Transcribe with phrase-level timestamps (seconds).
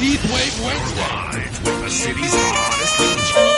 [0.00, 1.40] Heatwave Wednesday.
[1.44, 3.49] Live with the city's hottest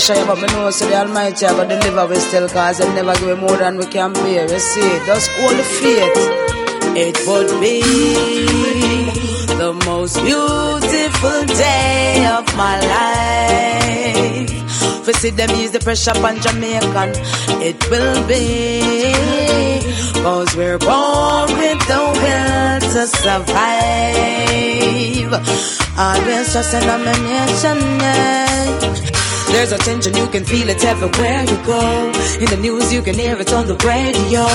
[0.00, 3.26] pressure, but me know so the Almighty I deliver we still cause He never give
[3.28, 4.50] me more than we can bear.
[4.50, 6.10] You see, just hold the faith.
[6.96, 7.82] It would be
[9.56, 14.50] the most beautiful day of my life.
[15.06, 17.10] We see them ease the pressure on Jamaican.
[17.62, 18.80] It will be
[20.22, 23.60] Cause we're born with the will to survive.
[25.98, 29.19] Always trusting on my nation, yeah.
[29.52, 31.82] There's a tension, you can feel it everywhere you go.
[32.38, 34.46] In the news, you can hear it on the radio.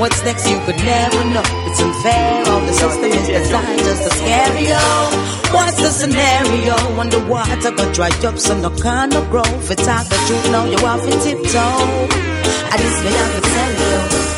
[0.00, 1.44] What's next, you could never know.
[1.68, 5.28] It's unfair, all the system is designed just to scare you.
[5.52, 6.74] What's the scenario?
[6.98, 9.70] Underwater, got dry up, so no kind of growth.
[9.70, 12.28] It's out the truth, now you have to tiptoe.
[12.72, 14.28] At least me, I can tell you.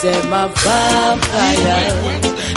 [0.00, 1.18] Say my vampire,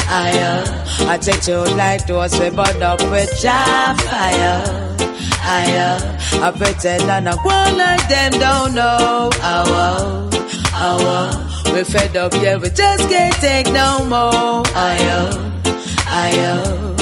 [0.08, 0.64] higher.
[0.66, 3.96] Uh, I take you like those we burn up with fire,
[5.44, 6.00] higher.
[6.00, 9.30] Uh, I pretend and I go like them don't know.
[9.32, 10.30] Oh, oh,
[10.74, 11.74] oh, oh.
[11.74, 14.64] We fed up, yeah, we just can't take no more.
[14.68, 15.32] Higher,
[16.06, 16.94] higher.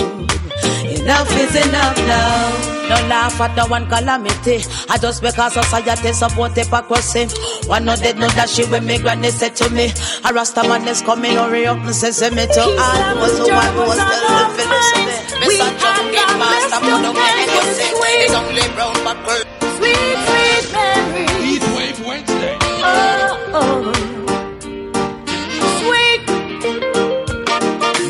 [1.02, 2.72] Enough is enough now.
[2.92, 4.64] No laugh at the one calamity.
[4.90, 7.26] I just because society support hypocrisy.
[7.68, 9.92] One no dead, no that shit when me granny said to me.
[10.26, 13.72] A rasta man is coming, hurry up and say, me to all was who I
[13.80, 15.11] was still the
[15.42, 15.48] philosophy.
[15.48, 17.92] Me son jump in master, put away and go say,
[18.24, 19.44] it's only brown but girl.
[19.78, 21.30] Sweet, sweet memories.
[21.46, 22.58] Heatwave Wednesday.
[22.84, 23.94] Oh, oh.
[25.82, 26.22] Sweet.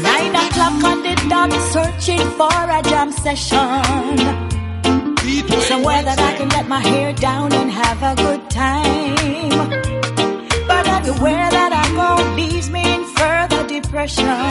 [0.03, 4.17] Nine o'clock on the dot, searching for a jam session.
[5.25, 9.69] Heatwave Somewhere that I can let my hair down and have a good time.
[10.67, 14.50] But everywhere that I go leaves me in further depression.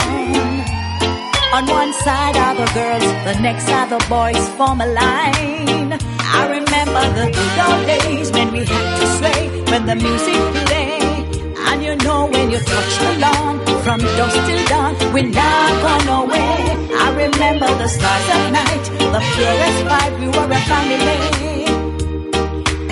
[1.53, 5.91] On one side are the girls, the next are the boys form a line.
[6.39, 11.27] I remember the good old days when we had to sway when the music played.
[11.67, 16.07] And you know when you touch the lawn from dusk till dawn, we're not gone
[16.23, 16.87] away.
[17.05, 21.19] I remember the stars at night, the purest vibe, we were a family.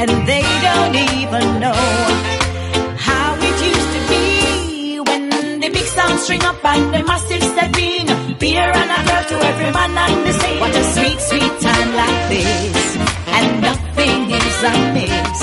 [0.01, 1.79] And they don't even know
[3.07, 5.29] how it used to be when
[5.61, 8.18] the big sound string up and the massive step in.
[8.39, 10.59] Beer and a girl to every man and the same.
[10.61, 12.97] What a sweet, sweet time like this.
[13.35, 15.39] And nothing is amiss.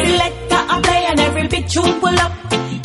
[0.00, 2.32] Selector a play and every big tune pull up.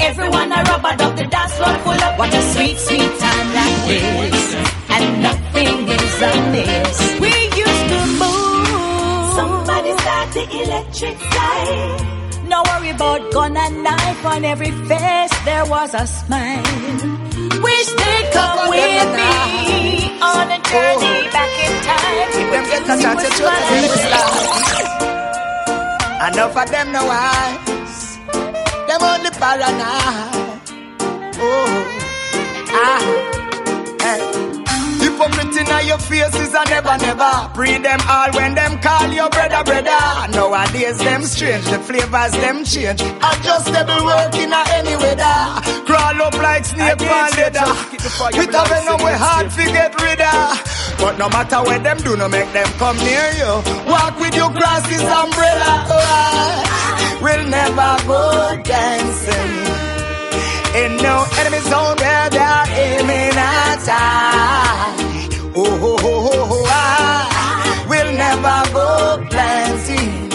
[0.01, 2.19] Everyone a rubber dub the dance floor full up.
[2.19, 4.55] What a sweet, sweet time like this.
[4.95, 6.97] And nothing is amiss.
[7.23, 7.33] We
[7.65, 9.33] used to move.
[9.39, 12.20] Somebody start the electric slide.
[12.51, 15.31] No worry about gun and knife on every face.
[15.45, 16.63] There was a smile.
[17.63, 19.31] Wish they come with me
[20.19, 22.29] on a journey back in time.
[22.51, 24.51] Them get a chance to choose them this life.
[26.27, 28.19] Enough of them no eyes.
[28.87, 30.59] Them only paranoid.
[31.39, 31.71] Oh,
[32.83, 33.01] ah,
[34.01, 34.50] hey.
[35.11, 37.51] Hypocrite in your faces a never, never.
[37.53, 40.31] Breed them all when them call you brother, brother.
[40.31, 43.01] Nowadays them strange, the flavors them change.
[43.01, 45.37] Adjustable work in any weather.
[45.85, 47.67] Crawl up like snake on leather.
[47.91, 50.97] It a venom we hard to get rid of.
[50.97, 53.51] But no matter what them do, no make them come near you.
[53.91, 54.49] Walk with your
[54.87, 55.71] this umbrella.
[55.91, 59.51] Oh, we'll never go dancing.
[60.73, 65.00] In no enemy zone where they're aiming at I.
[65.53, 70.29] Oh, oh, oh, oh, I will never go planting.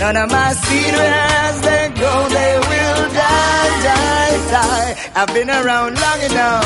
[0.00, 0.52] None of my
[0.98, 2.12] as they go,
[5.14, 6.64] I've been around long enough.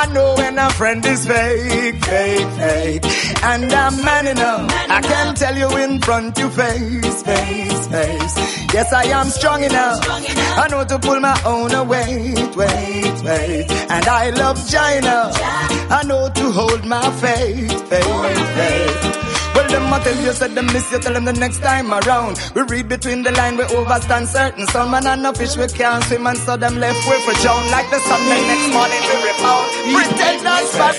[0.00, 3.04] I know when a friend is fake, fake, fake.
[3.42, 4.70] And I'm man enough.
[4.88, 8.36] I can tell you in front your face, face, face.
[8.74, 10.00] Yes, I am strong enough.
[10.08, 13.70] I know to pull my own weight, wait, wait.
[13.70, 15.30] And I love China.
[15.34, 19.39] I know to hold my faith, faith, faith.
[19.70, 22.40] Them a tell you, said them miss you, tell them the next time around.
[22.56, 24.66] We read between the line, we overstand certain.
[24.66, 27.62] Some man and no fish we can't swim, and so them left way for drown.
[27.70, 29.66] Like the Sunday next morning, we rebound.
[29.94, 30.98] Pretend that's fat.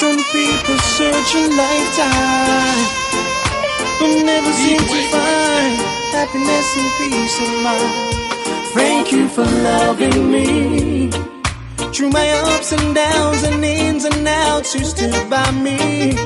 [0.00, 2.80] Some people search a lifetime,
[4.00, 5.76] but never seem to find
[6.16, 7.92] happiness and peace of mind.
[8.72, 11.10] Thank you for loving me.
[11.92, 16.16] Through my ups and downs and ins and outs, you stood by me.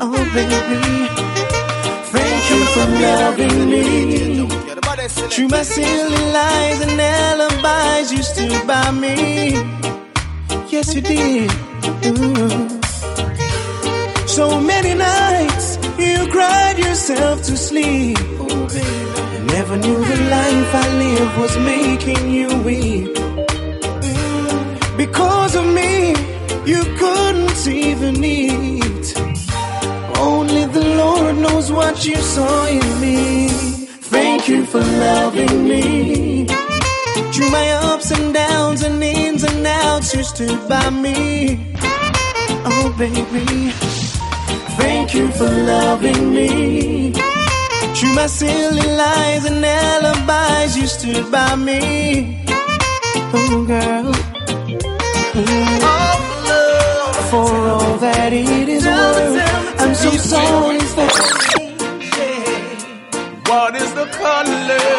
[0.00, 1.08] Oh, baby.
[2.14, 3.86] Thank you for loving me.
[5.30, 9.52] Through my silly lies and alibis, you stood by me.
[10.68, 11.50] Yes, you did.
[12.06, 12.68] Ooh.
[14.26, 18.18] So many nights you cried yourself to sleep.
[19.56, 23.14] Never knew the life I lived was making you weep.
[24.96, 26.10] Because of me,
[26.66, 29.25] you couldn't even eat.
[30.18, 33.48] Only the Lord knows what you saw in me.
[34.10, 36.46] Thank you for loving me.
[37.32, 41.74] Through my ups and downs and ins and outs, you stood by me.
[42.64, 43.70] Oh, baby.
[44.80, 47.12] Thank you for loving me.
[47.96, 52.44] Through my silly lies and alibis, you stood by me.
[53.32, 54.12] Oh, girl.
[55.34, 55.80] Mm.
[57.30, 59.45] For all that it is worth,
[60.02, 61.08] So sorry for.
[63.48, 64.90] What is the color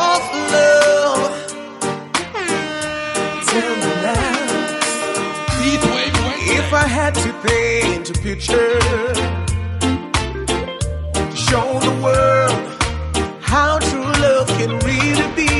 [0.00, 1.34] of love?
[3.48, 4.40] Tell me now.
[6.58, 8.78] If I had to paint a picture
[11.30, 12.62] to show the world
[13.40, 15.52] how true love can really be,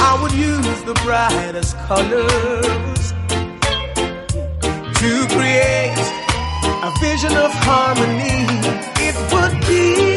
[0.00, 3.03] I would use the brightest colors
[5.04, 5.98] to create
[6.88, 8.46] a vision of harmony.
[9.06, 10.13] It would be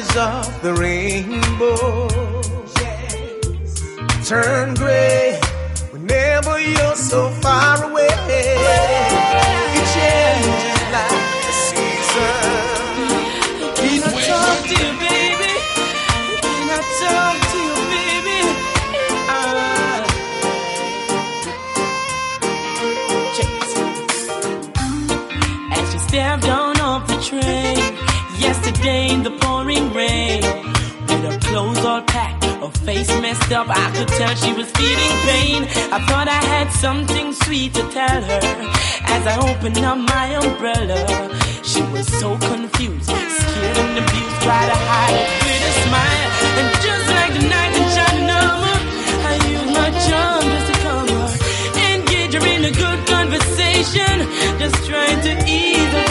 [0.00, 2.08] colors of the rainbow
[4.24, 5.40] turn gray
[5.90, 7.89] whenever you're so far away.
[33.04, 35.62] Face messed up, I could tell she was feeling pain.
[35.92, 38.42] I thought I had something sweet to tell her
[39.14, 41.00] as I opened up my umbrella.
[41.62, 46.28] She was so confused, scared and abused, tried to hide it with a smile,
[46.58, 48.40] and just like the night in China,
[49.30, 51.28] I used my charm just to calm her,
[51.94, 54.14] engage her in a good conversation,
[54.58, 56.09] just trying to ease her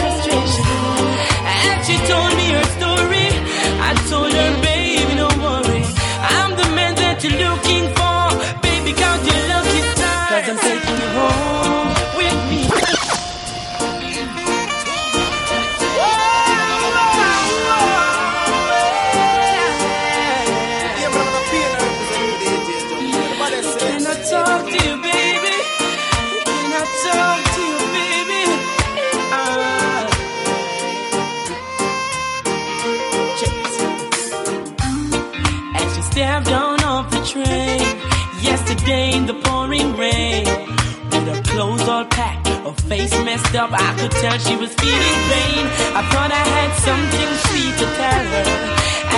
[43.30, 45.64] messed up, I could tell she was feeling pain.
[45.98, 48.46] I thought I had something sweet to tell her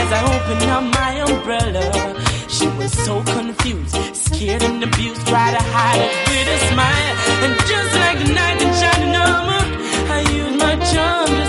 [0.01, 1.87] as I opened up my umbrella.
[2.57, 7.15] She was so confused, scared and abused, tried to hide it with a smile.
[7.45, 9.65] And just like the knight in shining armor,
[10.17, 11.42] I used my charm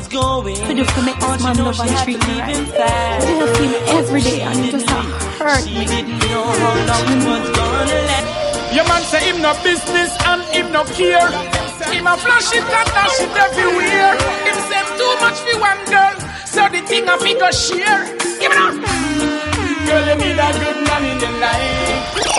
[0.00, 0.56] was going.
[0.66, 2.28] Could you for make All this she man know love she and had treat to
[2.28, 2.56] me right?
[2.56, 3.20] him fast.
[3.20, 5.00] But you have seen me every day and you just a
[5.36, 5.84] hurt She me.
[5.84, 7.28] didn't know how long it mm-hmm.
[7.28, 8.28] was gonna last.
[8.74, 11.28] Your man say him no business and him no care.
[11.92, 14.14] Him a flash it and dash it everywhere.
[14.46, 16.16] Him say too much for one girl,
[16.46, 18.02] so the thing a fi go share.
[18.40, 18.74] Give it up.
[19.86, 22.30] Girl, you need a good man in your life.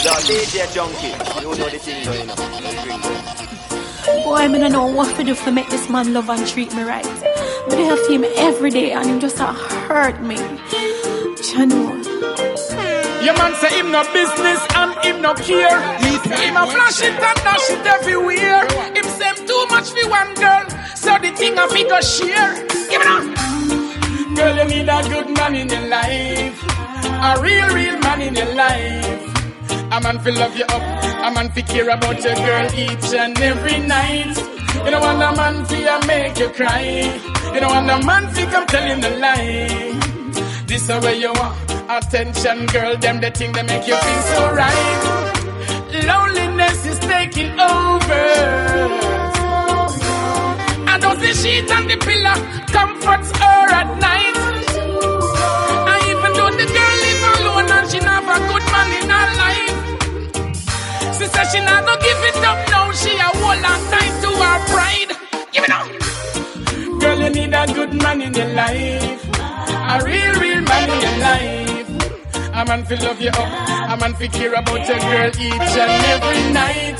[0.00, 1.10] The DJ Junky,
[1.42, 3.39] you know the thing going on.
[4.22, 4.52] Bring them.
[4.52, 6.82] Boy, I don't know what to do to make this man love and treat me
[6.82, 7.04] right.
[7.66, 10.36] But I have seen me every day and him just a hurt me.
[11.40, 12.04] Chano.
[13.24, 15.80] Your man say him no business and him no care.
[16.00, 18.64] Him a flash it and dash it everywhere.
[18.94, 22.54] Him say too much for one girl, so the thing a fi go share.
[22.88, 24.36] Give it up.
[24.36, 28.54] Girl, you need a good man in your life, a real, real man in your
[28.54, 29.26] life.
[29.92, 30.82] A man fi love you up,
[31.22, 34.36] a man fi care about your girl each and every night.
[34.84, 36.84] You don't want a man fi make you cry.
[37.52, 40.00] You don't want a man fi come telling a lie.
[40.66, 41.56] This is where you want
[41.90, 42.96] attention, girl.
[42.96, 45.00] Them the thing that make you feel so right.
[46.08, 48.26] Loneliness is taking over.
[50.92, 52.36] I don't see sheet and the pillow
[52.76, 54.36] comforts her at night.
[55.90, 59.69] And even though the girl live alone and she a good man in her life.
[61.32, 62.92] Said she not gonna give it up now.
[62.92, 65.12] She a hold on tight to her pride.
[65.52, 65.88] Give it up.
[67.00, 69.24] Girl, you need a good man in your life.
[69.92, 71.88] A real, real man in your life.
[72.54, 73.90] A man fi love you up.
[73.92, 76.98] A man fi care about your girl each and every night.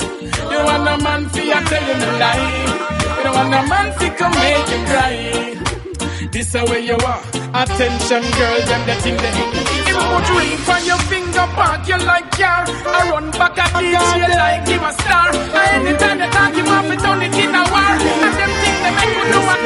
[0.51, 2.79] You want a man fi a tell you no lie.
[3.17, 6.29] You don't want a man fi come make you cry.
[6.33, 7.23] This a way you are.
[7.63, 9.80] Attention, girl, them the thing they
[10.11, 11.47] Him put ring on your finger,
[11.87, 12.65] you like car.
[12.67, 15.31] I run back a DJ like him a star.
[15.75, 17.95] Anytime they talk him off, it turn it in a war.
[18.25, 19.61] And them things they make you what.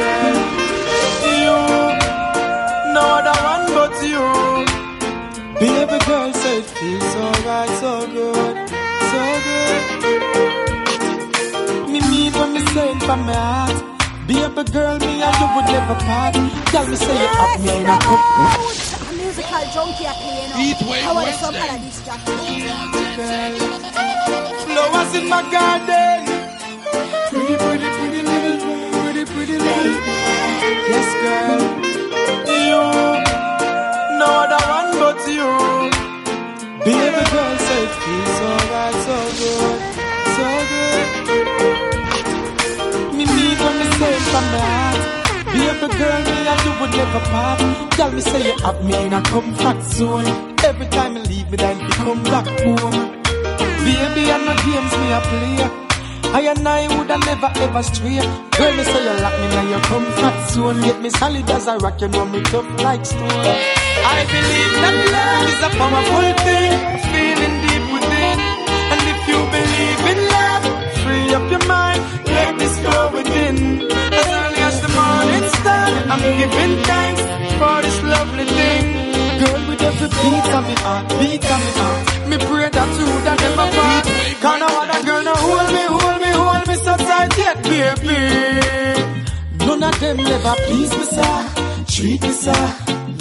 [1.41, 1.57] you.
[2.93, 4.25] No other one but you.
[5.59, 8.55] Baby girl said feels so right, so good,
[9.09, 9.81] so good.
[11.89, 13.77] Me mean when me say from my heart.
[14.27, 16.33] Baby girl, me and you would never part.
[16.71, 18.84] Tell me say you have me in a cup.
[19.35, 20.55] A musical junkie at me, you know.
[20.55, 21.91] Heat wave I want some kind of.
[24.63, 26.23] Flowers in my garden.
[27.27, 28.59] Pretty, pretty, pretty little,
[29.03, 29.99] pretty, pretty little.
[30.87, 31.59] Yes, girl.
[32.47, 32.79] You,
[34.19, 35.51] no other one but you.
[36.85, 39.79] Baby girl said it feels so right, so good,
[40.37, 41.07] so good.
[43.13, 44.84] Me mean when me say from heart.
[45.55, 47.59] Baby girl, me and you would never part.
[47.91, 50.27] Tell me say you have me in a comfort zone.
[50.63, 52.97] Every time you leave me, then you come back home.
[53.85, 55.85] Baby, I know games me a play.
[56.35, 58.19] I and I woulda never ever stray.
[58.57, 60.81] Girl, me say you lock me in your comfort zone.
[60.81, 63.29] Get me solid as a rock, you know me tough like stone.
[63.31, 66.73] I believe that love is a powerful thing,
[67.13, 68.37] feeling deep within.
[68.91, 70.14] And if you believe in
[76.49, 77.21] giving thanks
[77.59, 78.85] for this lovely thing.
[79.41, 82.03] Girl, with every beat on me heart, beat of me heart.
[82.29, 84.05] Me pray that you would never part.
[84.43, 88.19] Cause no other girl no hold me, hold me, hold me so tight yet, baby.
[89.65, 91.35] None of them never please me, sir.
[91.93, 92.63] Treat me, sir.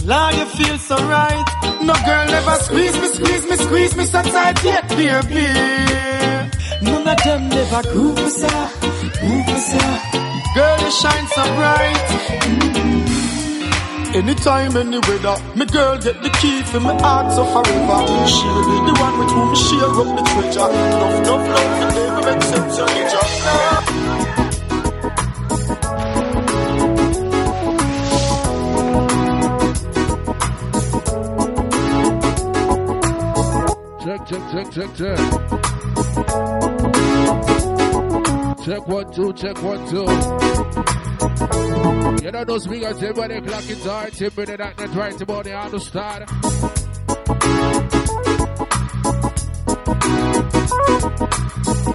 [0.04, 1.46] Lord, you feel so right.
[1.80, 5.46] No girl never squeeze me, squeeze me, squeeze me so tight yet, baby.
[6.82, 8.70] None of them never groove me, sir.
[9.22, 9.90] Move me, sir.
[10.54, 12.06] Girl, you shine so bright.
[12.44, 13.03] Mm-hmm.
[14.14, 18.06] Anytime, any weather, my girl get the key for my heart so forever.
[18.28, 20.61] She'll be the one with whom we share up the treasure.
[20.61, 24.04] Love, love, love, the day we make sense of each other.
[34.04, 35.18] Check, check, check, check, check.
[38.64, 41.03] Check one, two, check one, two.
[42.24, 46.30] You know those figures, everybody clock it hard, timber that not right about the understand.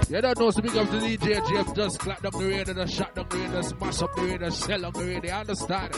[0.10, 2.94] You don't know, so big up the DJ Jeff just clap down the radio, just
[2.96, 5.96] shut down the radio, smash up the radio, sell up the radio, understand?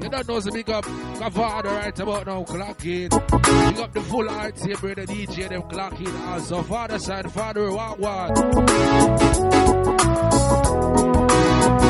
[0.00, 3.10] You don't know, so big up Kavada right about now, clock it.
[3.10, 6.14] Big up the full art table, the DJ, them clock it.
[6.28, 8.30] Also, father side, father, what, what?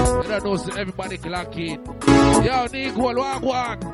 [0.09, 1.81] You don't know, so everybody clock it.
[2.45, 3.85] Yo, goal, what, what?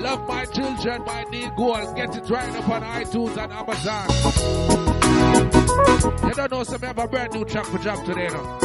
[0.00, 1.92] Love my children, my need goal.
[1.94, 4.08] Get it right up on iTunes and Amazon.
[6.28, 8.58] You don't know, some have a brand new track for job today, no?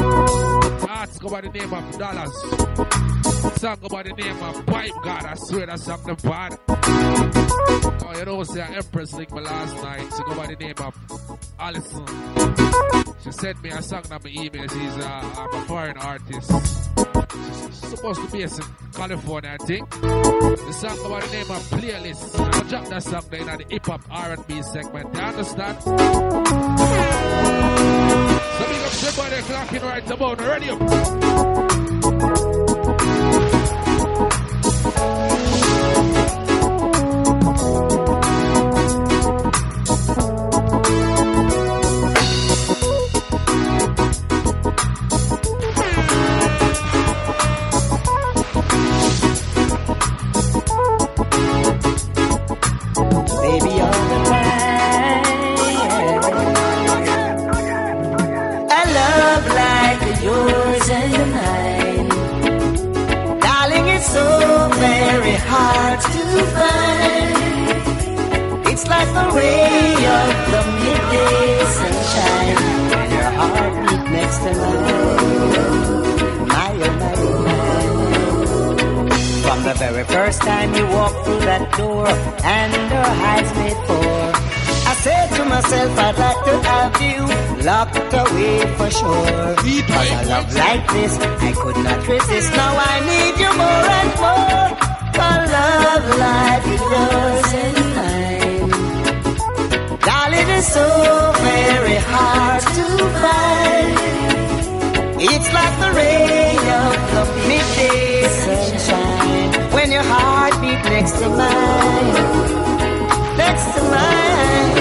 [0.89, 3.18] Ask by the name of Dollars.
[3.59, 5.25] Song about the name of Pipe God.
[5.25, 6.57] I swear that something the bad.
[6.69, 10.07] Oh, you know, say Empress linked me last night.
[10.15, 10.95] She go by the name of
[11.59, 12.05] Allison.
[13.21, 14.65] She sent me a song on my email.
[14.65, 16.49] She's uh, I'm a foreign artist.
[17.67, 18.49] She's supposed to be in
[18.93, 19.89] California, I think.
[19.89, 22.39] The song about the name of Playlist.
[22.39, 25.13] I'll drop that song there in the hip hop R&B segment.
[25.13, 25.83] You understand?
[25.83, 26.07] So big
[28.79, 31.68] up somebody clocking right about ready up.
[69.39, 71.49] Ray of the midday
[71.79, 72.57] sunshine.
[72.91, 74.97] When your heart beat next to mine.
[76.53, 77.13] My, oh, my,
[77.45, 77.79] my.
[79.45, 82.07] From the very first time you walked through that door
[82.57, 84.23] and our eyes made four,
[84.91, 87.19] I said to myself, I'd like to have you
[87.71, 89.55] locked away for sure.
[89.93, 92.49] Cause a love like this, I could not resist.
[92.61, 94.67] Now I need you more and more.
[95.21, 97.38] A love like yours
[100.61, 100.85] So
[101.37, 102.85] very hard to
[103.23, 103.95] find.
[105.21, 112.13] It's like the ray of the midday sunshine when your heart beat next to mine,
[113.37, 114.75] next to mine.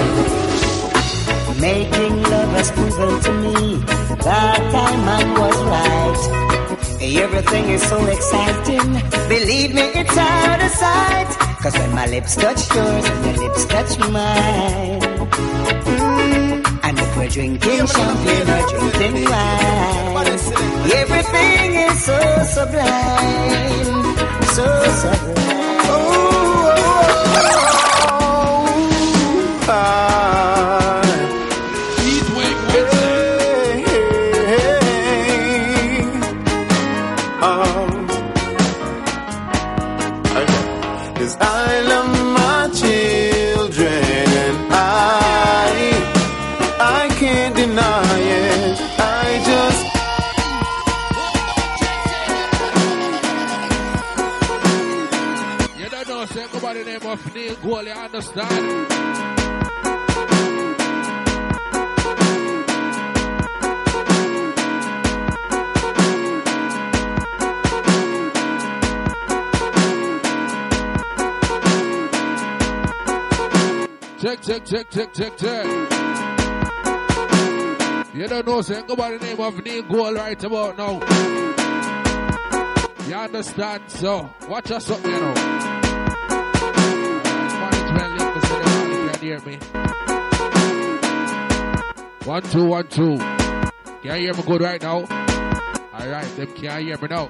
[1.61, 3.77] Making love has proven to me
[4.27, 6.21] that time man was right.
[7.01, 9.01] Everything is so exciting.
[9.29, 11.29] Believe me, it's out of sight.
[11.61, 14.88] Cause when my lips touch yours and your lips touch mine.
[15.69, 20.27] Mm, and if we're drinking champagne or drinking wine,
[21.01, 22.19] everything is so
[22.55, 24.17] sublime.
[24.55, 24.65] So
[25.01, 25.39] sublime.
[27.35, 27.68] Cause
[58.31, 58.85] Gold.
[74.19, 75.65] Check, check, check, check, check, check.
[78.13, 80.99] You don't know, say go by the name of Neil Gold right about now.
[83.07, 83.83] You understand?
[83.87, 85.58] So, watch us up, you know.
[89.29, 89.57] Hear me.
[92.25, 93.17] One, two, one, two.
[93.17, 95.05] Can you hear me good right now?
[95.93, 97.29] Alright, them can't hear me now.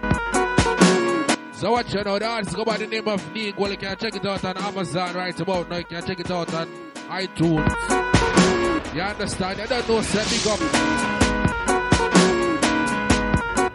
[1.51, 3.71] So what you know, the go by the name of Neil Gold.
[3.71, 5.77] You can check it out on Amazon right about now.
[5.77, 6.67] You can check it out on
[7.09, 8.95] iTunes.
[8.95, 9.59] You understand?
[9.59, 10.59] You don't know, set big up.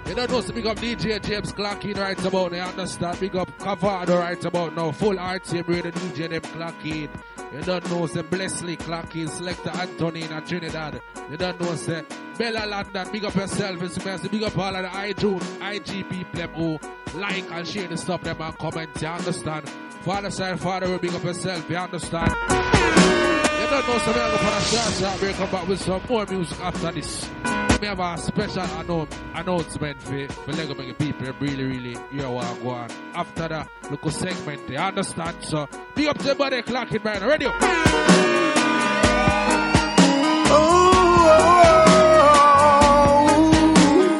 [0.08, 2.56] You don't know, so big up DJ James Clarkin right about now.
[2.56, 3.20] You understand?
[3.20, 4.92] Big up Cavado right about now.
[4.92, 5.18] Full
[5.66, 7.10] with the DJ them Clarkin.
[7.54, 11.00] You don't know, say Blessley Clarkin, Selector Anthony in Trinidad.
[11.30, 12.04] You don't know, say
[12.36, 13.12] Bella London.
[13.12, 13.80] Big up yourself.
[13.80, 16.78] It's me, say big up all of the iTunes, IG people them who
[17.16, 18.90] like and share the stuff them and comment.
[19.00, 19.68] You understand?
[19.68, 21.70] Father side, father will big up yourself.
[21.70, 22.30] You understand?
[22.30, 25.34] You don't know, so we're going to short, short.
[25.36, 27.63] Come back with some more music after this.
[27.84, 31.30] We have a special annou- announcement for, for Lego Mega people.
[31.38, 31.94] Really, really,
[32.30, 35.36] what I'm going After the little segment, you understand?
[35.44, 37.28] So, be up to the body clock it right now.
[37.28, 37.44] Ready?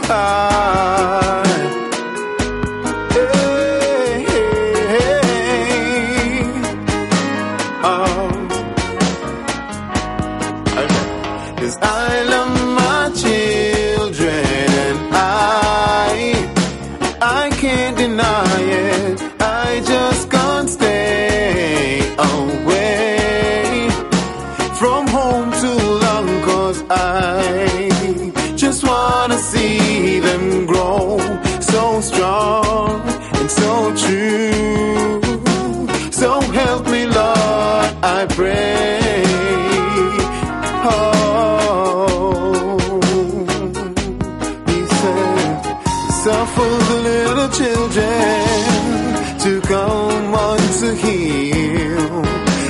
[0.06, 0.63] Cause
[33.44, 35.20] and so true.
[36.10, 39.22] So help me, Lord, I pray.
[40.86, 42.78] Oh,
[44.70, 45.62] he said,
[46.24, 48.38] suffer the little children
[49.44, 52.24] to come unto him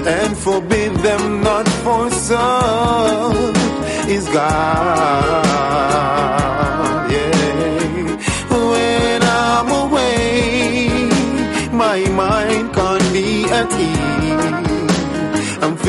[0.06, 3.56] and forbid them not for such
[4.08, 6.33] is God.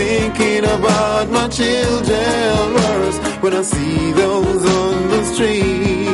[0.06, 6.05] Thinking about my children worse when I see those on the street.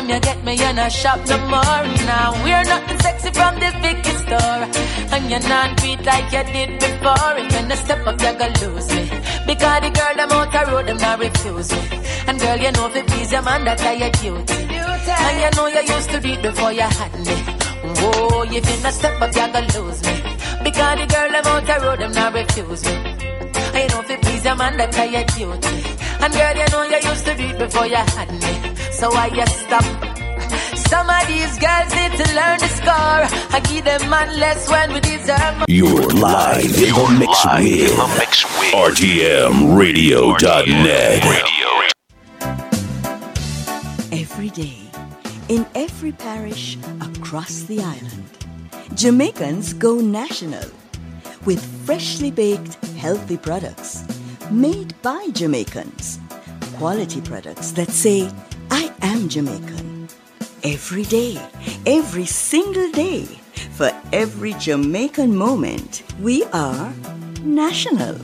[0.00, 1.82] From you get me, you're not shop no more.
[2.08, 4.64] Now we're nothing sexy from the Vicky store.
[5.12, 7.36] And you're not beat like you did before.
[7.36, 9.04] If you step up, you're gonna lose me.
[9.44, 12.00] Because the girl, them out the road, them not refuse me.
[12.26, 14.60] And girl, you know if it please your man, that's your duty.
[15.20, 17.36] And you know you used to it before you had me.
[18.00, 20.14] Whoa, if you not step up, you're gonna lose me.
[20.64, 22.92] Because the girl, them out the road, them not refuse me.
[23.76, 25.76] And you know if it please your man, that's your duty.
[26.24, 28.79] And girl, you know you used to it before you had me.
[29.00, 29.82] So why you stop?
[30.76, 33.24] Some of these girls need to learn the score.
[33.50, 35.64] I give them man less when we deserve more.
[35.68, 37.96] You're live in the mix with
[38.74, 41.24] RTMRadio.net.
[44.12, 44.76] Every day,
[45.48, 48.24] in every parish across the island,
[48.96, 50.68] Jamaicans go national
[51.46, 54.04] with freshly baked, healthy products
[54.50, 56.18] made by Jamaicans.
[56.76, 58.28] Quality products that say,
[58.70, 60.08] I am Jamaican.
[60.62, 61.40] Every day,
[61.86, 63.24] every single day,
[63.72, 66.92] for every Jamaican moment, we are
[67.42, 68.16] national.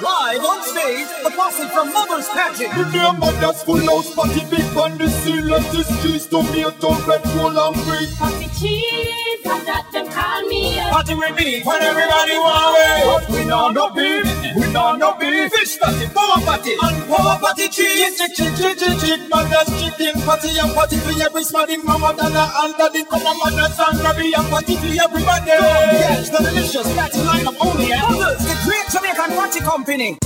[0.00, 2.70] Live on stage, a posse from Mother's Pageant.
[2.76, 7.58] Remember that's full house party big on the seal Let the streets tomato, red, roll
[7.58, 8.06] and break.
[8.14, 10.78] Party cheese, and that them call me.
[10.90, 13.02] Party with me when everybody want way.
[13.10, 14.22] But we know no beef,
[14.54, 15.50] we know no beef.
[15.50, 18.14] Fish party, power party, and power party cheese.
[18.18, 22.46] Chick, chick, chick, chick, chick, mother's chicken party and party for every smarty mama, dana,
[22.62, 23.02] and daddy.
[23.02, 25.58] Come on, mother's and grabby and party for everybody.
[25.58, 28.86] Yes, the delicious party lineup only at Mothers, the great
[29.18, 30.18] Jamaican party company.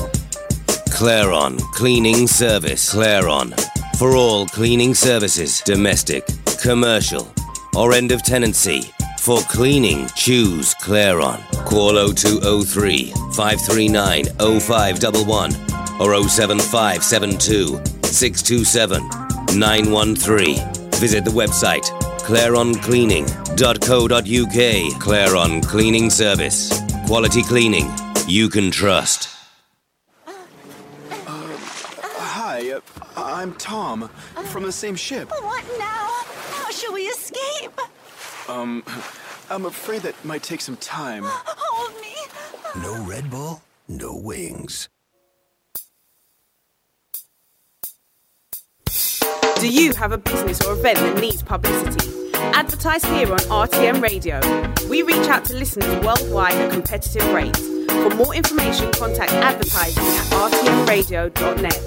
[0.90, 2.92] Claron Cleaning Service.
[2.92, 3.54] Claron.
[3.96, 6.26] For all cleaning services, domestic,
[6.60, 7.32] commercial,
[7.74, 8.82] or end of tenancy.
[9.18, 11.40] For cleaning, choose Claron.
[11.64, 14.26] Call 0203 539
[14.60, 15.56] 0511
[15.98, 19.08] or 07572 627
[19.58, 20.56] 913.
[21.00, 21.86] Visit the website
[22.26, 25.02] claroncleaning.co.uk.
[25.02, 26.70] Claron Cleaning Service.
[27.06, 27.90] Quality cleaning
[28.26, 29.28] you can trust.
[31.24, 32.80] Hi, uh,
[33.16, 34.08] I'm Tom
[34.46, 35.30] from the same ship.
[35.30, 36.08] What now?
[36.52, 37.78] How shall we escape?
[38.48, 38.82] Um,
[39.50, 41.24] I'm afraid that might take some time.
[41.26, 42.14] Hold me.
[42.82, 44.88] No Red Bull, no wings.
[49.56, 52.10] Do you have a business or event that needs publicity?
[52.34, 54.40] Advertise here on RTM Radio.
[54.90, 57.71] We reach out to listeners worldwide at competitive rates.
[57.88, 61.80] For more information, contact advertising at rtmradio.net.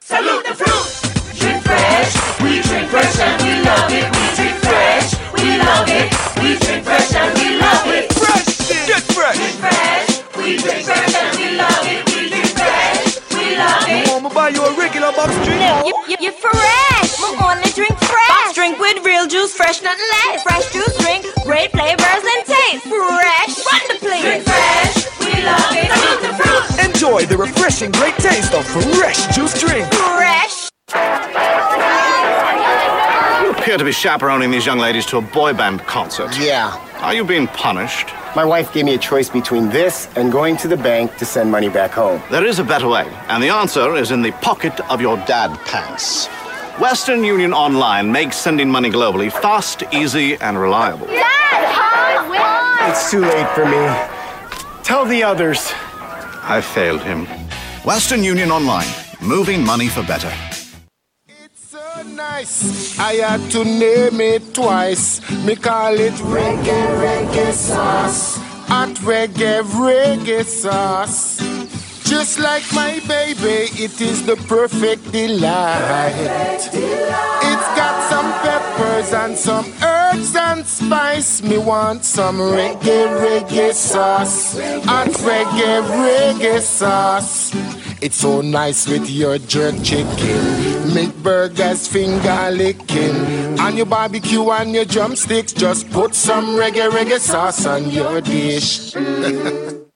[0.00, 1.38] Salute the fruit.
[1.38, 2.12] Drink fresh.
[2.40, 4.06] We drink fresh and we love it.
[4.16, 5.14] We drink fresh.
[5.34, 6.08] We love it.
[6.42, 8.12] We drink fresh and we love it.
[8.12, 8.86] Fresh.
[8.86, 9.36] Get fresh.
[9.36, 10.08] Drink fresh.
[10.36, 12.06] We drink fresh and we love it.
[12.14, 13.20] We drink fresh.
[13.34, 14.08] We love it.
[14.08, 15.60] I'ma buy you a regular box drink.
[15.86, 17.20] You, you, you're fresh.
[17.20, 18.28] We're gonna drink fresh.
[18.28, 20.42] Box drink with real juice, fresh, nothing less.
[20.42, 20.97] Fresh juice drink,
[21.58, 22.84] great flavors and taste.
[22.86, 23.54] Fresh.
[23.66, 24.22] Run the place.
[24.22, 24.96] Drink fresh.
[25.18, 25.90] We love it.
[25.90, 26.84] Salute the fruit.
[26.84, 29.92] Enjoy the refreshing great taste of fresh juice drink.
[29.92, 30.70] Fresh.
[33.42, 36.30] You appear to be chaperoning these young ladies to a boy band concert.
[36.38, 36.76] Yeah.
[37.00, 38.08] Are you being punished?
[38.36, 41.50] My wife gave me a choice between this and going to the bank to send
[41.50, 42.22] money back home.
[42.30, 45.58] There is a better way, and the answer is in the pocket of your dad
[45.64, 46.28] pants.
[46.78, 51.08] Western Union Online makes sending money globally fast, easy, and reliable.
[51.10, 53.84] It's too late for me.
[54.84, 55.72] Tell the others.
[56.44, 57.26] I failed him.
[57.84, 58.86] Western Union Online,
[59.20, 60.32] moving money for better.
[61.26, 62.96] It's so nice.
[62.96, 65.20] I had to name it twice.
[65.44, 68.36] Me call it reggae, reggae sauce.
[68.68, 71.37] Hot reggae, reggae sauce.
[72.08, 76.70] Just like my baby, it is the perfect delight.
[76.72, 81.42] It's got some peppers and some herbs and spice.
[81.42, 84.58] Me want some reggae, reggae sauce.
[84.86, 87.52] Hot reggae, reggae sauce.
[88.00, 90.94] It's so nice with your jerk chicken.
[90.94, 93.60] Make burgers finger licking.
[93.60, 98.94] On your barbecue and your drumsticks, just put some reggae, reggae sauce on your dish.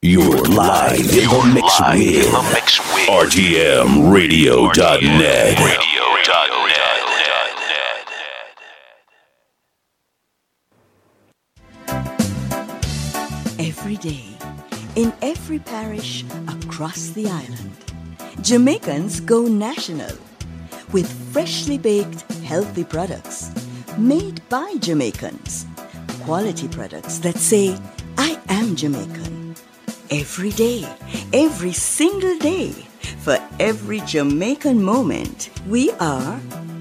[0.00, 5.58] You're live in the mix with RTMRadio.net.
[13.58, 14.22] Every day,
[14.94, 17.72] in every parish across the island,
[18.42, 20.16] Jamaicans go national
[20.92, 23.50] with freshly baked, healthy products
[23.98, 25.66] made by Jamaicans.
[26.22, 27.76] Quality products that say,
[28.16, 29.37] I am Jamaican.
[30.10, 30.88] Every day,
[31.34, 32.70] every single day,
[33.18, 36.40] for every Jamaican moment, we are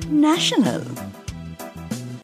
[0.10, 0.80] national.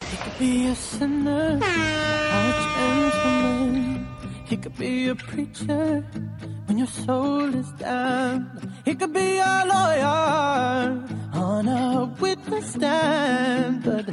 [0.08, 4.06] He could be a sinner, a gentleman.
[4.46, 6.02] He could be a preacher
[6.66, 8.48] when your soul is down.
[8.86, 14.06] He could be a lawyer on a witness stand, but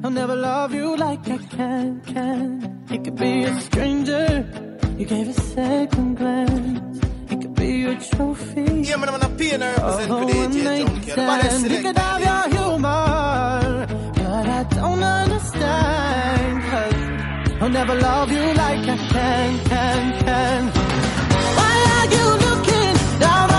[0.00, 2.00] he'll never love you like I can.
[2.00, 4.44] Can he could be a stranger?
[4.98, 7.00] You gave a second glance.
[7.30, 8.62] It could be your trophy.
[8.88, 11.04] Yeah, man, I'm gonna pay and represent for the AJ night Junky.
[11.10, 11.72] The baddest stand.
[11.72, 16.62] He could have your humor, but I don't understand.
[16.70, 20.62] Cause I'll never love you like I can, can, can.
[21.58, 23.50] Why are you looking down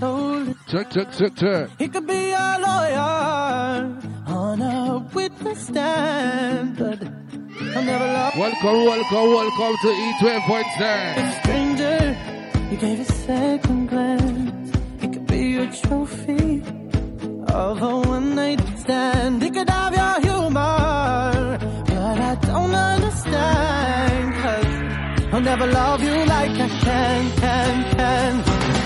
[0.00, 1.70] when your soul is Check, check, check, check.
[1.78, 7.02] he could be a lawyer on a witness stand, but
[7.76, 10.66] I'll never love Welcome, welcome, welcome to E12 Point
[11.42, 12.16] stranger.
[12.70, 14.72] You gave a second glance.
[15.00, 16.62] He could be a trophy
[17.48, 19.42] of a one night stand.
[19.42, 24.34] He could have your humor, but I don't understand.
[24.42, 28.85] Cause I'll never love you like I can, can, can.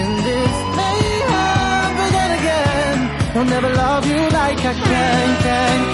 [0.00, 1.88] in this mayhem.
[1.98, 2.98] But then again,
[3.36, 5.93] I'll never love you like I can, can.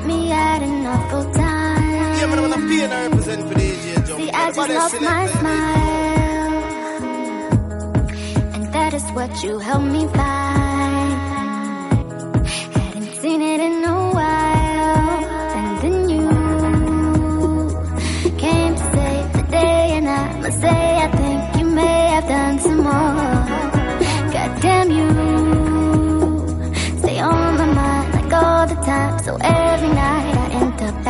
[0.00, 2.18] got me at an awful time.
[2.18, 5.26] Yeah, but when I'm being, I represent for the AJ See, I just lost my
[5.26, 5.80] smile.
[8.54, 10.59] And that is what you helped me find.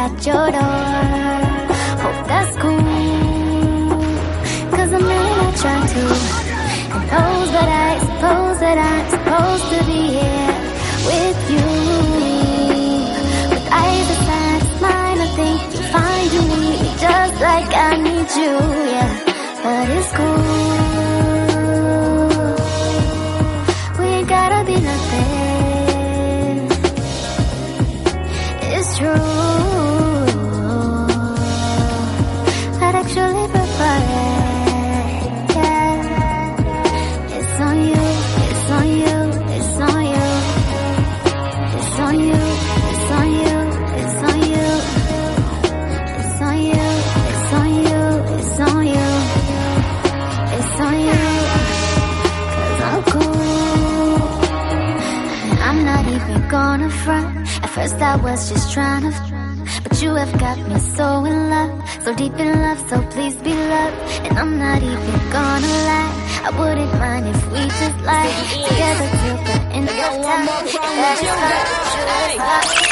[0.01, 0.87] that your door.
[2.03, 2.81] Hope that's cool.
[4.77, 6.03] Cause I'm really not trying to
[6.97, 10.57] impose, but I suppose that I'm supposed to be here
[11.09, 11.67] with you.
[13.53, 17.93] With eyes that sign, mine, I think you find you need me just like I
[18.07, 18.55] need you,
[18.95, 19.11] yeah.
[19.63, 20.70] But it's cool.
[56.91, 59.13] At first I was just trying to,
[59.85, 63.55] but you have got me so in love, so deep in love, so please be
[63.55, 63.97] loved.
[64.27, 66.13] And I'm not even gonna lie,
[66.45, 68.31] I wouldn't mind if we just lie
[68.67, 69.95] together till the end of
[72.77, 72.90] time.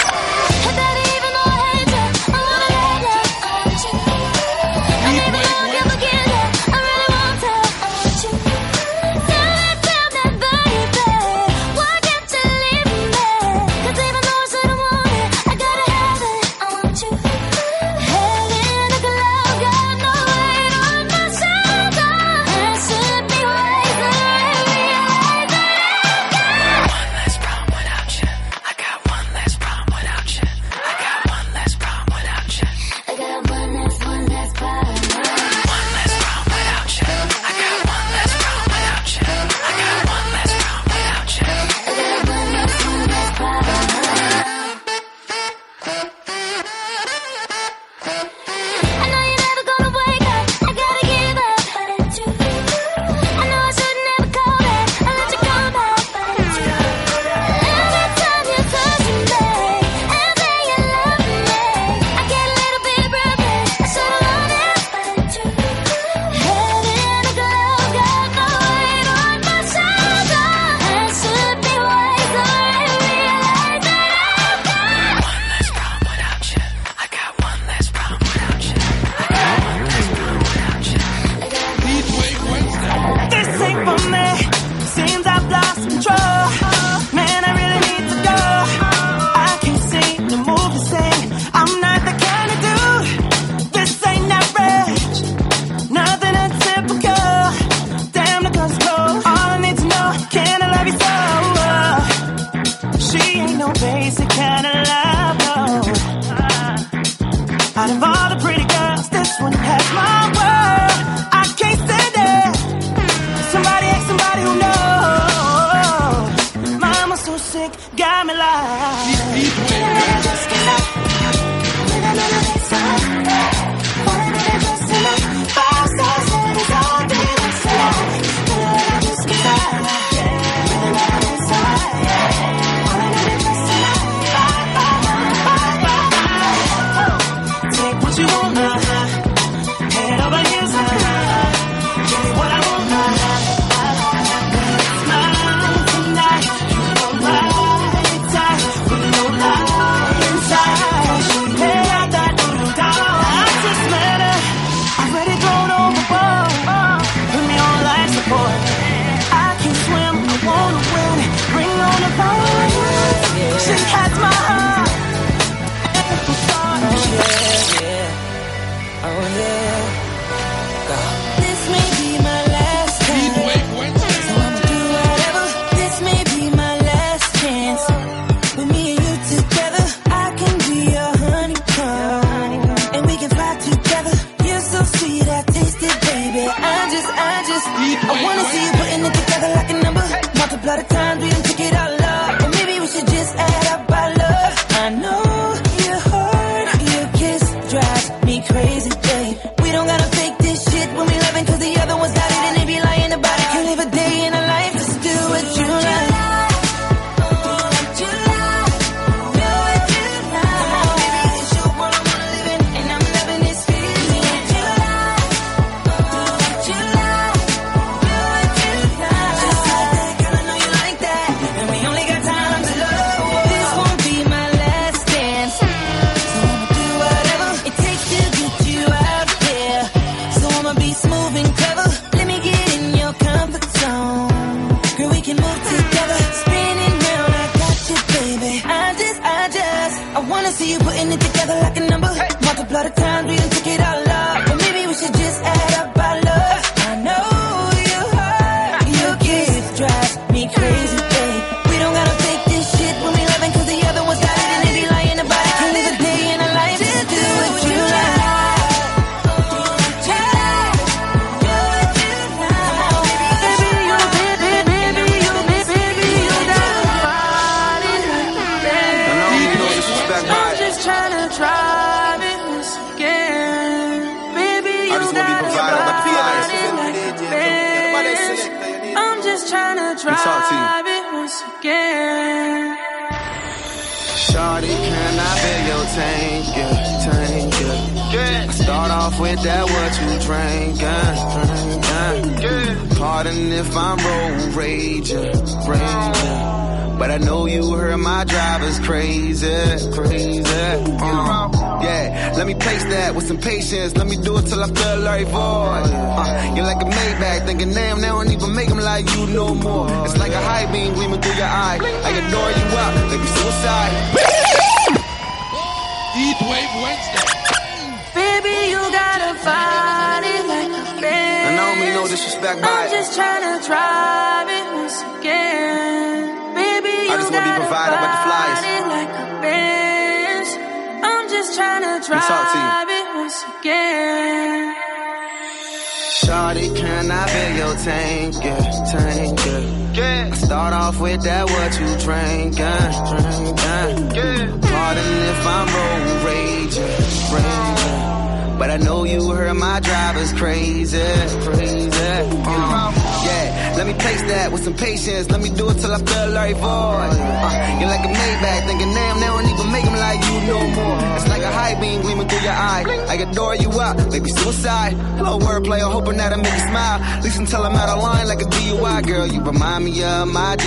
[362.49, 362.85] Your eye.
[363.09, 364.95] I adore you out, maybe suicide.
[365.19, 366.99] Hello, wordplay, I'm hoping that I make you smile.
[367.01, 369.27] At least until I'm out of line like a DUI, girl.
[369.27, 370.65] You remind me of my G.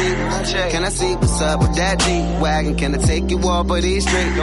[0.74, 2.06] Can I see what's up with that G
[2.42, 2.76] wagon?
[2.78, 4.36] Can I take you off but these streets?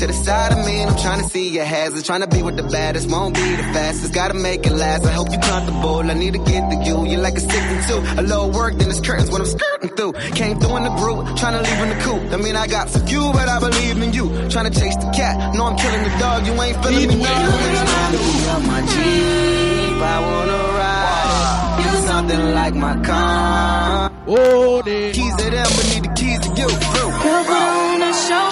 [0.00, 2.06] To the side of me, and I'm trying to see your hazards.
[2.06, 4.14] Trying to be with the baddest, won't be the fastest.
[4.14, 5.04] Gotta make it last.
[5.04, 5.98] I hope you're comfortable.
[6.10, 7.06] I need to get to you.
[7.06, 8.20] You're like a 62.
[8.20, 10.12] A little work, then it's curtains when I'm skirting through.
[10.40, 12.22] Came through in the group, trying to leave in the coop.
[12.32, 14.26] I mean, I got some you, but I believe in you.
[14.48, 15.54] Trying to chase the cat.
[15.54, 16.46] No, I'm killing the dog.
[16.46, 18.10] You ain't feeling me now.
[18.44, 20.02] You're my Jeep.
[20.14, 21.80] I wanna ride.
[21.80, 24.10] You something like my car.
[24.26, 25.12] Oh, they.
[25.12, 26.68] Keys to them, but need the keys to you.
[26.68, 27.12] Through.
[27.24, 28.48] Girl, put on a show.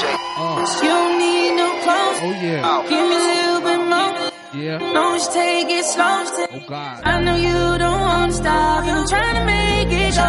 [0.82, 2.18] You don't need no clothes.
[2.24, 2.82] Oh, yeah.
[2.90, 4.12] Give me a little bit more.
[4.54, 4.78] Yeah.
[4.96, 6.24] No, just take it slow.
[6.28, 7.02] Oh, God.
[7.04, 10.28] I know you don't wanna stop, and I'm trying to make it go.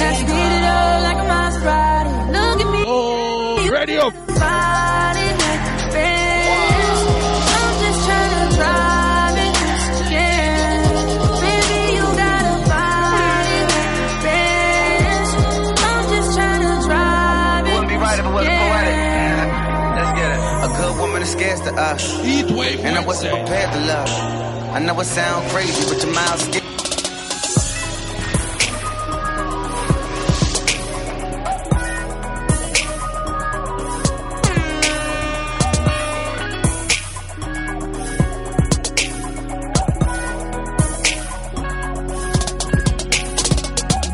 [0.00, 2.12] Now speed it up like a Maserati.
[2.36, 2.82] Look at me.
[2.86, 4.14] Oh, ready up.
[4.40, 5.19] Body
[21.60, 22.84] woman is scarce to us.
[22.84, 24.08] And I wasn't prepared to love.
[24.72, 26.64] I know it sound crazy, but your mind's scared.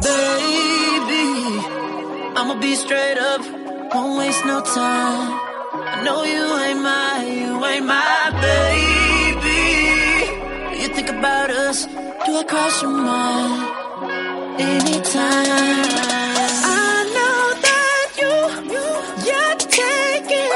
[0.03, 1.25] Baby,
[2.37, 3.41] I'ma be straight up,
[3.95, 5.41] won't waste no time.
[5.89, 7.06] I know you ain't my, you
[7.77, 9.63] ain't my baby.
[10.81, 13.63] You think about us, do I cross your mind?
[14.61, 15.85] Anytime.
[16.65, 18.35] I know that you,
[19.29, 20.53] you're taking.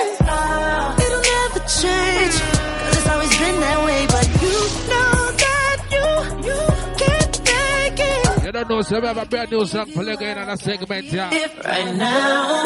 [1.05, 2.37] It'll never change,
[2.81, 4.01] cause it's always been that way.
[4.15, 4.57] But you
[4.93, 5.15] know
[5.45, 6.07] that you,
[6.49, 6.61] you
[7.03, 8.45] can't take it.
[8.45, 11.05] You don't know, so we have a brand new song for again on a segment
[11.07, 11.29] here.
[11.33, 12.63] If right now,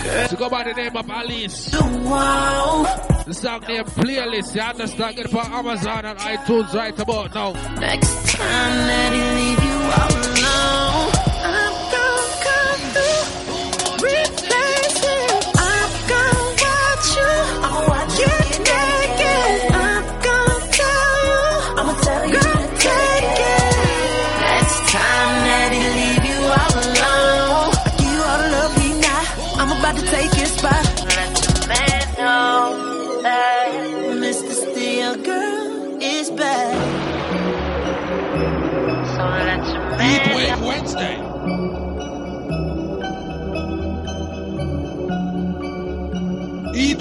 [0.00, 1.70] To go by the name of Alice.
[1.74, 2.84] wow.
[3.26, 4.54] The song name Playlist.
[4.54, 5.16] You understand?
[5.16, 7.52] Get for Amazon and iTunes right about now.
[7.78, 11.19] Next time that he leave you alone,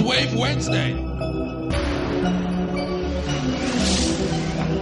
[0.10, 0.94] Wave Wednesday.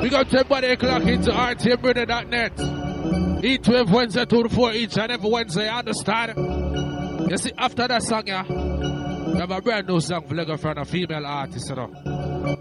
[0.02, 3.42] We got everybody o'clock into RTMRadio.net.
[3.44, 7.30] Heat Wave Wednesday 2 to 4 each and every Wednesday, you understand?
[7.30, 10.78] You see, after that song, yeah, we have a brand new song for Lego from
[10.78, 11.92] a female artist, you know.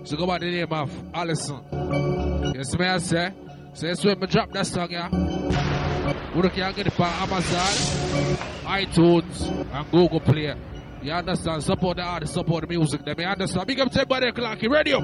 [0.02, 1.60] So go by the name of Allison.
[2.64, 3.32] See me I say?
[3.74, 5.08] So that's when we drop that song, yeah.
[6.34, 7.74] We can get it from Amazon,
[8.66, 10.52] iTunes, and Google Play.
[11.06, 11.62] You understand?
[11.62, 13.04] Support the artist, support the music.
[13.04, 13.64] Them, you understand?
[13.68, 14.26] Big up to everybody.
[14.60, 14.90] You ready?
[14.90, 14.98] Me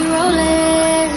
[0.00, 1.10] rolling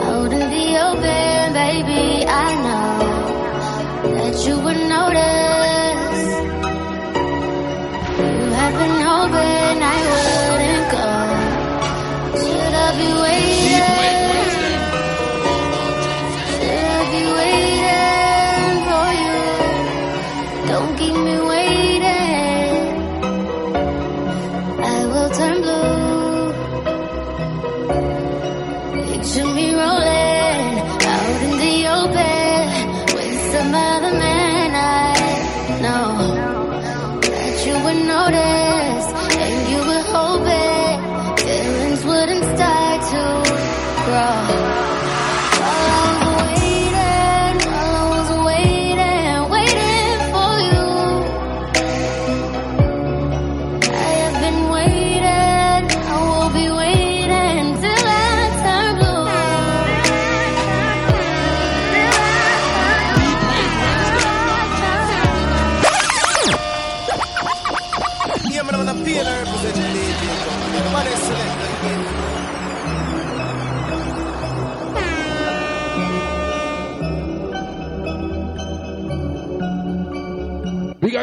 [0.00, 2.24] out in the open, baby.
[2.26, 2.49] I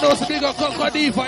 [0.03, 0.55] I You don't know, so big up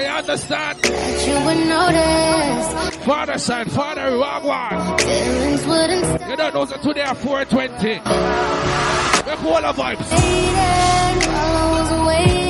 [0.01, 0.77] you understand?
[0.81, 3.05] that you would notice.
[3.05, 4.99] Father side, father Wagwan.
[5.01, 6.29] Feelings wouldn't stop.
[6.29, 7.87] You don't know, so today are 420.
[9.25, 10.11] Make all the vibes.
[10.11, 12.44] Waiting I was waiting,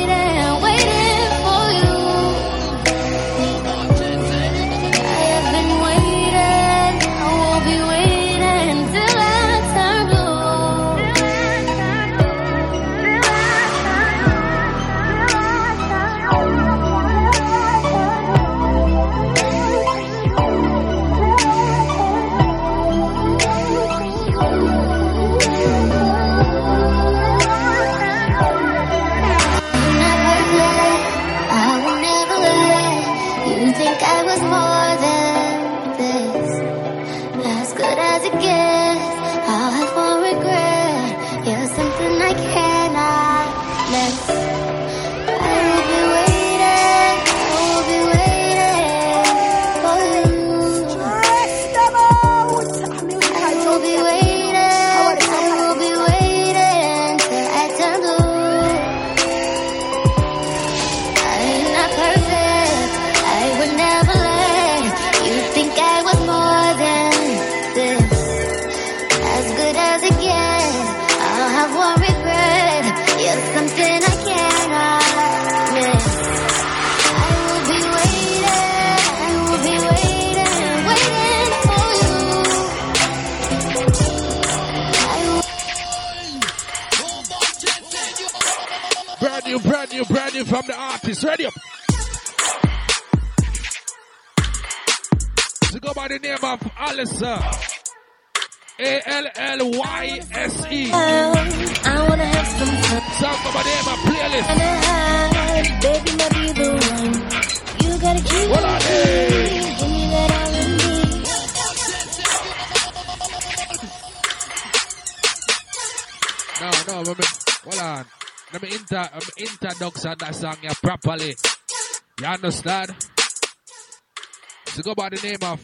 [124.86, 125.60] go by the name of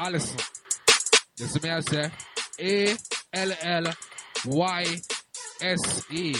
[0.00, 0.40] Allison.
[1.38, 2.10] You see me I say?
[2.58, 2.96] A
[3.32, 3.84] L L
[4.46, 4.84] Y
[5.62, 6.34] S E.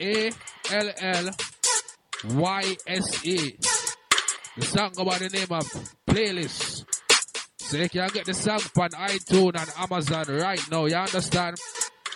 [0.00, 0.30] A
[0.72, 1.30] L L
[2.34, 3.56] Y S E.
[4.56, 5.64] The song go by the name of
[6.08, 6.84] Playlist.
[7.58, 10.86] So you can get the song on iTunes and Amazon right now.
[10.86, 11.56] You understand?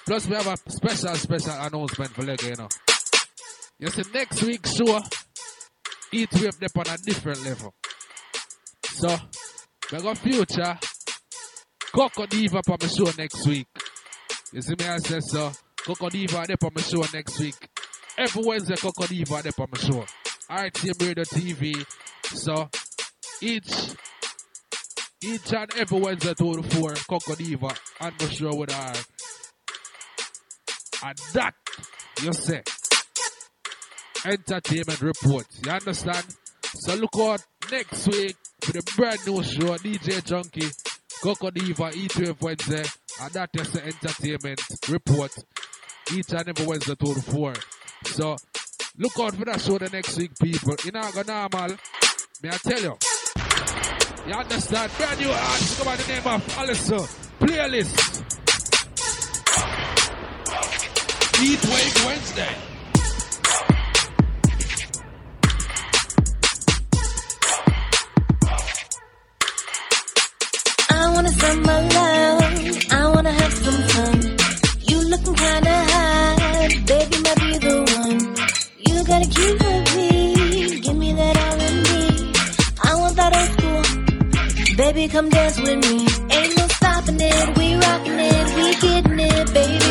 [0.05, 2.69] Plus, we have a special, special announcement for Lego, you know.
[3.79, 5.01] You see, next week's show,
[6.11, 7.73] each wave up on a different level.
[8.97, 9.09] So,
[9.91, 10.79] we got future
[11.93, 13.67] Coco Diva on my show next week.
[14.53, 15.51] You see me, I say so.
[15.85, 17.57] Coco Diva up on my show next week.
[18.17, 20.05] Every Wednesday, Coco Diva up on my show.
[20.49, 21.85] RTM Radio TV.
[22.37, 22.71] So,
[23.41, 23.97] each
[25.25, 28.93] each and every Wednesday to the four, Coco Diva on the show with her.
[31.03, 31.55] And that,
[32.23, 32.63] you say,
[34.25, 35.47] entertainment report.
[35.65, 36.27] You understand?
[36.77, 37.43] So look out
[37.73, 40.73] next week for the brand new show, DJ Junky,
[41.23, 42.83] Coco Diva, E12 Wednesday.
[43.21, 45.33] And that is the entertainment report.
[46.15, 47.55] Each and every Wednesday to the four.
[48.05, 48.37] So
[48.99, 50.77] look out for that show the next week, people.
[50.85, 51.77] You know, go normal.
[52.43, 52.97] May I tell you?
[54.27, 54.93] You understand?
[54.97, 57.01] Brand new artist, come by the name of Alyssa.
[57.41, 58.25] Playlist.
[61.39, 62.74] Heat Wave Wednesday.
[71.43, 72.93] I my love.
[72.93, 74.17] I wanna have some fun.
[74.89, 78.21] You looking kinda hot, baby, might be the one.
[78.87, 79.27] You gotta.
[80.85, 81.37] Give me that.
[82.85, 84.77] I want that old school.
[84.77, 85.95] Baby, come dance with me.
[86.37, 87.59] Ain't no stopping it.
[87.59, 88.47] We rocking it.
[88.57, 89.84] We getting it, baby.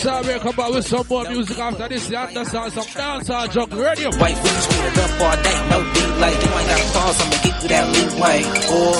[0.00, 1.88] So we're going to put a song here, come back with some more music after
[1.88, 2.10] this.
[2.10, 4.08] You understand some dancehall junk radio.
[4.16, 6.32] Wait, we can speed it up all day, no delay.
[6.32, 8.40] You ain't gotta pause, I'ma give you that leeway.
[8.72, 8.96] Or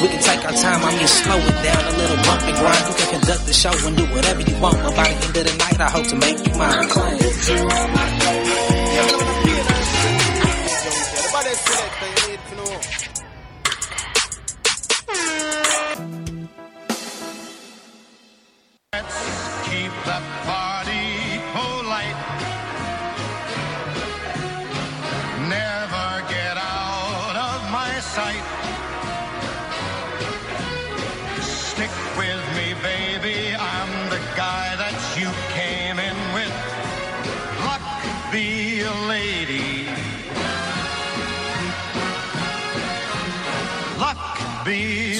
[0.00, 2.88] we can take our time, I'm just slow it down a little bump and grind.
[2.88, 4.76] You can conduct the show and do whatever you want.
[4.82, 6.88] But by the end of the night, I hope to make you mine.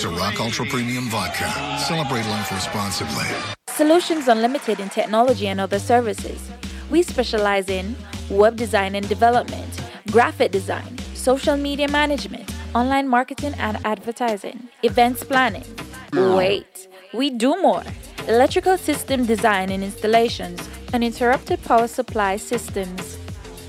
[0.02, 1.78] Ciroc Ultra Premium Vodka.
[1.78, 3.61] Celebrate life responsibly.
[3.76, 6.50] Solutions Unlimited in technology and other services.
[6.90, 7.96] We specialize in
[8.28, 15.64] web design and development, graphic design, social media management, online marketing and advertising, events planning.
[16.12, 17.82] Wait, we do more.
[18.28, 23.16] Electrical system design and installations, uninterrupted power supply systems,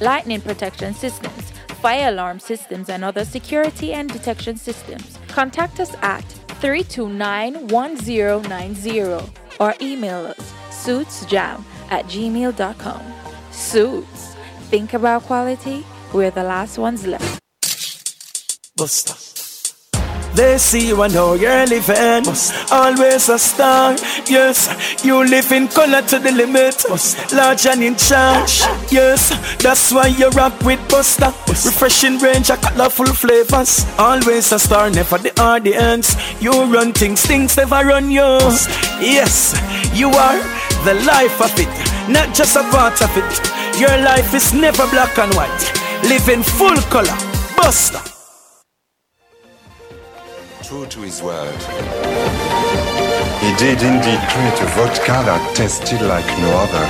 [0.02, 5.18] lightning protection systems, fire alarm systems, and other security and detection systems.
[5.30, 6.26] Contact us at
[6.64, 9.02] 329 1090
[9.60, 13.02] or email us suitsjam at gmail.com.
[13.52, 14.36] Suits.
[14.72, 17.42] Think about quality, we're the last ones left.
[18.80, 19.33] Busta.
[20.36, 22.26] They see you and know you're living.
[22.72, 23.96] Always a star.
[24.28, 26.84] Yes, you live in color to the limit.
[27.32, 28.62] Large and in charge.
[28.92, 29.30] Yes,
[29.62, 31.32] that's why you rock with Busta.
[31.66, 33.86] Refreshing range of colorful flavors.
[34.00, 36.16] Always a star, never the audience.
[36.42, 38.40] You run things, things never run you.
[39.00, 39.54] Yes,
[39.94, 40.40] you are
[40.84, 41.70] the life of it,
[42.12, 43.80] not just a part of it.
[43.80, 45.64] Your life is never black and white.
[46.10, 47.18] Live in full color.
[47.56, 48.13] Busta.
[50.74, 51.62] True to his word.
[53.44, 56.86] He did indeed create a vodka that tasted like no other.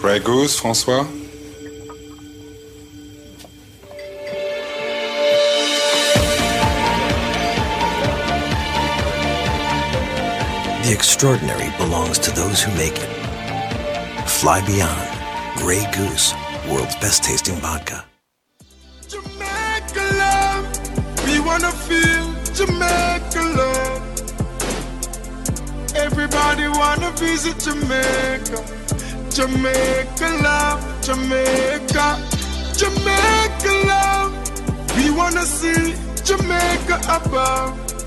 [0.00, 1.17] Grey François?
[10.88, 13.10] The extraordinary belongs to those who make it.
[14.26, 15.10] Fly beyond.
[15.58, 16.32] Grey Goose,
[16.66, 18.06] world's best tasting vodka.
[19.06, 20.64] Jamaica love.
[21.26, 24.02] We wanna feel Jamaica love.
[25.94, 28.64] Everybody wanna visit Jamaica.
[29.28, 32.16] Jamaica love, Jamaica.
[32.80, 34.32] Jamaica love.
[34.96, 37.97] We wanna see Jamaica above.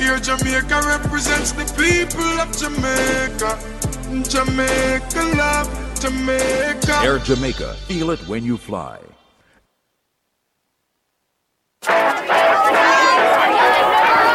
[0.00, 3.58] Here Jamaica represents the people of Jamaica.
[4.30, 7.00] Jamaica love, Jamaica.
[7.02, 7.74] Air Jamaica.
[7.86, 8.98] Feel it when you fly.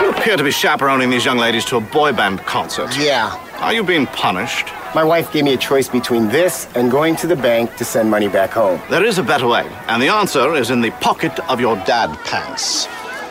[0.01, 2.95] You appear to be chaperoning these young ladies to a boy band concert.
[2.95, 3.35] Yeah.
[3.57, 4.67] Are you being punished?
[4.93, 8.11] My wife gave me a choice between this and going to the bank to send
[8.11, 8.79] money back home.
[8.91, 12.15] There is a better way, and the answer is in the pocket of your dad
[12.23, 12.87] pants.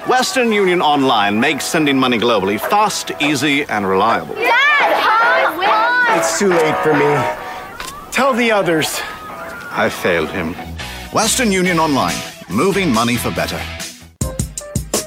[0.09, 4.35] Western Union Online makes sending money globally fast, easy, and reliable.
[4.35, 7.11] Dad, It's too late for me.
[8.13, 9.01] Tell the others.
[9.71, 10.55] I failed him.
[11.13, 12.15] Western Union Online,
[12.51, 13.59] moving money for better.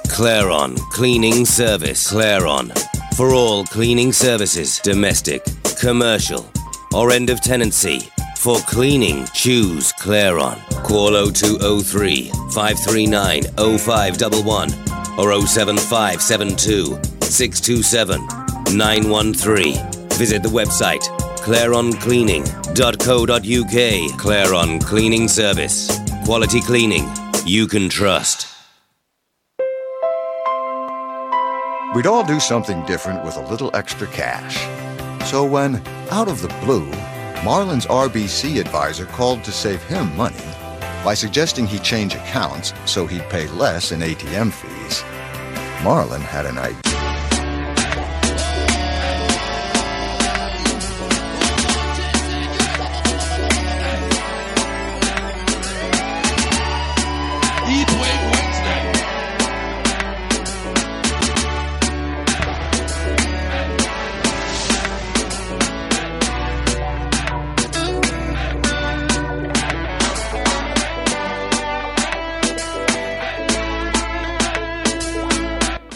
[0.10, 2.12] Claron Cleaning Service.
[2.12, 2.72] Claron.
[3.16, 5.44] For all cleaning services, domestic,
[5.80, 6.50] commercial,
[6.92, 8.00] or end of tenancy.
[8.36, 10.58] For cleaning, choose Claron.
[10.84, 13.44] Call 0203 539
[13.78, 14.87] 0511
[15.18, 18.22] or 07572 627
[18.78, 19.92] 913.
[20.12, 21.04] Visit the website
[21.48, 24.20] claroncleaning.co.uk.
[24.20, 26.00] Claron Cleaning Service.
[26.26, 27.08] Quality cleaning
[27.46, 28.48] you can trust.
[31.96, 34.58] We'd all do something different with a little extra cash.
[35.30, 36.92] So when, out of the blue,
[37.44, 40.36] Marlon's RBC advisor called to save him money
[41.08, 45.06] by suggesting he change accounts so he'd pay less in ATM fees.
[45.82, 47.07] Marlin had an idea.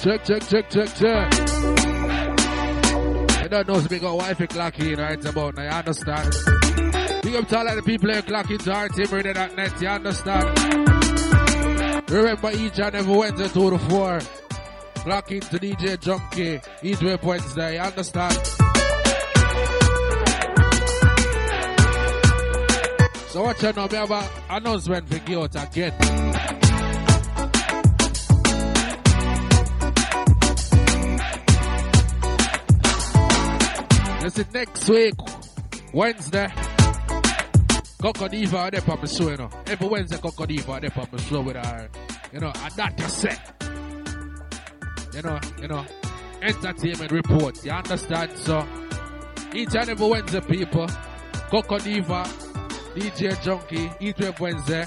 [0.01, 1.31] Check, check, check, check, check.
[3.37, 6.33] I don't know if we got wifey clocking right about now, you understand?
[7.21, 10.59] Big up to all the people clock into RTM net, you understand?
[12.09, 14.19] Remember each and every Wednesday to the four.
[15.03, 18.33] Clock into DJ Junky, Heat Wave Wednesday, you understand?
[23.27, 26.70] So what you know, we have an announcement for you out again.
[34.21, 35.15] Listen, next week,
[35.93, 36.47] Wednesday,
[37.99, 39.49] Coco Diva are there on the show, you know.
[39.65, 41.89] Every Wednesday, Coco Diva are there on the show with her,
[42.31, 43.35] you know, and that you say.
[45.15, 45.85] You know, you know,
[46.39, 48.37] entertainment report, you understand?
[48.37, 48.63] So,
[49.55, 50.87] each and every Wednesday, people,
[51.49, 52.23] Coco Diva,
[52.93, 54.85] DJ Junky, each every Wednesday,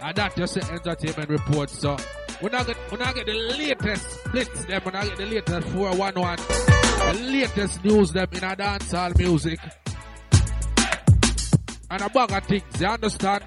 [0.00, 1.68] and that just say entertainment report.
[1.68, 1.98] So,
[2.40, 5.68] we're not get, we're not get the latest blitz them, we're not get the latest
[5.68, 6.83] 411,
[7.14, 9.60] latest news them in a dancehall music.
[11.90, 13.44] And a bag of things, you understand?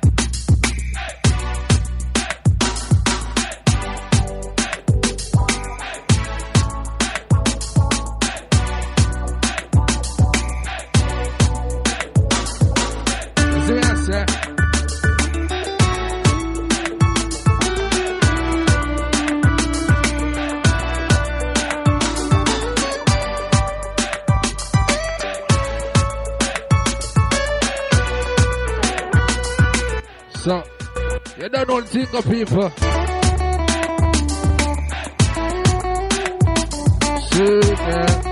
[13.53, 14.46] You see eh?
[30.47, 30.63] So,
[31.37, 32.69] you don't thing of people.
[37.19, 38.23] See, man.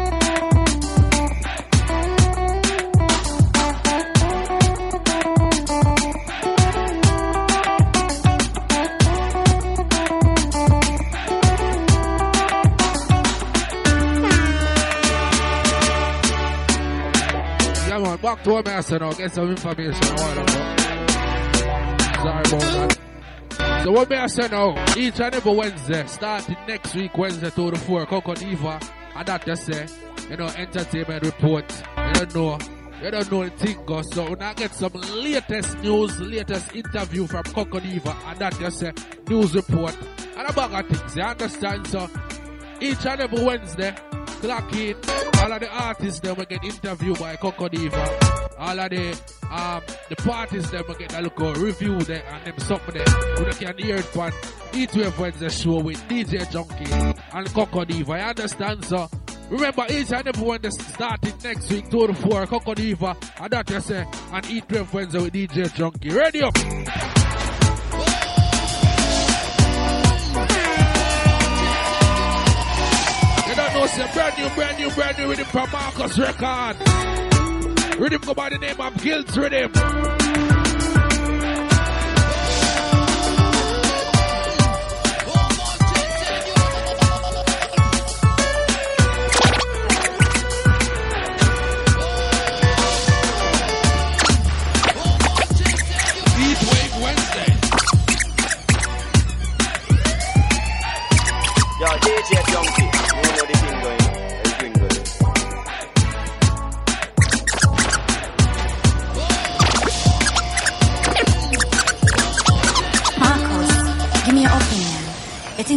[18.22, 20.02] Back to I said now, get some information
[20.40, 20.85] a.
[22.26, 23.84] Sorry about that.
[23.84, 27.70] So what may I say now, each and every Wednesday, starting next week, Wednesday to
[27.70, 28.80] the 4, Coco Diva,
[29.16, 29.86] and that just say,
[30.32, 32.58] you know, entertainment report, you don't know,
[33.04, 37.28] you don't know the thing goes, so when I get some latest news, latest interview
[37.28, 38.92] from Coco Diva, and that just say,
[39.30, 39.96] news report,
[40.36, 41.88] and a bag of things, you understand?
[41.88, 42.10] So,
[42.82, 43.94] each and every Wednesday,
[44.26, 44.96] clock in,
[45.42, 48.45] all of the artists, they will get interviewed by Coco Diva.
[48.58, 49.12] All of the
[49.52, 53.48] um the parties them get a look at review there and them something there.
[53.48, 54.32] You can hear it on
[54.74, 58.14] each Wave Wednesday show with DJ Junky and Coco Diva.
[58.18, 59.10] You understand so?
[59.50, 63.70] Remember each and every Wednesday starting next week to the four Coco Diva and that
[63.70, 66.16] you say and each Wave Wednesday with DJ Junky.
[66.16, 66.58] Ready up!
[73.48, 77.25] You don't know, say brand new, brand new, brand new rhythm from Marcus Record.
[77.98, 80.25] Rhythm go by the name of Guilt Rhythm.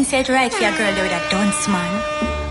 [0.08, 1.92] You think say it right for a girl there with a dunce man?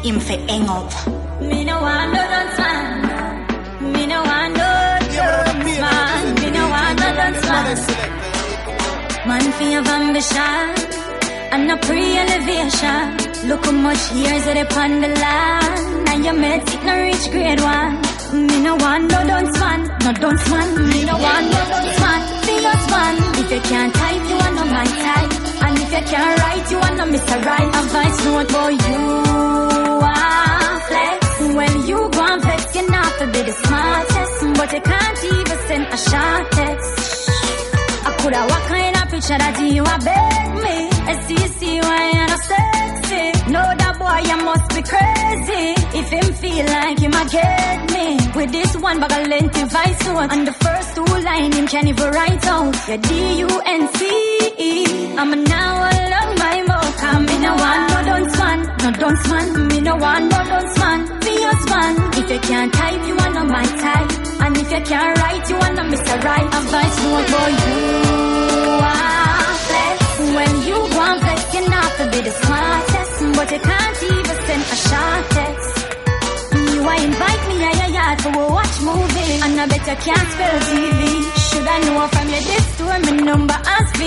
[0.05, 0.93] Him for hang up.
[1.41, 3.93] Me no want no dunce man.
[3.93, 6.36] Me no want no dunce man.
[6.36, 7.78] Me no want no dunce man.
[9.26, 10.68] Man for your ambition
[11.51, 13.49] and a pre-elevation.
[13.49, 16.10] Look how much years that upon the land.
[16.10, 17.97] And your meds it no reach grade one.
[18.45, 20.89] Me no want no dunce man, no dunce man.
[20.89, 23.16] Me no want no dunce man, fierce man.
[23.41, 25.46] If you can't type, you want no my type.
[25.88, 27.45] And if you can't write, you want no Mr.
[27.45, 27.75] Right.
[27.75, 28.99] Advice note for you.
[30.03, 31.55] Ah, flex.
[31.55, 35.97] When you go and vex, you're not the smartest, but you can't even send a
[35.97, 37.29] short text.
[38.05, 40.77] I coulda what kind of picture that you a beg me.
[41.15, 43.51] SCC, why you not sexy?
[43.51, 45.66] No, that boy, you must be crazy.
[45.99, 48.05] If him feel like him, a get me.
[48.36, 50.32] With this one bag of lengthy vice note.
[50.32, 52.76] And the first two line, him can even write out.
[52.88, 54.72] Your D-U-N-C-E.
[55.18, 56.97] I'm a now along my mouth.
[56.97, 59.68] Come in a one, no don't man, no don't man.
[59.68, 60.99] Me no one, no don't man.
[61.22, 61.93] Be your man.
[62.20, 64.12] If you can't type, you are not my type.
[64.43, 66.24] And if you can't write, you are not Mr.
[66.24, 66.47] Right.
[66.58, 67.68] A vice note for you.
[68.91, 69.26] are.
[70.18, 74.63] When you want flex, you're not to be the smartest, but you can't even send
[74.65, 75.74] a short text.
[76.74, 79.97] You a invite me to your yard for a watch movie, and I bet you
[80.01, 81.01] can't spell TV.
[81.47, 84.01] Should I know I'm from your this store, my number as V,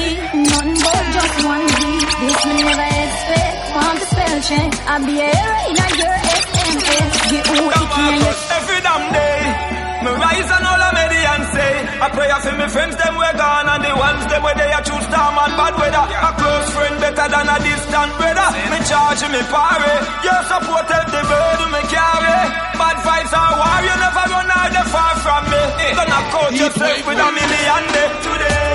[0.50, 1.78] nothing but just one V.
[2.26, 4.70] This me never expect, want the spell check.
[4.90, 7.12] I'll be a hero in a your SMS.
[7.30, 9.69] Get who it can you Every damn day,
[10.04, 13.28] me rise and all I made and say, I pray for me friends them we
[13.36, 16.04] gone and the ones them where they are true storm and bad weather.
[16.08, 18.48] A close friend better than a distant brother.
[18.72, 19.94] Me charge me party,
[20.24, 22.38] you supported the burden me carry.
[22.80, 25.62] Bad vibes are war, you never run out the far from me.
[25.96, 28.72] Gonna coach yourself with a million day today.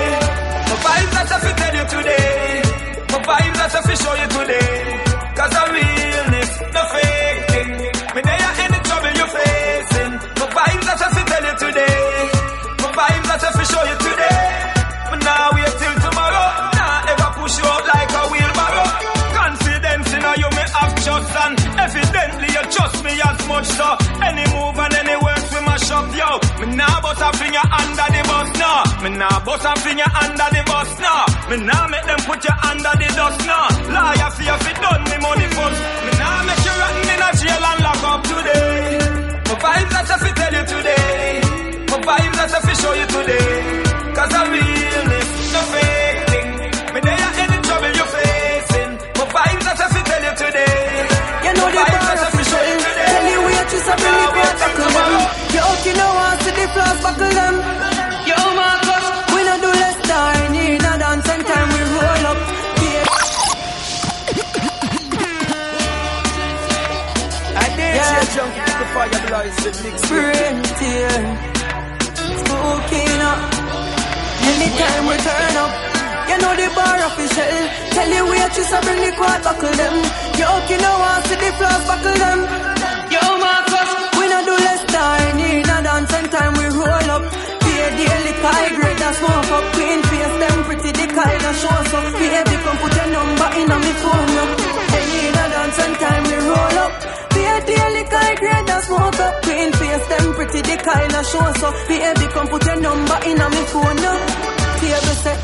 [0.70, 2.15] My vibes that's a fit tell you today.
[27.06, 28.72] Bust a finger under the bus, no.
[29.02, 31.14] Me nah bust a finger under the bus, no.
[31.50, 33.58] Me nah make them put you under the dust, no.
[33.94, 35.80] Liar for you fit done me money first.
[36.06, 38.98] Me nah make you rotten in a jail and lock up today.
[39.46, 41.30] My vibes that's a fit tell you today.
[41.90, 43.50] My vibes that's a fit show you today.
[44.16, 46.48] Cause I realness, no fake thing.
[46.94, 48.92] Me there are any trouble you facing.
[49.18, 50.78] My vibes that's a fit tell you today.
[51.46, 53.10] You know the vibes that's a fit show you today.
[53.14, 55.35] Tell you waitress, I bring it back to them.
[55.86, 57.54] You okay now, want see the flaws buckle them.
[58.26, 60.54] Yo, Marcus, we no do less time.
[60.54, 62.38] In a dance and time we roll up.
[67.62, 68.24] I did Yeah.
[68.34, 71.14] jump the fire blaze with mix Spring tear.
[72.40, 73.40] Spooky up.
[74.50, 75.72] Anytime we turn up.
[76.30, 77.62] You know the bar official.
[77.94, 79.94] Tell you waitress, I bring the quad buckle them.
[80.34, 82.65] Yo, you okay now, want see the flaws buckle them.
[84.96, 85.38] Time.
[85.38, 87.24] In a dance and time we roll up.
[87.62, 89.64] Pay daily high grade and smoke up.
[89.76, 91.98] Queen face them pretty, the kind of show so.
[92.18, 94.50] Baby, come put your number in on me phone up.
[94.92, 96.92] Hey, a dance and time we roll up.
[97.34, 99.34] Pay daily high grade and smoke up.
[99.44, 101.68] Queen face them pretty, the kind of show so.
[101.88, 104.20] Baby, come put your number in on me phone up.
[104.80, 105.38] Table set,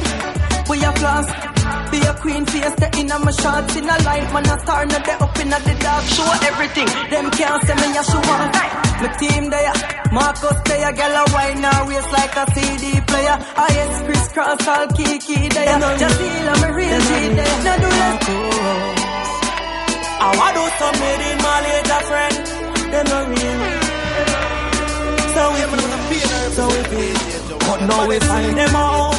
[0.69, 1.52] we a class.
[1.93, 4.99] Be a queen face, the in my shots in a light, man a star, now
[5.05, 6.89] they up in the dark, show everything.
[7.13, 8.49] Them can't say me a show off.
[9.03, 9.77] My team there,
[10.11, 13.37] Marcus there, girl a wine now waist like a CD player.
[13.37, 15.79] I yes, crisscross all kiki there.
[16.01, 17.61] Just feel I'm a real G there.
[17.61, 19.03] Now do that.
[20.17, 22.41] I want to submit in my later friend.
[22.89, 23.61] Them not real.
[25.35, 25.61] So we
[26.57, 27.05] so we.
[27.69, 29.13] But now we find them out.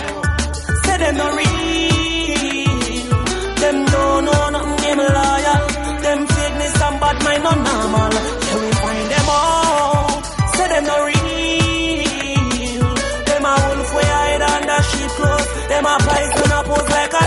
[0.86, 1.93] Say them not real.
[4.98, 5.60] Them liar.
[6.02, 8.12] Them fitness and bad mind not normal.
[8.12, 10.22] So we find them all.
[10.56, 12.84] Say them not real.
[13.28, 15.50] Them a wolf way hide under sheep clothes.
[15.70, 17.24] Them a poison a pose like a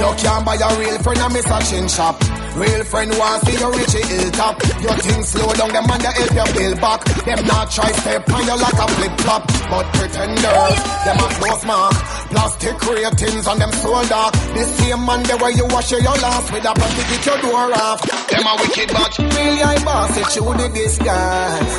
[0.00, 2.39] You can't buy a real friend and miss a chin shop.
[2.56, 4.62] Real friend want see you reach a hilltop.
[4.82, 7.04] Your things slow down, them man they help you build back.
[7.24, 9.46] Them not try step on you like a flip flop.
[9.70, 11.94] But pretenders, them a close mark.
[12.30, 14.34] Plastic ratings on them soul dark.
[14.34, 17.72] The same man the way you wash your last with a plastic get your door
[17.74, 18.02] off.
[18.28, 21.74] Them a wicked but really I boss it you the disguise.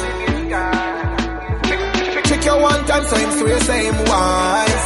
[2.28, 4.86] Trick you one time so him swear same wise.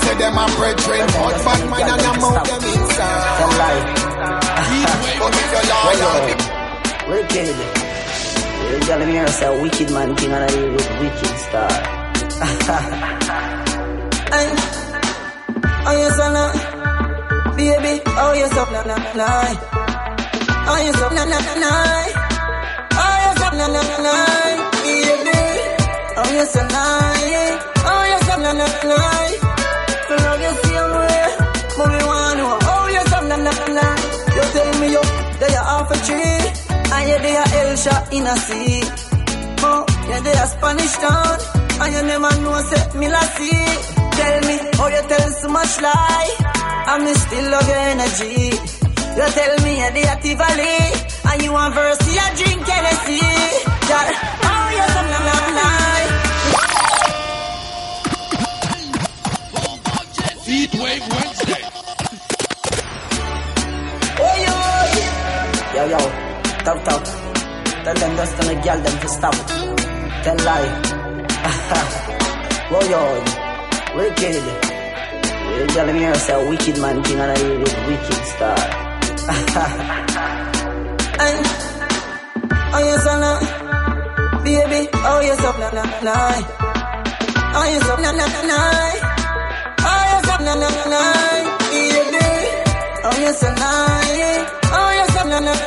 [0.00, 3.99] Say them a brethren, but bad mind and your mouth them inside.
[5.20, 7.66] But if you're loyal, Kennedy?
[8.70, 11.70] Where telling me say a wicked man thing and I look wicked star.
[14.32, 14.46] Ay,
[15.88, 16.44] oh yes or no,
[17.56, 19.28] baby, oh yes or no, no, no,
[20.70, 21.72] oh yes or no, no, no, no,
[23.02, 24.14] oh yes or no, no, no, no,
[24.82, 25.38] baby,
[26.16, 26.84] oh yes or no,
[27.90, 29.29] oh yes or no, no, no, no,
[34.80, 35.02] me you,
[35.40, 36.40] that you half a tree,
[36.72, 38.82] and hear they a hell shot in a sea.
[39.62, 41.38] Oh, yeah, they a Spanish town.
[41.80, 43.20] And you never know, say, me la.
[43.20, 46.30] Tell me, how you tell so much lie.
[46.88, 48.56] And me still love your energy.
[49.16, 50.76] You tell me, yeah, they a Tivoli.
[51.30, 53.20] And you want verse, you drink Hennessy.
[53.88, 54.08] Girl,
[54.48, 56.08] oh, you some lie, lie.
[60.44, 61.29] Heat Wave Wednesday.
[65.80, 66.00] Yo, yo.
[68.64, 69.34] Girl them to stop.
[70.24, 70.68] Tell lie.
[72.70, 73.00] Whoa, yo.
[73.96, 74.44] Wicked.
[75.56, 78.58] You tell me yourself, wicked man, king and I it, wicked star.
[81.24, 81.46] and,
[82.74, 83.32] oh, yes, oh, no.
[84.44, 86.16] Baby, oh, yes, oh, no, no, no.
[87.56, 88.60] Oh, yes, no, no, no, no.
[89.88, 91.02] Oh, yes, no, no, no.
[91.72, 92.28] Baby,
[93.02, 93.89] oh, yes, oh, no.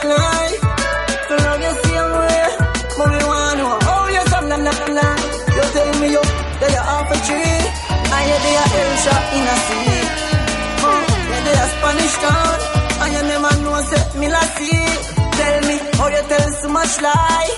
[0.05, 0.67] Oh, oh, no.
[1.27, 2.43] To love you same way,
[2.97, 3.67] but we want to.
[3.87, 5.07] Oh, yes, oh, no, no, no, no.
[5.55, 6.23] You tell me you,
[6.59, 7.63] that you're off a tree.
[8.23, 8.39] You
[8.99, 10.03] shot in a sea.
[10.83, 11.01] Oh,
[11.71, 12.17] Spanish
[13.13, 13.51] you never
[13.87, 14.43] say, me la.
[15.39, 15.75] Tell me,
[16.11, 17.51] you tell so much lie.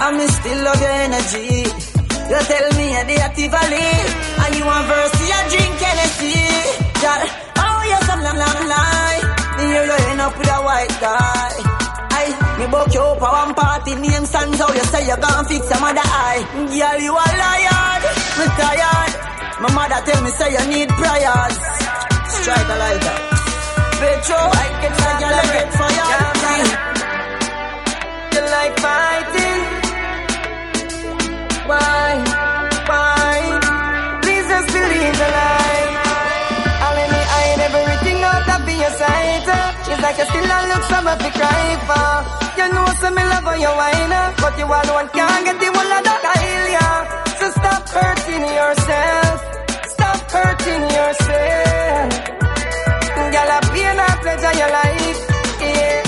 [0.00, 1.64] And me still love your energy.
[1.64, 3.88] You tell me, they a Tivoli.
[4.44, 6.44] And you want verse, oh, you drink Hennessy.
[7.00, 7.24] Girl,
[7.56, 9.36] oh, you some lie, lie, lie.
[9.56, 11.75] Me you end up with a white guy.
[12.58, 14.74] Me book you up a one party, name stands out.
[14.74, 16.40] You say you gon' fix some other eye.
[16.56, 18.00] Girl, you a liar.
[18.38, 19.12] Me tired.
[19.60, 21.54] My mother tell me say you need prayers.
[22.32, 23.16] Strike a lighter.
[24.00, 26.24] Petro, I get like you get fire.
[28.32, 29.62] You like fighting?
[31.68, 32.08] Why?
[32.88, 33.36] Why?
[34.22, 35.88] Please just believe the lie.
[36.84, 39.44] I'll let me hide everything out of your sight.
[39.92, 42.45] It's like you still a look some of the cry for.
[42.56, 45.68] You know some me love how you whine, uh, but you alone can't get the
[45.76, 46.46] one that I
[46.76, 46.86] ya.
[47.38, 49.36] So stop hurting yourself.
[49.94, 52.08] Stop hurting yourself.
[53.34, 55.20] Girl, a pain or pleasure your life.
[55.60, 56.00] Yeah.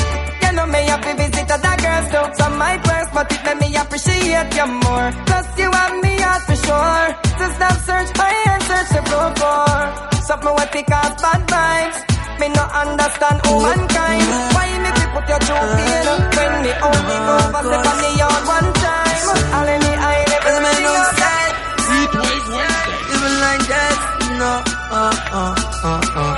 [0.42, 2.26] You know me to visit other girls too.
[2.40, 5.08] Some my worse, but it make me appreciate you more.
[5.28, 7.08] Plus you have me out for sure.
[7.38, 10.22] So stop search high and search the floor for.
[10.28, 12.17] Something what pick up bad vibes.
[12.38, 14.26] Me no understand humankind.
[14.54, 16.06] Why me fi put your true pain
[16.36, 19.26] when me only go for step on the yard one time?
[19.56, 21.54] All in me eye never see no side.
[21.88, 22.98] Heat Wave Wednesday.
[23.14, 23.98] Even like that,
[24.38, 24.52] no.
[24.90, 25.54] Uh, uh,
[25.84, 26.34] uh, uh.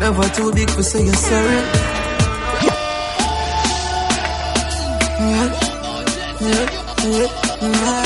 [0.00, 1.60] Never too big for say you're sorry.
[2.64, 2.78] Yeah,
[5.20, 5.48] yeah,
[6.40, 6.66] yeah,
[7.04, 7.28] yeah,
[7.60, 8.03] yeah.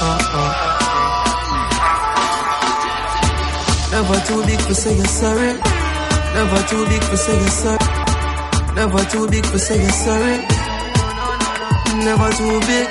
[0.00, 0.78] Uh, uh, uh.
[3.90, 5.52] Never too big for say you're sorry.
[6.34, 7.78] Never too big for say you're sorry.
[8.74, 10.36] Never too big for say you're sorry.
[12.06, 12.86] Never too big.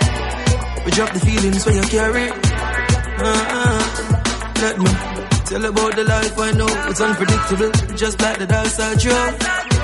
[0.83, 2.29] We drop the feelings when you carry.
[2.29, 3.79] Uh-uh.
[4.61, 4.91] Let me
[5.45, 6.67] tell about the life I know.
[6.89, 9.31] It's unpredictable, just like the dice I draw.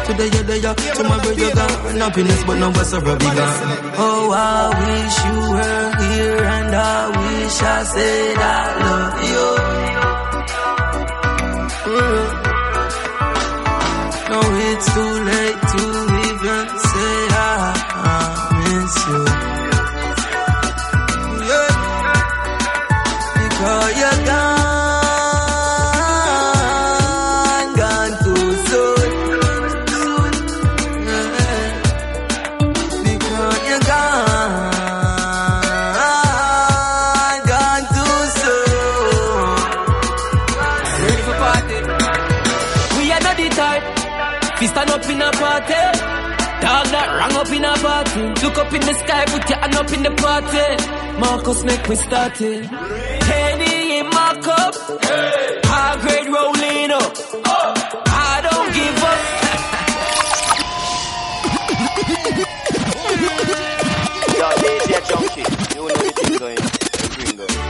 [0.04, 1.96] Today you're there, tomorrow you're gone.
[1.96, 3.94] Happiness, but no what's a rubby gone.
[3.96, 5.23] Oh, I wish
[7.96, 8.83] wish
[48.16, 50.78] Look up in the sky, put your hand up in the party.
[51.20, 52.66] Marcus, make me start it.
[52.66, 54.76] Henny in my cup.
[55.66, 57.18] High grade rolling up.
[58.06, 59.20] I don't give up.
[64.38, 66.62] Yo, DJ Junky, you know the thing going.
[66.62, 67.62] The thing.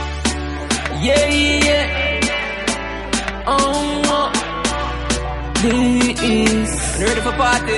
[1.02, 1.24] Yeah,
[1.64, 1.86] yeah.
[3.46, 4.28] Oh,
[5.62, 6.72] this.
[7.00, 7.76] Ready for party?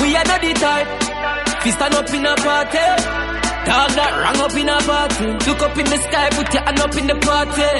[0.00, 0.99] We are not the type.
[1.64, 2.86] We stand up in a party.
[3.68, 5.26] Dog that rang up in a party.
[5.46, 7.70] Look up in the sky, put your hand up in the party.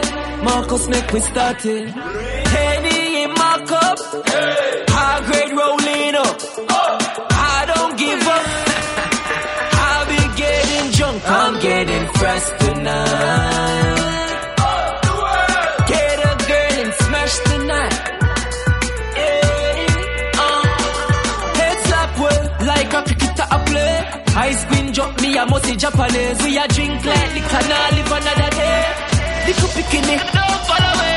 [0.44, 1.88] Marcus, make we start it.
[1.88, 3.98] Henny in my cup.
[4.94, 6.36] High grade rolling up.
[7.32, 8.46] I don't give up.
[9.86, 10.70] I'll be getting
[12.40, 12.59] Ice
[25.44, 26.42] must say Japanese.
[26.42, 28.80] We a drink like liquor, nah live another day.
[29.46, 30.60] Little bikini, don't
[31.00, 31.12] me.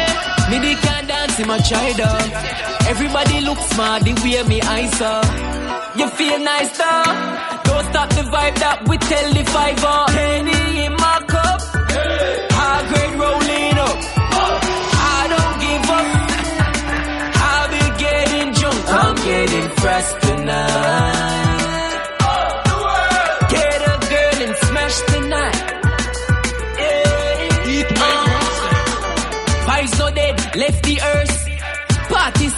[0.50, 2.00] Me they can dance in my child.
[2.88, 5.26] Everybody look smart, the way me eyes up.
[5.98, 7.04] You feel nice though.
[7.68, 10.06] Don't stop the vibe that we tell the fiver.
[10.14, 11.60] Penny in my cup,
[12.58, 13.98] high grade rolling up.
[15.16, 16.08] I don't give up.
[17.74, 18.82] Be getting drunk.
[18.90, 20.43] I'm getting fresh tonight.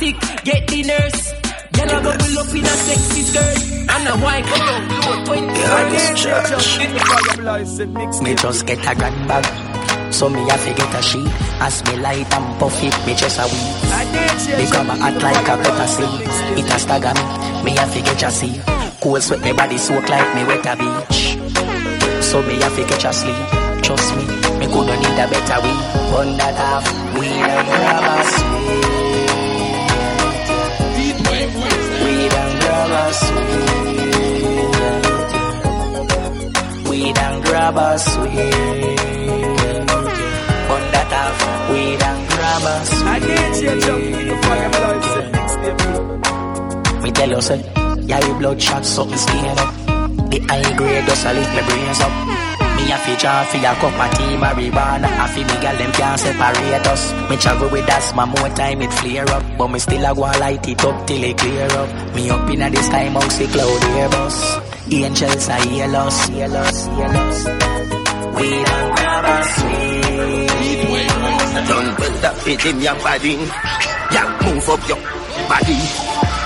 [0.06, 1.34] Sick, get the nurse.
[1.74, 3.58] Girl, I bubble up in a sexy skirt.
[3.90, 5.90] And a white load 20 Yeah.
[8.22, 9.46] Me just get a grand bag.
[10.14, 11.28] So me have to get a sheet.
[11.60, 13.76] As me light and puff it, me just a weed.
[14.58, 16.60] Become a hot like a pepper seed.
[16.60, 17.24] It a stagger me.
[17.64, 18.62] Me have to get a seat.
[19.02, 21.38] Cool sweat, me body soak like me wet a beach.
[22.24, 23.36] So me have to catch a sleep.
[23.84, 24.26] Trust me,
[24.60, 25.82] me coulda need a better weed.
[26.12, 26.84] Burn that
[27.18, 29.05] weed and grab a sweet.
[33.24, 33.66] Sweet.
[36.90, 38.56] Weed and grab sweet.
[40.68, 41.40] Burn that off,
[41.72, 43.08] weed and grab sweet.
[43.08, 45.76] I did change up the fire, but I said next day.
[47.04, 47.60] Me tell you, say,
[48.10, 49.72] yeah, you blood shot something skin up.
[50.32, 52.55] The high grade just a lift my brains up.
[52.86, 55.10] Me a fi draw fi a cup of tea, marijuana.
[55.24, 57.14] A fi me gal them can't separate us.
[57.30, 60.68] Me travel with asthma more time it flare up, but me still a go light
[60.68, 61.90] it up till it clear up.
[62.16, 64.60] Me up inna the sky, mousy cloud air bus.
[64.92, 67.40] Angels are heal us, heal us, heal us.
[68.38, 69.52] We don't grab us.
[71.70, 73.34] Don't build up it in your body.
[74.14, 75.02] Yeah, move up your
[75.50, 75.80] body.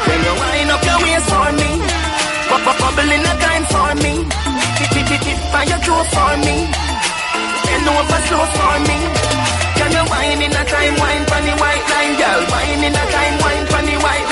[0.07, 1.88] When you wind up your waist for me,
[2.65, 4.13] bubble in a time for me.
[4.77, 6.57] Tip tip tip tip on your for me.
[7.65, 8.97] Bend over slow for me.
[9.77, 12.41] Can you wine in a time, wine the white line, girl?
[12.51, 14.29] Wine in a time, wine the white.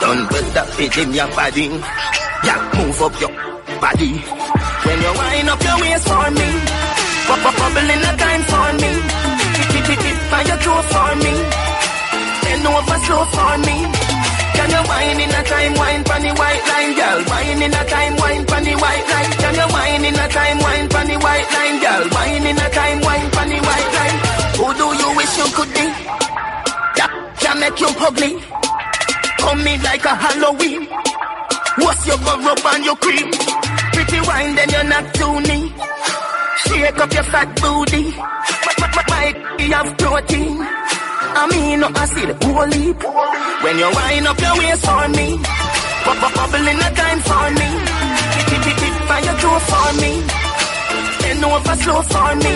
[0.00, 1.66] Don't build up it in your body.
[2.46, 3.32] Yeah, move up your
[3.80, 4.12] body.
[4.86, 6.48] When you wind up your waist for me,
[7.26, 8.92] bubble in a time for me.
[9.72, 11.34] Tip tip tip on your toe for me.
[12.42, 13.76] Bend over slow for me.
[14.56, 17.18] Can you wine in a time, wine pon the white line, girl?
[17.28, 19.32] Wine in a time, wine pon the white line.
[19.42, 22.04] Can you wine in a time, wine pon the white line, girl?
[22.16, 24.18] Wine in a time, wine pon the white line.
[24.58, 25.86] Who do you wish you could be?
[26.96, 28.32] That can make you ugly.
[29.38, 30.88] Come in like a Halloween.
[31.78, 33.30] What's your rub on your cream?
[33.92, 35.72] Pretty wine, then you're not too neat.
[36.64, 38.16] Shake up your fat booty.
[39.26, 40.54] Might you have protein.
[40.54, 43.02] I mean, no, I see the whole heap.
[43.02, 45.28] When you wind up your waist for me,
[46.06, 47.68] pop up bubble in a time for me.
[48.46, 48.94] Tip tip tip
[49.26, 50.12] your toe for me.
[51.26, 52.54] Bend over slow for me.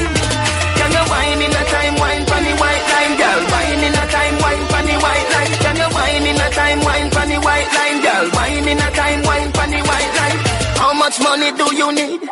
[0.79, 3.41] Can you wine in a time, wine the white line, girl?
[3.51, 5.53] Wine in a time, wine the white line.
[5.67, 8.27] Can you wine in a time, wine the white line, girl?
[8.31, 10.39] Wine in a time, wine the white line.
[10.79, 12.23] How much money do you need?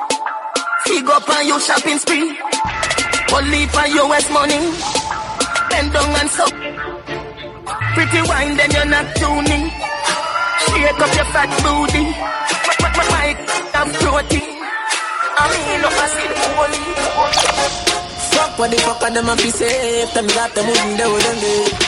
[0.86, 2.38] Fig up on your shopping spree.
[3.34, 4.60] Only for US money.
[5.70, 6.54] Bend down and suck.
[7.94, 9.64] Pretty wine, then you're not tuning.
[10.64, 12.04] Shake up your fat booty.
[13.12, 13.38] Might
[13.74, 14.58] have protein.
[15.40, 16.80] I mean, no, I see the holy.
[18.32, 20.14] Fuck what the fuck them a be safe.
[20.14, 21.87] Them got them wouldn't do it Yeah,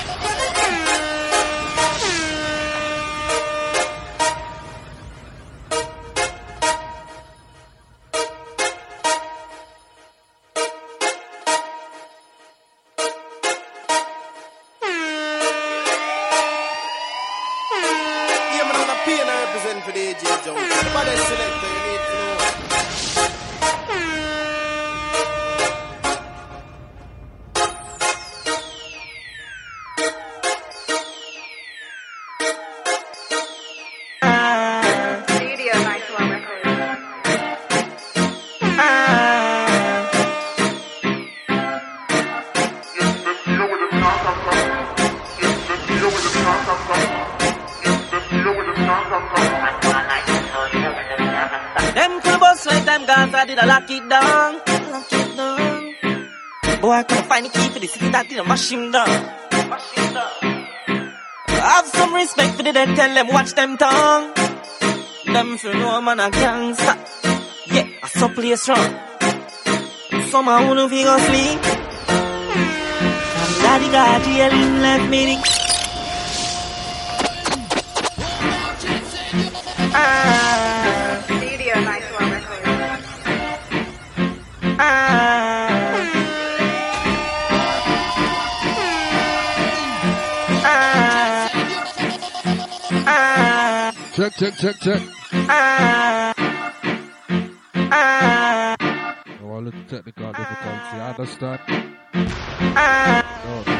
[62.86, 64.32] dead, tell them watch them tongue.
[65.27, 66.97] Them fi know man a gangster.
[67.74, 68.90] Yeah, I so play strong.
[70.31, 71.61] Some I want to fi go sleep.
[73.62, 75.39] Daddy got jail in left me.
[79.93, 80.40] Ah.
[94.21, 95.03] Check, check, check, check.
[95.33, 96.35] Ah,
[97.91, 98.77] ah,
[99.43, 100.97] Oh, a little technical difficulty.
[101.01, 101.61] I understand.
[102.77, 103.25] ah.
[103.47, 103.73] No, no,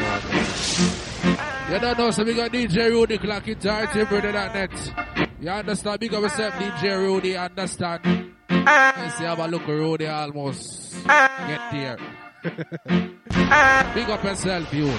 [1.69, 1.73] no.
[1.75, 5.29] You don't know, so we got DJ Rudy clock it right here, brother, that net.
[5.39, 5.99] You understand?
[5.99, 8.03] Big up yourself, DJ Rudy, understand?
[8.03, 11.97] You see, have a look Rudy almost get there.
[13.93, 14.91] Big up yourself, you.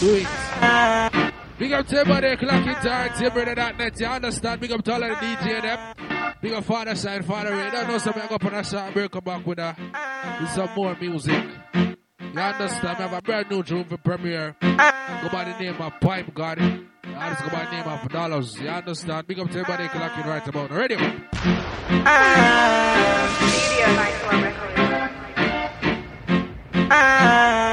[0.00, 1.21] Do it.
[1.62, 4.00] Big up to everybody, clock it right here, that net.
[4.00, 4.60] You understand?
[4.60, 5.94] Big up to all the DJ them.
[6.42, 7.50] Big up father side, father.
[7.54, 9.76] You don't know, so we go up on a shot break, come back with, a,
[10.40, 11.44] with some more music.
[11.72, 11.94] You
[12.36, 12.98] understand?
[12.98, 14.56] We have a brand new tune for premiere.
[14.60, 16.58] Go by the name of Pipe God.
[16.58, 18.58] The artist go by the name of Dollars.
[18.58, 19.28] You understand?
[19.28, 20.76] Big up to everybody clocking right about now.
[20.76, 20.96] Ready?
[26.94, 27.71] Ah.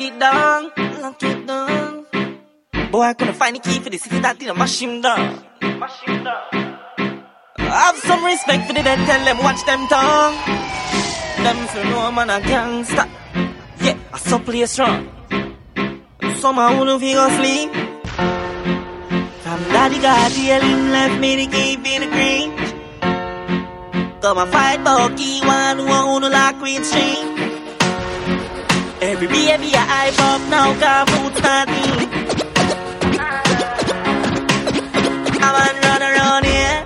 [0.00, 0.72] It down.
[1.00, 2.06] Lock it down.
[2.90, 5.44] Boy, I couldn't find the key for the city that did I mash him down.
[5.60, 6.70] Mash him down.
[7.58, 10.34] Have some respect for the dead, tell them watch them tongue.
[11.44, 13.06] Them for no man a gangster.
[13.80, 15.08] Yeah, I so play strong.
[16.40, 17.70] Somehow who don't figure sleep.
[19.42, 22.50] From daddy got him left me the key in the green.
[24.20, 27.39] Come and fight key one who own like Queen Street.
[29.02, 32.08] Every baby I up now, car food starting.
[35.40, 36.84] I'm on run around here.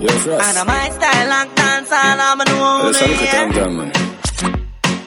[0.00, 0.56] Yo, Frost.
[0.56, 3.32] And my style like dance all I'm an Yo, own Sonic here.
[3.32, 3.92] Tam Tam, man.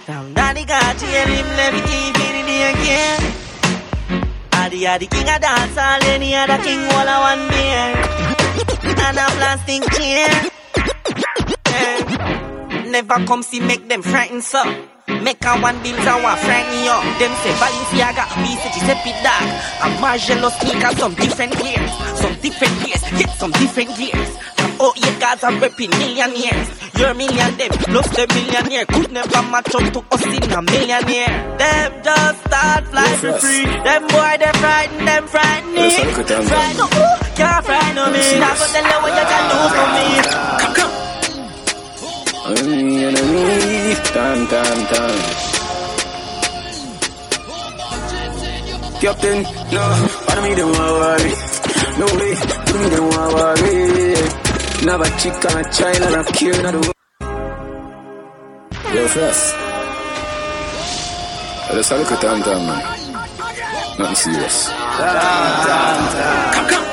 [0.05, 3.19] From daddy got here, him left me key in the again.
[4.53, 7.85] Adi adi king of dance all any other king all I one beer.
[9.01, 10.29] And a plastic chair.
[12.91, 14.61] Never come see make them frightened so.
[15.23, 16.97] Make a one bills and one frighten you.
[17.19, 19.43] Them say Balenciaga, we say Giuseppe Dark.
[19.83, 21.91] A Margiela sneakers, some different gears.
[22.19, 24.29] Some different gears, get some different gears.
[24.57, 26.69] From oh yeah, guys are repping millionaires.
[26.97, 28.85] You're a million, them plus the millionaire.
[28.85, 31.57] Could never match up to us in a millionaire.
[31.57, 33.65] Them just start fly Yes, for free.
[33.65, 35.81] Them boy, them frighten, them frighten me.
[35.81, 36.87] Yes, I look at them, Frighten, them.
[36.87, 38.39] ooh, can't frighten me.
[38.39, 40.05] Now go tell you what you can do for me.
[40.61, 41.00] Come, come.
[42.43, 45.15] Enemy, enemy, tam, tam, tam.
[48.99, 49.83] Captain, no,
[50.27, 51.33] I don't need them worry.
[51.99, 54.15] No way, I do me them worry.
[54.85, 56.93] Never chick and a a kill not the
[58.95, 59.55] Yo, Frost.
[61.75, 62.81] Let's look at Tam Tam, man.
[63.99, 64.69] Nothing serious.
[64.97, 65.61] Come,
[66.69, 66.85] come.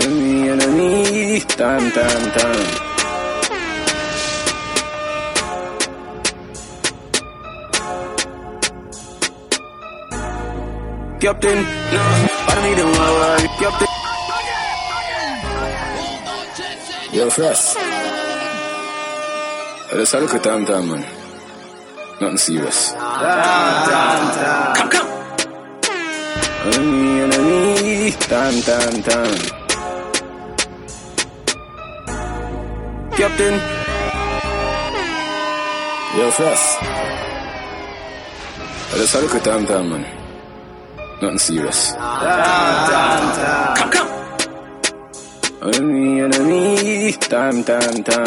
[0.00, 2.91] Enemy, enemy, tam, tam, tam.
[11.22, 13.46] Captain, no, I don't need them worry.
[13.62, 13.86] Captain.
[17.12, 17.76] Yo, Frost.
[19.94, 21.06] Let's look at Tam Tam, man.
[22.20, 22.90] Nothing serious.
[22.90, 25.10] Come, come.
[26.74, 29.30] Enemy, enemy, tam, tam, tam.
[33.14, 33.54] Captain.
[36.18, 36.82] Yo, Frost.
[38.98, 40.21] Let's look at Tam Tam, man.
[41.22, 41.92] Nothing serious.
[41.92, 44.08] Come, come.
[45.62, 48.26] Enemy, enemy, tam, tam, tam.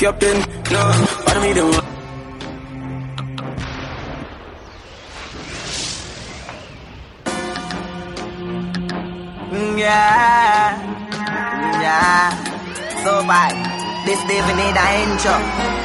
[0.00, 0.38] Captain,
[0.72, 0.82] no,
[1.26, 1.84] don't need them.
[9.52, 12.30] Mm, Yeah, Mm, yeah.
[13.04, 13.54] So bad.
[14.06, 15.83] This definitely the intro.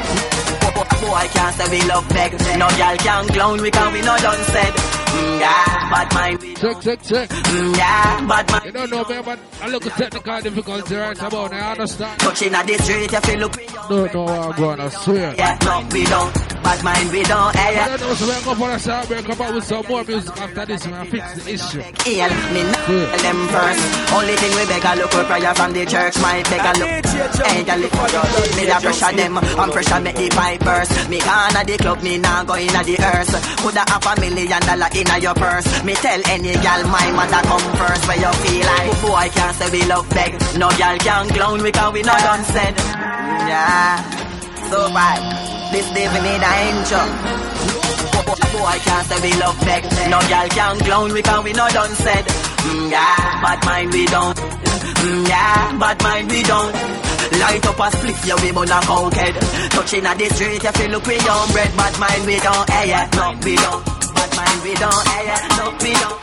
[1.02, 2.32] Boy I can't say we love beg.
[2.58, 4.74] No girl can clown we can we no done said.
[4.74, 6.40] Mm, yeah, bad mind.
[6.58, 7.30] Check, check, check.
[7.30, 8.66] Mm, yeah, bad mind.
[8.66, 11.68] You don't know, man, but I look at technical difficulty right about now.
[11.68, 12.20] I understand.
[12.20, 13.58] Touching at the street, you feel look.
[13.90, 15.36] Know what I'm going, I swear.
[15.36, 16.49] Yeah, no, we don't.
[16.64, 17.56] Bad mind we don't.
[17.56, 17.98] Hey, I yeah.
[17.98, 19.26] don't know, so we're going for a short break.
[19.26, 21.06] Come out with some more music after this, man.
[21.08, 21.82] Fix the issue.
[22.04, 23.82] Heal me now, them first.
[24.14, 26.16] Only thing we beg a look for prayer from the church.
[26.20, 26.90] My beg a look.
[27.50, 28.26] Ain't a look for your
[28.56, 31.10] Me da pressure them, I'm pressure make the pipe burst.
[31.10, 33.32] Me gone at the club, me now go in at the earth.
[33.62, 35.68] Coulda have a million dollar in a your purse.
[35.84, 38.08] Me tell any gal my mother come first.
[38.08, 40.34] Where you feel like boy can't say we love beg.
[40.58, 42.76] No gal can clown we can we not done said.
[43.48, 45.59] Yeah, so bad.
[45.72, 47.02] This need a intro.
[48.50, 49.84] Boy I can't say we love beg.
[50.10, 52.26] No gal can clown we can we not done said.
[52.26, 54.38] Mm, yeah, bad mind we don't.
[54.38, 56.74] Mm, yeah, bad mind we don't.
[57.40, 59.36] Light up a split, yeah, we burn a cokehead.
[59.70, 61.52] Touching at the street, you feel look we don't.
[61.54, 62.70] Bread, bad mind we don't.
[62.70, 63.86] Hey, yeah, no, we don't.
[63.86, 65.06] Bad mind we don't.
[65.14, 66.18] Hey, yeah, no, we don't.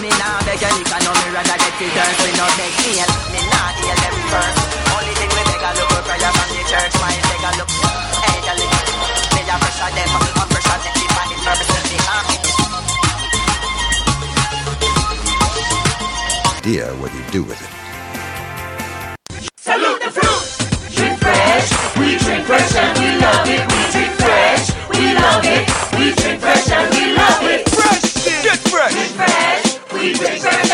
[0.00, 2.16] Me nah beg a lick, I know me rather get it dirt.
[2.24, 4.56] We no beg heal, me nah heal them first.
[4.96, 6.94] Only thing we beg a look for prayer from the church.
[7.00, 7.25] My
[9.56, 12.22] a pressure them, I'm pressure them, keep on it, purpose, me nah.
[16.58, 17.70] Idea what you do with it.
[19.56, 20.42] Salute the fruit.
[20.96, 21.70] Drink fresh.
[21.96, 23.62] We drink fresh and we love it.
[23.72, 24.64] We drink fresh.
[24.90, 25.64] We love it.
[25.96, 27.68] We drink fresh and we love it.
[27.70, 28.02] Fresh.
[28.42, 28.92] Get fresh.
[28.92, 29.64] Drink fresh.
[29.92, 30.65] We drink fresh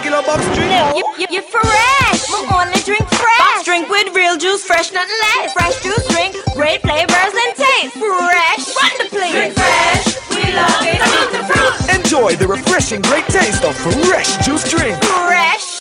[0.00, 0.72] regular box drink.
[0.96, 2.24] You, you, you're fresh.
[2.32, 3.38] I wanna drink fresh.
[3.38, 5.52] Box drink with real juice, fresh, nothing less.
[5.52, 7.94] Fresh juice drink, great flavors and taste.
[8.00, 8.64] Fresh.
[8.80, 9.32] Run the place.
[9.32, 10.06] Drink fresh.
[10.30, 11.00] We love it.
[11.04, 11.96] Salute the fruit.
[11.96, 14.96] Enjoy the refreshing great taste of fresh juice drink.
[15.04, 15.80] Fresh.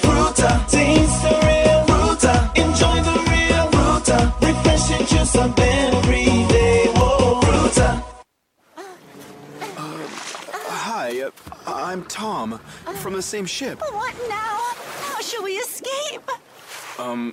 [0.00, 2.34] Fruta, taste the real Fruta.
[2.56, 4.18] Enjoy the real Fruta.
[4.40, 5.73] Refreshing juice of every
[11.94, 12.58] I'm Tom
[12.96, 13.78] from the same ship.
[13.78, 14.58] What now?
[15.12, 16.28] How shall we escape?
[16.98, 17.32] Um,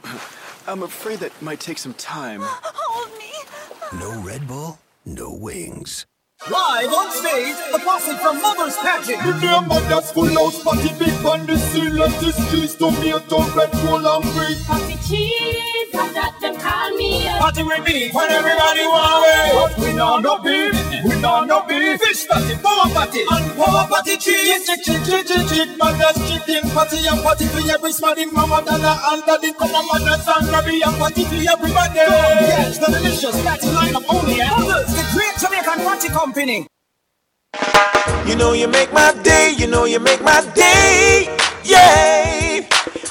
[0.68, 2.42] I'm afraid that might take some time.
[2.44, 3.32] Hold me.
[4.00, 6.06] No Red Bull, no wings.
[6.50, 9.22] Live on stage, a posse from Mother's Pageant.
[9.24, 14.02] Remember that's full house party big on the seal Let the streets tomato, red bull
[14.02, 14.58] and breed.
[14.66, 17.30] Party cheese, I got them call me.
[17.38, 19.54] Party with me when everybody want it.
[19.54, 20.74] But we know no beef,
[21.06, 22.02] we know no beef.
[22.02, 24.66] Fish party, power party, and power party cheese.
[24.66, 28.98] Chick, chick, chick, chick, chick, mother's chicken party and party for every smarty mama donna
[29.14, 32.02] and daddy come on mother's and grabby and party for everybody.
[32.02, 34.90] Yes, the delicious party lineup only at others.
[34.90, 36.68] The great Jamaican party company.
[38.28, 41.26] You know you make my day, you know you make my day,
[41.64, 42.62] yeah.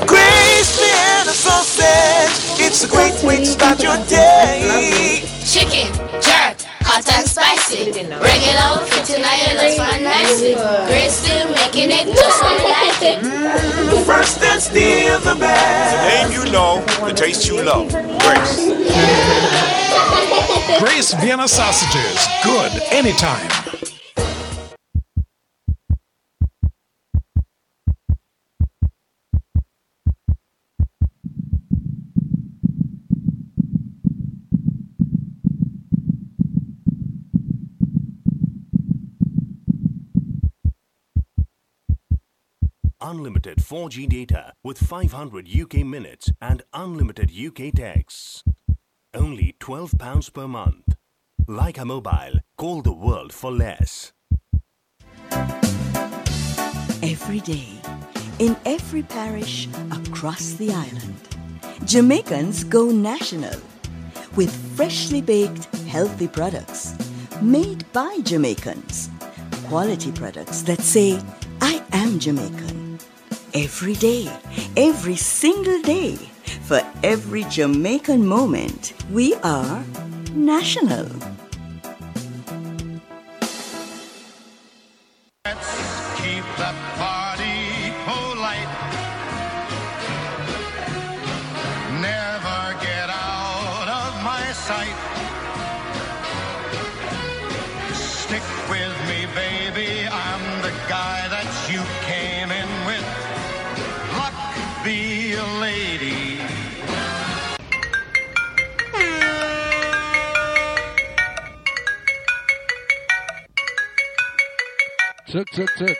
[0.06, 4.29] Grace and a sausage, it's a great way to start your day.
[8.04, 8.22] Spicy.
[8.22, 10.54] Regular, fitting iron, fun nicely.
[10.86, 13.22] Grace still making it just when I like it.
[13.90, 15.96] The first and still the best.
[15.96, 17.90] The name you know, the taste you love.
[17.90, 18.70] Grace.
[20.80, 22.26] Grace Vienna sausages.
[22.42, 23.79] Good anytime.
[43.02, 48.44] Unlimited 4G data with 500 UK minutes and unlimited UK texts.
[49.14, 50.94] Only £12 per month.
[51.48, 54.12] Like a mobile, call the world for less.
[57.02, 57.80] Every day,
[58.38, 61.14] in every parish across the island,
[61.86, 63.58] Jamaicans go national
[64.36, 66.94] with freshly baked, healthy products
[67.40, 69.08] made by Jamaicans.
[69.68, 71.18] Quality products that say,
[71.62, 72.89] I am Jamaican.
[73.52, 74.30] Every day,
[74.76, 76.14] every single day,
[76.62, 79.82] for every Jamaican moment, we are
[80.34, 81.08] national.
[115.30, 115.96] Check, check, check.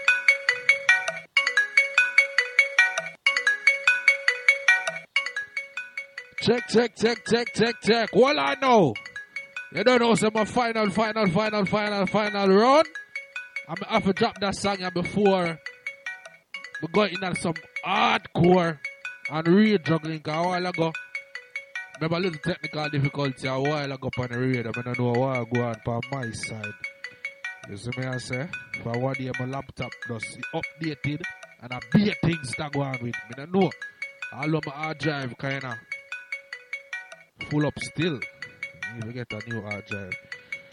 [6.41, 8.09] Check, check, check, check, check, check.
[8.13, 8.93] Well, I know.
[9.73, 12.85] You don't know some final, final, final, final, final run.
[13.69, 15.61] I'm have to drop that song before
[16.83, 17.55] we go in on some
[17.87, 18.81] hardcore
[19.31, 20.93] and real juggling a while ago.
[22.01, 24.73] Remember a little technical difficulty a while ago on the radio.
[24.75, 25.51] I don't know what
[25.85, 26.75] go on my side.
[27.71, 28.49] You me I say?
[28.83, 31.23] For one day my laptop just updated
[31.63, 33.15] and a beat things that go on with me.
[33.39, 33.71] I know.
[34.33, 35.79] All of my hard drive kinda
[37.49, 38.19] full up still.
[39.01, 40.13] To get a new hard drive.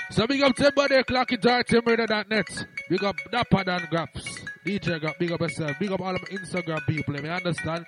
[0.10, 2.66] So big up to everybody, clock it right, timradio.net.
[2.90, 4.40] Big up Dapper Dan Graphs.
[4.66, 5.78] DJ Grap, big up yourself.
[5.80, 7.86] Big up all of my Instagram people, me understand?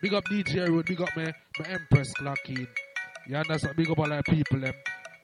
[0.00, 2.66] Big up DJ Road, big up my, my Empress clock in.
[3.28, 3.76] You understand?
[3.76, 4.72] Big up all our people, them.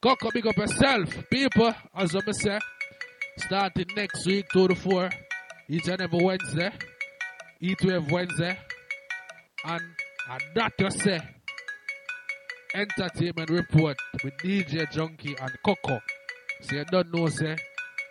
[0.03, 1.09] Coco, big up yourself.
[1.31, 2.59] People, as I say,
[3.37, 5.11] starting next week, 2 to 4,
[5.69, 6.71] each and every Wednesday,
[7.61, 8.59] each wave Wednesday,
[9.65, 9.83] and,
[10.31, 11.19] and that you say,
[12.75, 16.01] entertainment report with DJ Junky and Coco.
[16.63, 17.57] So you don't know, say,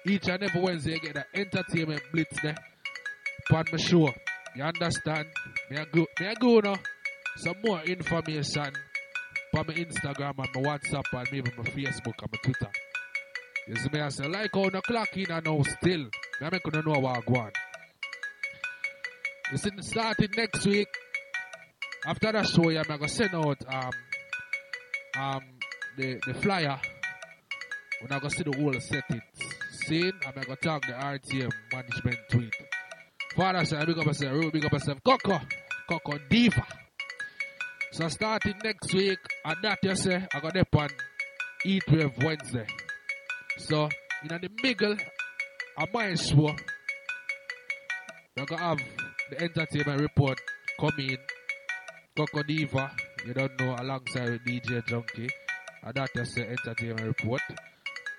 [0.07, 2.55] each and every Wednesday you get the entertainment blitz there.
[3.49, 4.09] Upon my show.
[4.55, 5.27] You understand?
[5.69, 6.75] Me I go, me I go now.
[7.37, 8.73] Some more information
[9.57, 12.71] on my Instagram and my WhatsApp and maybe my Facebook and my Twitter.
[13.75, 15.99] See me, I say, like on the clock in and now still.
[15.99, 16.09] Me
[16.41, 17.55] I make you know what I want.
[19.51, 20.87] You see, starting next week,
[22.05, 23.91] after that show, I'm going to send out um,
[25.17, 25.41] um,
[25.97, 26.79] the, the flyer.
[28.01, 29.21] When I go see the whole settings.
[29.71, 32.55] Scene, I'm going to talk the RTM management tweet.
[33.35, 34.99] Father said, big up myself, real big up myself.
[35.03, 35.39] Coco,
[35.87, 36.65] Coco Diva.
[37.91, 40.89] So starting next week, and that you say, I got up on
[41.65, 42.67] Eat Wave Wednesday.
[43.67, 43.89] So,
[44.23, 44.97] in the middle
[45.77, 46.55] of my show,
[48.35, 48.77] we're going to have
[49.29, 50.39] the entertainment report
[50.79, 51.17] coming.
[52.17, 52.91] Coco Diva,
[53.25, 55.29] you don't know, alongside with DJ Junky.
[55.83, 57.41] And that you say entertainment report.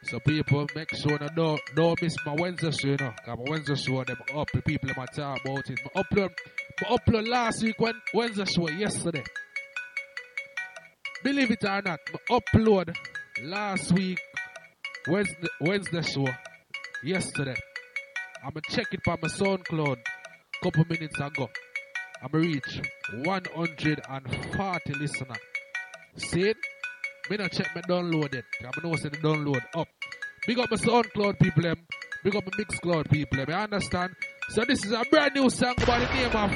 [0.04, 3.12] So people, make sure that don't, don't miss my Wednesday show, you know.
[3.24, 5.80] Cause my Wednesday show, them up, the people a talk about it.
[5.94, 6.30] My upload,
[6.82, 9.24] my upload last week, when Wednesday show, yesterday.
[11.24, 12.94] Believe it or not, my upload
[13.42, 14.18] last week,
[15.08, 16.28] Wednesday, Wednesday show,
[17.02, 17.56] yesterday.
[18.44, 19.98] I'ma check it on my SoundCloud
[20.62, 21.50] couple minutes ago.
[22.22, 22.80] I'ma reach
[23.24, 25.34] 140 listener.
[26.16, 26.56] See it?
[27.28, 28.44] Me not check my download it.
[28.60, 29.88] I know say the download up.
[30.46, 31.84] Big up my SoundCloud people them.
[32.22, 33.46] Big up my Mixcloud people them.
[33.48, 34.14] You understand?
[34.50, 36.50] So this is a brand new song by the name of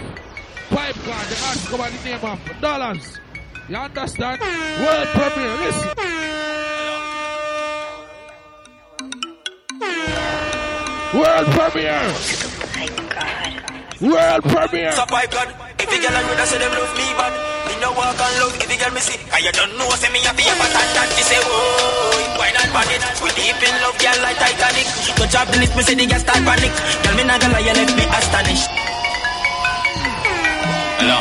[0.70, 1.26] Pipe Card.
[1.26, 3.18] They ask about the name of Dollars.
[3.68, 4.40] You understand?
[4.40, 5.56] World premiere.
[5.66, 6.15] Listen.
[11.16, 12.12] World premiere.
[14.04, 14.92] World premiere.
[14.92, 15.48] So pipe God,
[15.80, 17.32] if you girl and with us, say them love me bad.
[17.68, 19.16] Me no walk and look if you girl me see.
[19.32, 20.88] And you don't know, say me happy about that.
[20.92, 23.00] That you say, whoa, why not panic?
[23.24, 24.86] We deep in love, girl like Titanic.
[25.16, 26.72] Touch up the list, me say the girl start panic.
[27.00, 28.68] Girl me not gonna lie, you left me astonished.
[31.00, 31.18] Hello.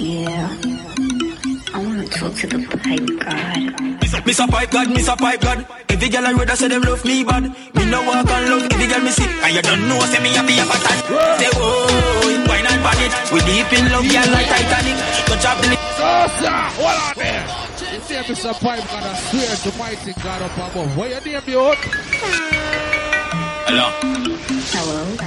[0.00, 0.48] Yeah.
[1.68, 4.03] I wanna talk to the pipe god.
[4.26, 5.66] Miss a pipe god, miss a pipe god.
[5.88, 7.42] Every girl I road I say them love me bad.
[7.74, 9.26] Me no walk and look, every girl me see.
[9.26, 10.98] And you don't know, say me happy about that.
[11.38, 11.86] Say oh,
[12.22, 13.12] whoa, why not panic?
[13.32, 14.96] We deep in love, girl like Titanic.
[15.28, 15.82] Touch up the list.
[15.94, 16.08] So,
[16.40, 17.46] sir, hold on there.
[17.94, 18.52] You see, Mr.
[18.60, 20.96] Pipe God, I swear to mighty God up above.
[20.96, 21.74] What your name, you?
[23.66, 23.86] Hello.
[24.74, 25.23] Hello.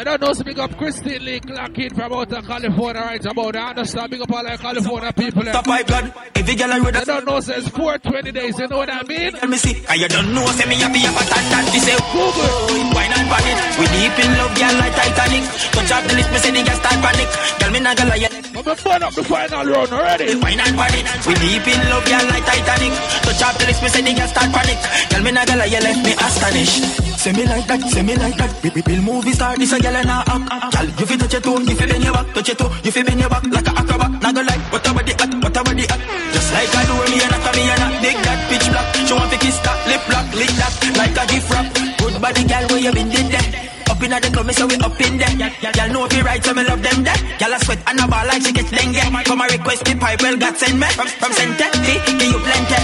[0.00, 3.54] You don't know, so big up Christine Lee Clarkin from out of California right about
[3.54, 5.42] I understand, big up all the California people.
[5.42, 8.78] Stop pipe God, every girl I road You don't know, it's 420 days, you know
[8.78, 9.32] what I mean?
[9.34, 11.44] Let me see, and you don't know, say me happy about that.
[11.52, 13.60] That you say, Google, why not panic?
[13.76, 15.44] We deep in love, girl like Titanic.
[15.68, 17.28] Touch up the list, me say the girl start panic.
[17.60, 18.49] Girl, me not gonna lie.
[18.60, 20.36] I'm gonna burn up the final round already.
[20.36, 21.08] Why not panic?
[21.24, 22.92] We deep in love, girl like Titanic.
[23.24, 24.76] Touch up the list, me say the girl start panic.
[25.08, 26.84] Girl, me not gonna you left me astonished.
[27.16, 28.52] Say me like that, say me like that.
[28.60, 30.76] We, we, we'll movie star, this a girl and a act.
[30.76, 32.92] Girl, you fi touch your toe, you fi bend your back, touch your toe, you
[32.92, 34.12] fi bend your back like a acrobat.
[34.20, 36.04] Not gonna lie, what about the act, what the act?
[36.36, 38.86] Just like I do, me and not me and not big that pitch black.
[39.08, 41.66] She want to kiss that, lip lock, lick that, like a gift wrap.
[41.96, 43.69] Good body, girl, where you been did there?
[44.00, 45.52] Up in the club, me say we up in there.
[45.60, 47.20] Y'all know if you right, so me love them there.
[47.36, 48.96] Y'all a sweat and a ball like she get dengue.
[49.28, 50.88] Come a request the pipe, well, God send me.
[50.96, 52.80] From, from center, fee, give you plenty.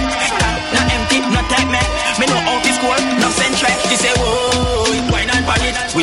[0.77, 1.81] Not empty, not take me.
[2.21, 3.73] Me know office school, no century.
[3.89, 4.56] She say, whoa,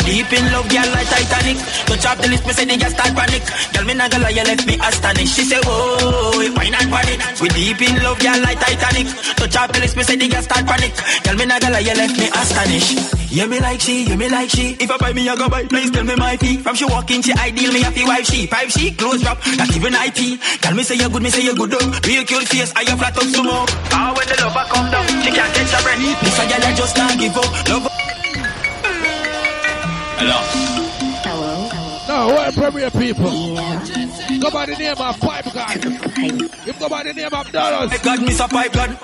[0.05, 1.57] deep in love, girl, like Titanic.
[1.87, 3.43] Touch up the list, me say the girl start panic.
[3.73, 5.35] Girl, me not gonna lie, you left me astonished.
[5.35, 7.19] She say, whoa, why not panic?
[7.41, 9.07] We deep in love, girl, like Titanic.
[9.35, 10.93] Touch up the list, me say the girl start panic.
[11.23, 13.23] Girl, me not gonna lie, you left me astonished.
[13.33, 14.77] Yeah, me like she, yeah, me like she.
[14.77, 15.65] If I buy me, I go buy.
[15.65, 16.57] Please tell me my fee.
[16.57, 18.45] From she walk in, she ideal, me happy wife she.
[18.45, 20.37] Five she, close drop, not even IP.
[20.61, 21.87] Tell me say you good, me say you good though.
[22.05, 23.65] Real cute face, I you flat up sumo.
[23.89, 26.21] Ah, when the lover come down, she can't catch her breath.
[26.21, 27.69] This a girl I just can't give up.
[27.69, 28.02] Love.
[30.25, 31.67] Hello.
[32.07, 33.55] No, what premier people?
[34.39, 35.83] Go by the name of Pipe God.
[36.65, 37.97] You go by the name of Dollars.
[38.01, 38.49] God, Mr.
[38.49, 38.97] Pipe God.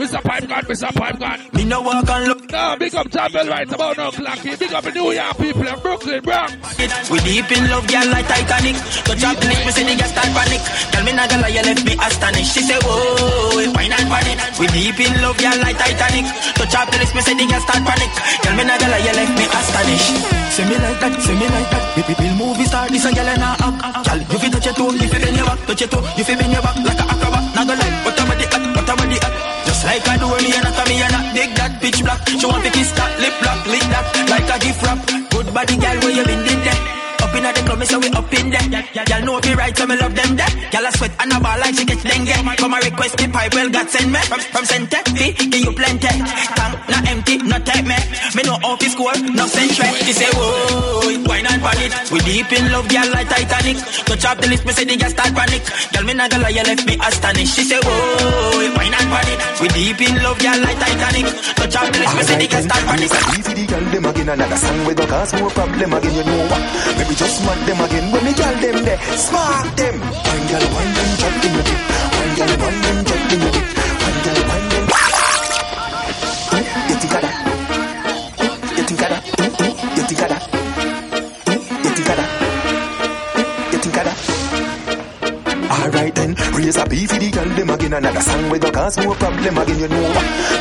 [0.00, 0.16] Mr.
[0.24, 0.88] Pipe God, Mr.
[0.96, 1.38] Pipe God.
[1.52, 2.40] Me no walk and look.
[2.50, 4.58] No, big up Champion right about now, Clacky.
[4.58, 6.56] Big up the New York people in Brooklyn, Bronx.
[7.12, 8.80] We deep in love, girl, like Titanic.
[9.04, 10.62] Touch up lick, me see the girl start panic.
[10.88, 12.52] Tell me not gonna lie, you left me astonished.
[12.56, 14.40] She say, whoa, wine and panic.
[14.56, 16.26] We deep in love, girl, like Titanic.
[16.56, 18.10] Touch up lick, me see the girl start panic.
[18.40, 20.16] Tell me not gonna lie, you left me astonished.
[20.56, 21.84] Say me like that, say me like that.
[21.92, 23.76] We people movie star, this a girl and a up.
[24.08, 26.24] Girl, you fi touch your toe, you fi bend your back, touch your toe, you
[26.24, 27.09] fi bend your back like a
[30.06, 32.26] like do me and I me and I dig that pitch black.
[32.28, 34.98] She want to kiss that lip lock, lick that like a gift wrap.
[35.30, 36.99] Good body girl, where you been in there?
[37.30, 38.82] Up in the club, me say we up in there.
[39.06, 40.50] Y'all know you right, so me love them there.
[40.74, 42.58] Y'all a sweat and a ball like she catch dengue.
[42.58, 44.64] Come a request the pipe, well God send me from from.
[44.66, 46.10] Fee, give you plenty.
[46.10, 47.94] Tank not empty, not take me.
[48.34, 49.86] Me no office score, no century.
[50.02, 51.94] She say whoa, wine and panic.
[52.10, 53.78] We deep in love, girl like Titanic.
[54.10, 55.62] Touch up the list, me say the girl start panic.
[55.94, 57.54] Girl me not gonna lie, you left me astonished.
[57.54, 59.38] She say whoa, wine and panic.
[59.62, 61.30] We deep in love, girl like Titanic.
[61.54, 63.10] Touch up the list, me say the girl start panic.
[63.38, 66.42] Easy the girl them again another song with the cause more problem again you know
[66.50, 66.62] what
[66.98, 68.10] Maybe just mad them again.
[68.12, 70.00] When me girl them there Smack them.
[70.00, 71.80] One girl one them drop in dip.
[72.16, 73.66] One girl one them drop in dip.
[74.04, 74.84] One girl one them
[76.88, 77.36] You think of that
[78.76, 79.22] You think of that
[79.96, 80.59] You think of that
[85.90, 87.92] Alright then, raise a beef for the girl them again.
[87.94, 90.06] Another song with the cause more problem again You know.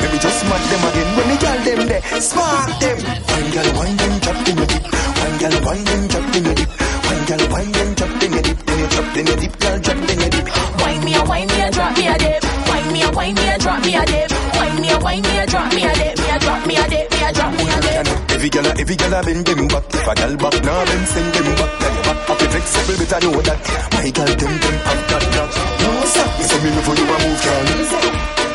[0.01, 1.09] Maybe just mad them again.
[1.17, 2.97] When me girl them there Spark them.
[2.97, 4.83] One girl one them drop in your dip.
[4.89, 8.43] One girl one them drop in your dip One girl one them drop in your
[8.45, 10.45] dip Then you drop in your dip, girl drop in your dip
[10.79, 12.43] Wine me a wine me a drop me a dip.
[12.69, 14.31] Wine me a wine me a drop me a dip.
[14.55, 16.17] Wine me a wine me a drop me a dip.
[16.19, 17.11] Me a drop me a dip.
[17.11, 18.29] Me a drop me a dip.
[18.29, 21.33] Every girl, every girl a bend them back If a girl back now, then send
[21.33, 23.59] them back Tell you back up, flexible, better know that
[23.91, 25.49] My girl, them, them have that, that
[25.81, 27.65] No, sir, me say me before you a move, girl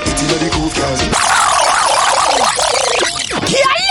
[0.08, 0.96] It inna the groove, girl
[3.44, 3.83] Girl,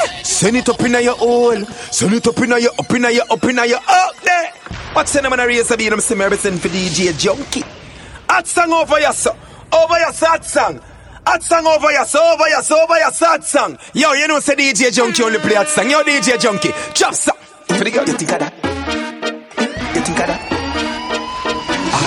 [0.44, 1.66] send it up inna your hole.
[1.90, 4.52] Send it up inna your, up inna your, up inna your, up there.
[4.92, 5.72] What's the name of the race?
[5.72, 7.64] I'm saying everything for DJ Junky.
[8.28, 9.32] Hot song over your so
[9.72, 10.82] Over your hot song.
[11.26, 13.78] Hot song over your so over your so over your hot song.
[13.94, 15.90] Yo, you know say DJ Junky only play hot song.
[15.90, 17.38] Yo, DJ Junky, drop song
[17.68, 18.54] For the girl, you think of that?
[19.96, 20.53] You think of that?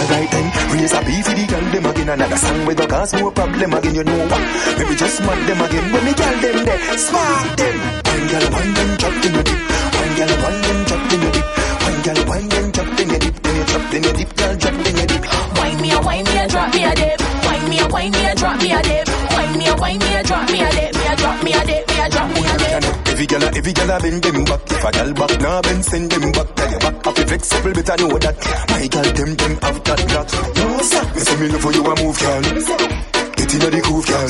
[0.06, 3.12] Alright then, raise a beef for the girl them again Another song with the cause
[3.18, 4.42] more problem again You know what?
[4.78, 7.76] Maybe just mad them again When me girl them there, spark them
[8.06, 9.60] One girl, one them drop in your dip
[9.98, 11.46] One girl, one them drop in your dip
[11.82, 14.54] One girl, one them drop in your dip Then you drop in your dip, girl
[14.54, 15.24] drop in your dip
[15.58, 17.20] Wine me a wine me a drop me a dip.
[17.44, 19.08] Wine me a wine me a drop me a dip.
[19.34, 20.94] Wine me a wine me a drop me a dip.
[20.94, 21.88] Me a drop me a dip.
[21.88, 23.05] Me a drop me a dip.
[23.16, 24.60] Every girl, every girl a bend them back.
[24.68, 26.54] If a girl back now, bend send them back.
[26.54, 28.36] Tell you back up, flexible, better know that.
[28.68, 31.80] My girl, them, them have that, that No, sir, me say me love for you
[31.80, 32.44] a move, girl.
[32.44, 34.28] Get inna the groove, girl.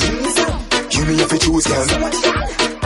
[0.86, 1.86] You me have to choose, girl.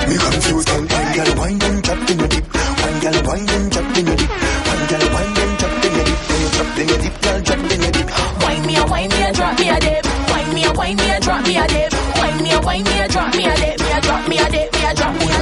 [0.09, 0.85] Me confused, girl.
[0.89, 2.47] One girl, wine them, drop in your dip.
[2.49, 4.33] One girl, wine them, drop in your dip.
[4.41, 6.21] One girl, wine them, drop in your dip.
[6.25, 8.09] Then you drop in your dip, girl, drop in your dip.
[8.41, 10.01] Wine me a wine me a drop me a dip.
[10.33, 11.93] Wine me a wine me a drop me a dip.
[12.17, 13.77] Wine me a wine me a drop me a dip.
[13.85, 14.73] Me a drop me a dip.
[14.73, 15.40] Me a drop me a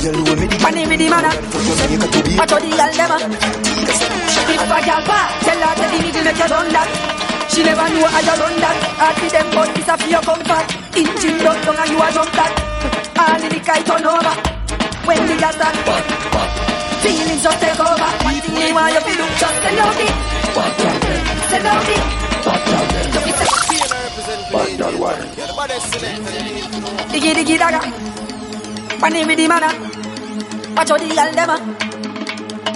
[0.00, 1.28] Me me the Money with the man
[1.92, 5.84] You got to be Watch out the girl If a girl bad Tell her to
[5.92, 6.88] the middle make you done that
[7.52, 10.24] She never know how you run that Hard for them but it's a for your
[10.24, 10.64] comfort
[10.96, 12.48] Engine down down and you a jump that
[13.12, 14.32] All in the kite turn over
[15.04, 15.76] When the girl start
[17.04, 20.16] Feelings just take over One thing they want you to Just send out it
[21.52, 22.00] Send out it
[22.40, 23.36] Don't be
[27.12, 27.84] Diggy diggy dagger
[29.00, 29.64] Money with the man
[30.76, 31.56] Watch out the girl dem a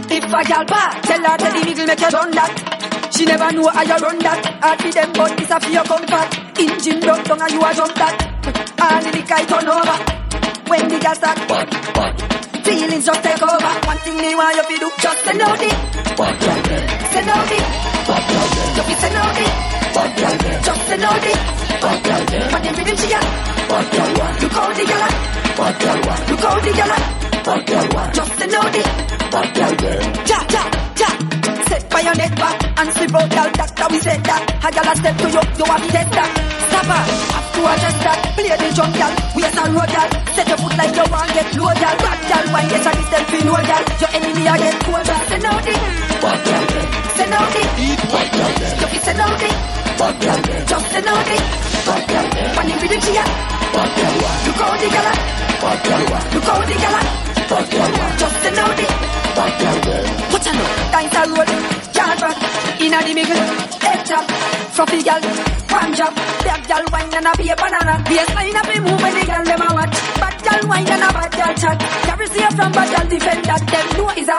[0.09, 3.13] If a girl bad, tell her to the middle make you run that.
[3.13, 4.41] She never know how you run that.
[4.65, 6.29] Hard for them, but it's a for your comfort.
[6.59, 8.15] Engine broke down and you a jump that.
[8.81, 9.99] All the kite turn over.
[10.65, 11.39] When the gas start,
[12.65, 13.73] feelings just take over.
[13.85, 15.77] One thing they want you to do, just send out it.
[17.13, 17.65] Send out it.
[18.75, 19.53] Just be send out it.
[20.65, 21.39] Just send out it.
[21.85, 23.25] But them rhythm she got.
[24.41, 26.31] Look how the gyal a.
[26.31, 28.13] Look how the gyal a.
[28.15, 28.87] Just send out it.
[30.29, 30.63] Ja, ja,
[31.01, 31.09] ja.
[31.69, 33.31] Set by your neck back and slip out
[33.91, 34.43] we said that.
[34.65, 36.31] A gyal a step to you, you want me dead that.
[36.69, 37.03] Stop her,
[37.35, 38.19] have to adjust that.
[38.35, 39.13] Play the drum, gyal.
[39.37, 40.11] Waist and road, gyal.
[40.35, 41.95] Set your foot like you want get low.
[42.03, 43.83] Bad gyal, wine yes and distance fi know, gyal.
[44.01, 45.07] Your enemy a get cold,
[45.47, 45.79] out it.
[48.81, 49.39] You fi send out.
[50.67, 50.87] Just
[51.31, 51.43] it.
[52.57, 53.25] When you rhythm a.
[53.25, 53.64] Look how the
[66.01, 66.07] a.
[66.45, 66.87] The gyal
[67.89, 67.95] a.
[69.75, 69.87] A.
[70.45, 71.75] Bad wine and a a a.
[72.05, 73.63] Bad a bad defend that.
[73.67, 74.37] Them know is a.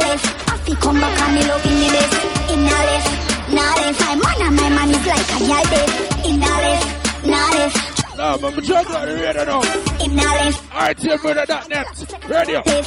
[0.00, 0.48] left.
[0.48, 2.14] I feel come back and me love in the best.
[2.50, 3.10] In a left,
[3.50, 4.00] nah left.
[4.00, 5.90] My man and my man is like a gal bed.
[6.26, 6.86] In a left,
[7.26, 7.78] nah left.
[8.16, 9.62] No, but I'm trying to get the radio now.
[10.04, 10.60] In a left.
[10.72, 11.86] Alright, TMRadio.net.
[12.28, 12.62] Radio.
[12.62, 12.82] Hey,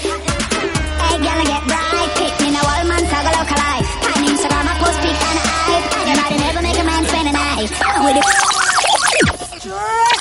[1.23, 2.09] girl, I get bright.
[2.19, 3.89] Pick me now, all man, toggle local life.
[4.03, 5.53] On Instagram, I post pic and I.
[6.07, 7.69] Your body never make a man spend a night.
[7.83, 8.17] I'm With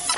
[0.07, 0.12] it.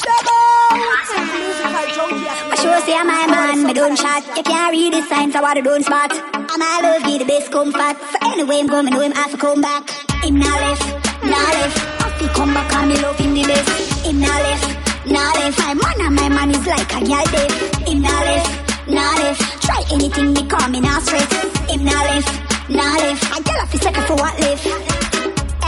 [2.46, 4.22] I sure say I'm my man, me don't shot.
[4.36, 6.12] You can't read the signs, I want to don't spot.
[6.12, 7.96] I'm my love, give the best comfort.
[8.12, 9.88] So anyway, I'm going, know him, to come back.
[10.22, 10.84] Him now left,
[11.24, 11.78] now left.
[12.02, 14.04] Have to come back, me love him the best.
[14.04, 14.66] Him now left,
[15.06, 15.58] now left.
[15.58, 17.52] My man and my man is like a girl dead.
[17.88, 19.62] Him now left, now left.
[19.62, 21.32] Try anything, me call me now straight.
[21.70, 22.28] Him now left,
[22.68, 23.24] now left.
[23.32, 25.13] I girl off the second for what left.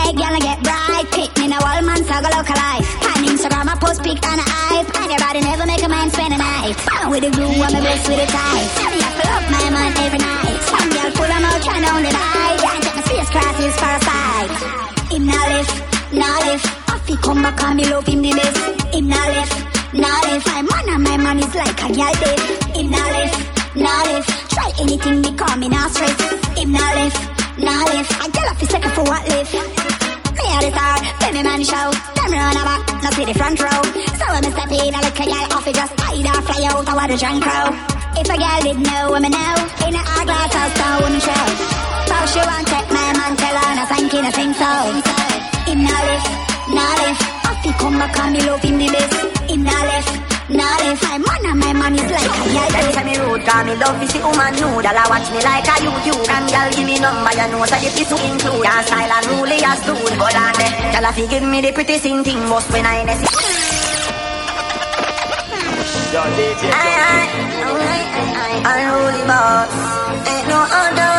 [0.06, 1.06] Hey, I get bright.
[1.10, 2.86] Pick me now, all man, saga local life.
[3.10, 4.86] On Instagram, I post pic and I hype.
[5.02, 6.78] And your body never make a man spend a night.
[6.94, 8.66] I'm with the glue, I'm the best with the tie.
[8.78, 10.58] Tell me I fill up my man every night.
[10.62, 12.54] Some girl pull them out, trying to only lie.
[12.54, 14.50] Can't take my space crosses for a fight.
[15.10, 15.74] Him now left,
[16.14, 16.66] now left.
[16.86, 18.62] I feel come back and me love him the best.
[18.94, 19.54] Him now left,
[19.90, 20.46] now left.
[20.46, 22.38] My man and my man is like a girl dead.
[22.78, 24.30] Him now left, now left.
[24.54, 26.14] Try anything, me call me now straight.
[26.54, 27.18] Him now left,
[27.58, 28.12] now left.
[28.20, 29.52] I girl off the second for what left.
[29.52, 31.88] Me a the star, me man show.
[32.16, 33.82] Them run a back, no see the front row.
[34.20, 36.60] So when me step in, I look a girl off it just hide or fly
[36.68, 36.88] out.
[36.88, 37.68] I want a drunk crow.
[38.20, 39.54] If a girl did know, women know.
[39.88, 41.46] In a hourglass, I'll stone show.
[42.08, 44.72] So she want take my man, tell her, no thank you, no think so.
[45.68, 46.28] Him now left,
[46.72, 47.22] now left.
[47.46, 49.50] Off he come back and love him the best.
[49.50, 51.02] Him now left, now left.
[51.02, 52.70] My man and my man is like a girl.
[52.70, 54.86] Them say me rude, cause me love to see woman nude.
[54.86, 56.23] All I watch me like a YouTube.
[56.28, 58.62] And girl give me number, you know, so the fit to include.
[58.62, 60.18] Your style and rule as dude.
[60.18, 60.73] Go on there.
[60.94, 63.27] Girl, if you give me the pretty sing thing, must when I see.
[66.14, 66.97] Yo, DJ, Aye,
[68.40, 69.70] aye, unruly boss.
[70.28, 71.15] Ain't no other that nice.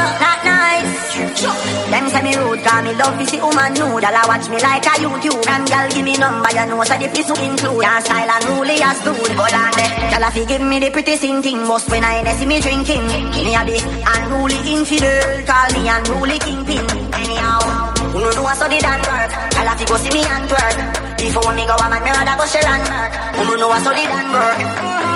[1.38, 4.02] Them say me rude, cause me love see woman nude.
[4.02, 5.46] All I watch me like a YouTube.
[5.46, 7.84] And girl give me number, you know, so the place to include.
[7.86, 9.38] Your style and rule as dude.
[9.38, 9.94] Go on there.
[10.10, 13.06] Girl, if you give me the pretty sing thing, must when I see me drinking.
[13.06, 13.78] Me a the
[14.18, 16.86] unruly infidel, call me unruly kingpin.
[17.14, 17.62] Anyhow,
[18.10, 19.32] who know do I study than work?
[19.54, 20.78] Girl, if you go see me and twerk.
[21.18, 23.14] Before me go, I'm a nerd, I go share and work.
[23.46, 25.07] Who know I study than work?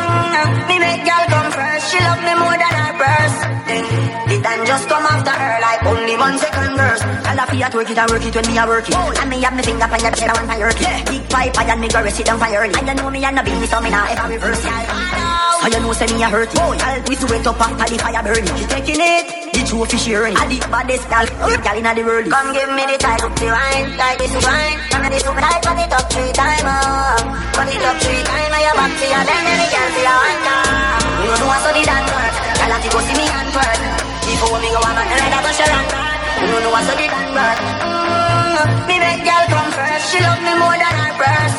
[0.69, 3.37] Me make girl come first, she love me more than her purse.
[3.67, 3.85] Then
[4.29, 7.03] the time just come after her like only one second verse.
[7.31, 8.91] Girl, I feel at work it and work it when me a work it.
[8.91, 10.83] And me have me finger on your chair and fire it.
[11.07, 12.75] Big pipe, I and me go sit down fire it.
[12.75, 14.75] And you know me and the beat me so me nah ever reverse it.
[15.63, 16.59] So you know say me a hurt it.
[16.59, 18.51] Girl, we sweat up after the fire burn it.
[18.59, 20.35] She taking it, the trophy sharing.
[20.35, 22.27] I the baddest girl, oh, girl inna the world.
[22.27, 24.75] Come give me the title, the wine, like this wine.
[24.91, 27.15] And this super like put it up three times, oh.
[27.55, 30.19] Put it up three times, and your back to your then any girl see your
[30.19, 30.59] wonder.
[31.15, 33.79] You know I study that work, girl have to go see me and work.
[34.19, 36.10] Before me go on I go share and work.
[36.41, 37.59] You know I study that work.
[37.61, 41.57] Mm, me make girl come first, she love me more than her purse.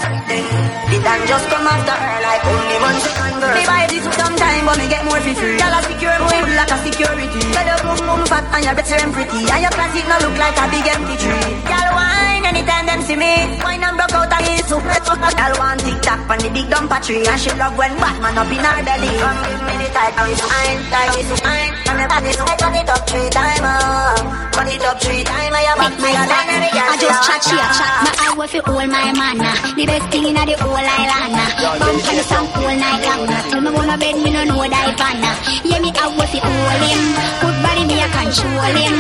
[0.91, 3.57] The time just come after her like only one second verse.
[3.57, 5.57] Me buy this sometime, but me get more for free.
[5.57, 7.41] Girl, I secure boy like a security.
[7.49, 9.41] Your boom boom fat and your better and pretty.
[9.49, 11.49] And your plastic no look like a big empty tree.
[11.65, 13.33] Girl, wine anytime them see me.
[13.65, 14.85] Wine and broke out eat soup.
[14.85, 17.25] Girl, want tic tac on the big dumper tree.
[17.25, 19.13] And she love when Batman up in her belly.
[19.17, 21.73] Come give me the tight and it's wine, like it's wine.
[21.89, 24.53] And me body so I turn it up three times, oh.
[24.53, 27.21] Turn it up three times, and your back to your then every girl I just
[27.25, 27.93] chat, she a chat.
[28.05, 29.51] My eye will feel all my manna.
[29.73, 31.33] The best thing in the whole island.
[31.81, 33.25] Bump on the song all night long.
[33.49, 35.25] Tell me wanna bed, me no know that fan.
[35.65, 37.03] Yeah, me I will feel all him.
[37.41, 38.97] Good body, me a control him.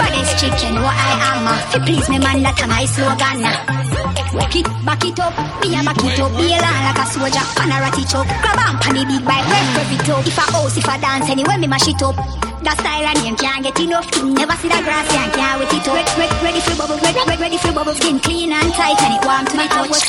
[0.00, 1.44] For this chicken, what I am.
[1.72, 3.42] To please me, man, that's my slogan.
[3.42, 3.86] nah.
[4.56, 6.30] It, back it up, me a back it up.
[6.36, 8.28] Be a land like a soldier, and a ratty choke.
[8.40, 10.26] Grab on pan the big bike, rev it up.
[10.26, 12.16] If I house, if I dance, anyway me mash it up.
[12.62, 14.10] That style and name can't get enough.
[14.10, 15.94] King never see that grass, can't, can't wet it up.
[15.94, 17.94] Ready, ready, ready for bubble, ready, ready, ready for bubble.
[17.94, 20.02] Skin clean and tight and it warm to my touch.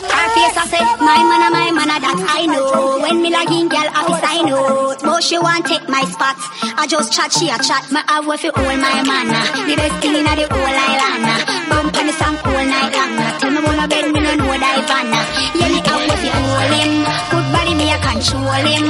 [0.00, 3.00] Her face I say, my man, my man, that I know.
[3.02, 4.96] When me lagging girl, office I know.
[5.02, 6.36] But she want take my spot
[6.80, 7.84] I just chat, she a chat.
[7.92, 9.28] My have with all my man.
[9.68, 11.28] The best thing in the whole island.
[11.68, 13.38] Bump on the song all night long nah.
[13.38, 15.24] Tell me wanna bed, me no that fan nah.
[15.54, 16.92] Yeah, me have with you all him
[17.30, 18.86] Good body, me a control him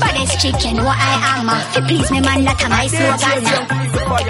[0.00, 1.62] Baddest chicken, what I am uh.
[1.74, 3.44] To please me man, that's my slogan.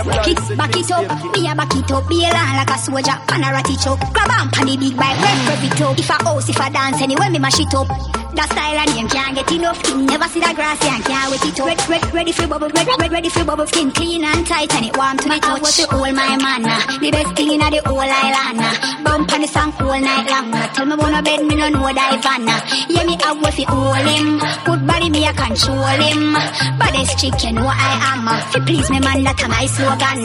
[0.06, 2.78] Back it, back it up, me a back it up Be a land like a
[2.78, 5.98] soldier, pan a ratty choke Grab on pan the big bike, rev rev it up
[5.98, 7.88] If I house, if I dance, anyway me mash it up
[8.36, 10.04] That style and name can't get enough skin.
[10.06, 11.66] Never see that grass and can't wet it up.
[11.66, 13.90] Red, red, ready for bubble, red, red, ready for bubble skin.
[13.90, 15.62] Clean and tight and it warm to my touch.
[15.62, 18.60] What the whole my man, uh, the best thing in the whole island.
[19.04, 20.52] Bump on the song all night long.
[20.76, 22.60] Tell me wanna bed, me no know uh.
[22.92, 24.38] Yeah, me what fi hold him.
[24.68, 26.32] Good body, me a control him.
[26.76, 28.28] Baddest chick, you know I am.
[28.28, 28.36] uh.
[28.52, 30.20] Fi please me man, that a my slogan.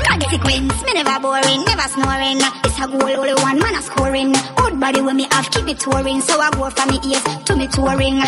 [0.00, 2.40] Consequence, me never boring, never snoring.
[2.64, 4.32] It's a goal, only one man a scoring.
[4.56, 6.20] Good body when me have, keep it touring.
[6.20, 8.18] So I go from me ears to me touring.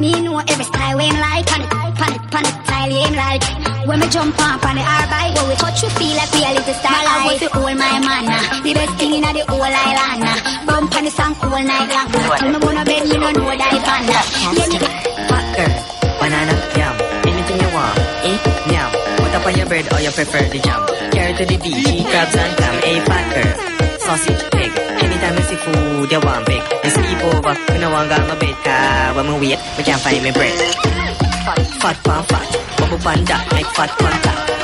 [0.00, 3.44] Me know every style when like pan it, pan it, pan it, style ain't like.
[3.86, 6.40] When me jump on pan it, our bike, when we touch, we feel like we
[6.44, 6.92] a little star.
[6.92, 8.62] My love was the whole my man, uh.
[8.64, 10.24] the best thing in the whole island.
[10.24, 10.66] uh.
[10.66, 12.08] Bump on the song all night long.
[12.40, 14.02] Tell me wanna bed, you don't know that fan.
[14.08, 14.24] uh.
[14.40, 14.76] Yeah, me
[15.28, 15.72] Hot girl,
[16.20, 16.94] banana, yum.
[17.28, 18.36] Anything you want, eh?
[18.72, 18.88] Yum.
[19.20, 20.80] Put up on your bread or you prefer the jam.
[21.12, 22.76] Carrot to the beach, crabs and clam.
[22.80, 24.89] A fat girl, sausage, egg.
[25.00, 26.62] Anytime you see food, you want big.
[26.84, 28.56] You sleep over, you know I'm got my bed.
[28.64, 30.54] Car when we wait, we can't find me bread.
[31.44, 32.78] Fat, fat, pan, fat.
[32.78, 34.59] Bubble pan that, make fat contact.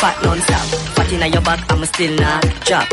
[0.00, 0.64] Fat non-stop.
[0.96, 2.88] Fat inna your back, I'm still not drop.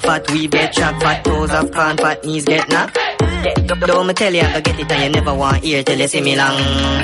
[0.00, 2.98] Fat we get chop, fat toes of corn, fat knees get knocked.
[3.86, 6.22] Don't me tell you I get it and you never want ear till you see
[6.22, 6.56] me long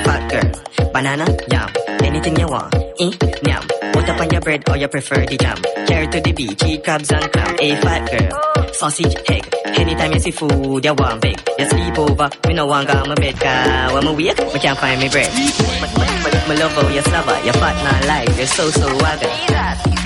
[0.03, 0.89] fat girl.
[0.91, 1.69] Banana, yum,
[2.03, 3.11] anything you want, eh,
[3.45, 3.63] yum.
[3.93, 5.57] Put up on your bread or you prefer the jam.
[5.85, 7.55] Carrot to the beach, eat crabs and clam.
[7.59, 9.53] A fat girl, sausage, egg.
[9.65, 11.39] Anytime you see food, you want big.
[11.59, 14.59] You sleep over, me no want go on my bed, car when me wake, me
[14.59, 16.16] can't find me bread.
[16.27, 18.87] Me, me, me, me love how you slobber, you fat not like, you're so so
[18.99, 19.31] wagger.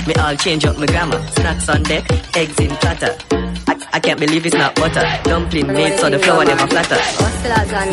[0.06, 2.06] Me all change up my grammar, snacks on deck,
[2.38, 3.18] eggs in platter.
[3.66, 5.02] I, I can't believe it's not butter.
[5.24, 6.98] Dumpling made so the flour never flatter.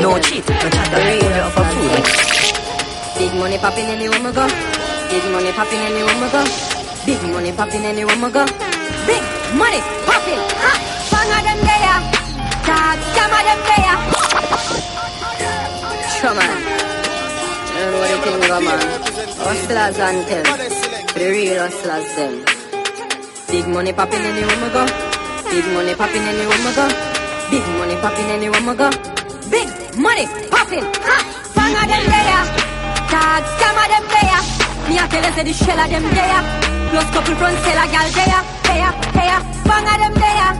[0.02, 1.00] No cheat, no chatter.
[1.00, 2.04] Put it up for food.
[3.16, 4.46] Big money popping anywhere we go.
[5.08, 6.44] Big money popping anywhere we go.
[7.06, 8.44] Big money popping anywhere we go.
[9.08, 9.24] Big
[9.56, 10.42] money popping.
[10.60, 10.72] Ha!
[11.08, 12.00] Fang of them there.
[12.68, 13.96] Dog, scam of them there.
[16.20, 16.87] Sure
[17.78, 18.80] You know what thing go man.
[19.38, 20.46] Hustlers and tell.
[21.14, 22.42] The real hustlers them.
[23.46, 24.82] Big money popping anywhere we go.
[25.46, 26.86] Big money popping anywhere we go.
[27.54, 28.90] Big money popping anywhere we go.
[29.46, 30.86] Big money popping.
[31.06, 31.16] Ha!
[31.54, 32.44] Fang of them there.
[33.14, 34.42] Dog, scam of them there.
[34.90, 36.42] Me a tell you say the shell of them there.
[36.90, 38.42] Plus couple front sell a gal there.
[38.66, 39.40] There, there.
[39.70, 40.50] Fang of them there.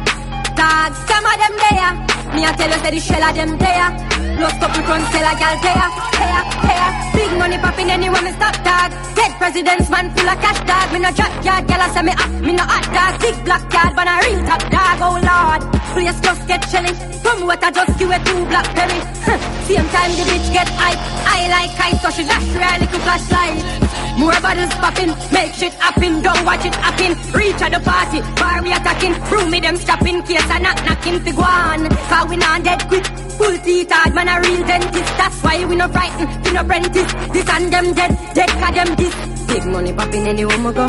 [0.54, 2.17] Dog, scam of them there.
[2.34, 3.88] Me a tell you say the shell of them there.
[4.36, 5.88] Plus couple front sell a gal there.
[6.18, 6.90] There, there.
[7.14, 8.90] Big money popping anywhere me stop dog.
[9.16, 10.86] Dead presidents man full of cash dog.
[10.92, 12.30] Me no drop yard, gal a say me hot.
[12.42, 13.20] Me no hot dog.
[13.20, 14.98] Big black card, but a real top dog.
[15.02, 15.62] Oh lord.
[15.94, 16.92] Place just get chilly.
[17.22, 19.00] From what I just give it two blackberry.
[19.26, 19.38] Huh.
[19.66, 21.00] Same time the bitch get hype.
[21.26, 23.88] I like ice, so she dash her little flashlight.
[24.18, 27.14] More bottles popping, make shit happen, don't watch it happen.
[27.32, 31.20] Reach at the party, bar we attacking, room me them stopping, case I knock knocking
[31.20, 31.86] fi go on.
[32.18, 33.06] Cause we not dead quick,
[33.38, 35.16] full teeth hard, man a real dentist.
[35.18, 37.12] That's why we no frightened, we no apprentice.
[37.30, 39.14] This and them dead, dead cause them this.
[39.46, 40.86] Big money popping anywhere we go.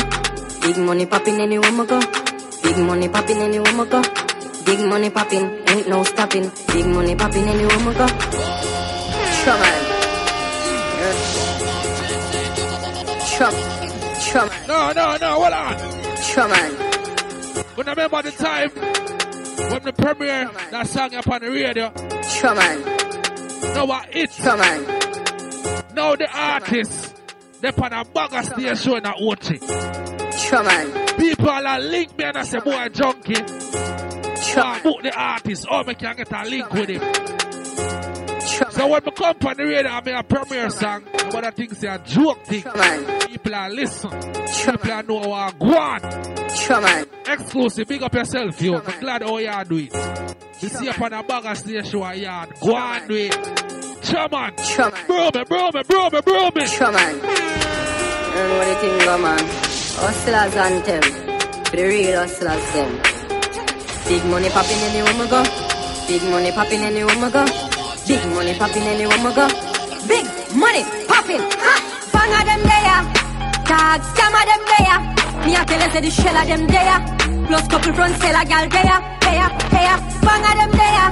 [0.59, 1.99] Big money popping anywhere we go.
[2.63, 4.01] Big money popping anywhere we go.
[4.65, 6.51] Big money popping, ain't no stopping.
[6.73, 8.07] Big money popping anywhere we go.
[9.37, 9.81] Sure man.
[13.29, 13.53] Chum,
[14.25, 14.49] chum.
[14.67, 15.89] No, no, no, hold on.
[17.75, 18.71] When remember the time
[19.71, 21.91] when the premiere that song up on the radio.
[22.39, 22.81] Chum man.
[23.73, 24.83] Now what it's Chum man.
[25.93, 27.15] Now the artist.
[27.61, 29.59] they on a bugger station at watching.
[29.59, 31.07] Chum man.
[31.17, 33.33] People are link me and I say boy junkie.
[33.33, 34.81] Chum.
[34.83, 38.08] Book the artist or me can get a link with him.
[38.71, 41.71] So when we come on the radio I mean a premiere song, what I think
[41.71, 42.63] is a joke thing.
[42.63, 44.09] People are listen.
[44.09, 46.01] People are know how go on.
[46.81, 47.05] man.
[47.25, 48.75] Exclusive, big up yourself, yo.
[48.75, 49.93] I'm glad how you do it.
[50.61, 52.53] You see up on a bag of station yard.
[52.59, 53.31] Go on do it.
[54.03, 54.53] Chaman.
[55.07, 56.65] Bro me, bro me, bro me, bro me.
[56.67, 57.15] Chaman.
[57.15, 59.39] You know what the thing go man.
[59.39, 61.01] Hustlers and them.
[61.71, 63.19] The real hustlers them.
[64.07, 65.43] Big money popping anywhere we go.
[66.07, 67.68] Big money popping anywhere we go.
[68.09, 69.45] Big money popping anywhere we go.
[70.07, 70.25] Big
[70.55, 71.45] money popping.
[71.61, 71.75] Ha!
[72.11, 73.01] Bang of them there.
[73.69, 74.97] Dog, scam of them there.
[75.45, 77.45] Me a tell you say the shell of them there.
[77.45, 78.99] Plus couple front sell a gal there.
[79.21, 79.97] There, there.
[80.25, 81.07] Bang of them there.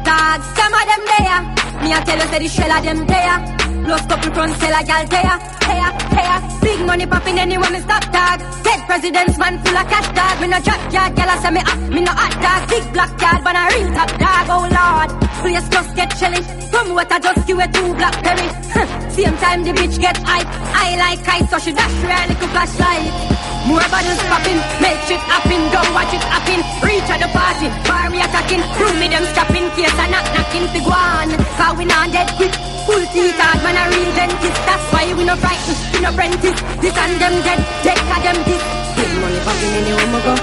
[0.00, 1.40] Dog, scam of them there.
[1.82, 3.59] Me a tell you say the shell of them there.
[3.84, 5.36] Plus couple front sell a gal there.
[5.68, 6.38] There, there.
[6.62, 8.38] Big money popping anywhere me stop dog.
[8.62, 10.40] Dead presidents man full of cash dog.
[10.40, 11.80] Me no drop yard, gal a say me hot.
[11.94, 12.68] Me no hot dog.
[12.68, 14.46] Big black card, but a real top dog.
[14.54, 15.10] Oh lord.
[15.40, 16.42] Place just get chilly.
[16.70, 18.48] From what I just give it two blackberry.
[19.16, 20.46] Same time the bitch get hype.
[20.48, 23.39] I like ice, so she dash her little flashlight.
[23.68, 26.60] More bottles popping, make shit happen, don't watch it happen.
[26.80, 30.66] Reach at the party, bar we attacking, room me them stopping, case I knock knocking
[30.80, 31.28] go on.
[31.60, 32.54] cause we not dead quick.
[32.88, 34.60] Full teeth hard, man, a real dentist.
[34.64, 36.58] That's why we no frightened, we no apprentice.
[36.80, 38.62] This and them dead, dead, cause them this.
[38.96, 40.34] Big money popping anywhere we go.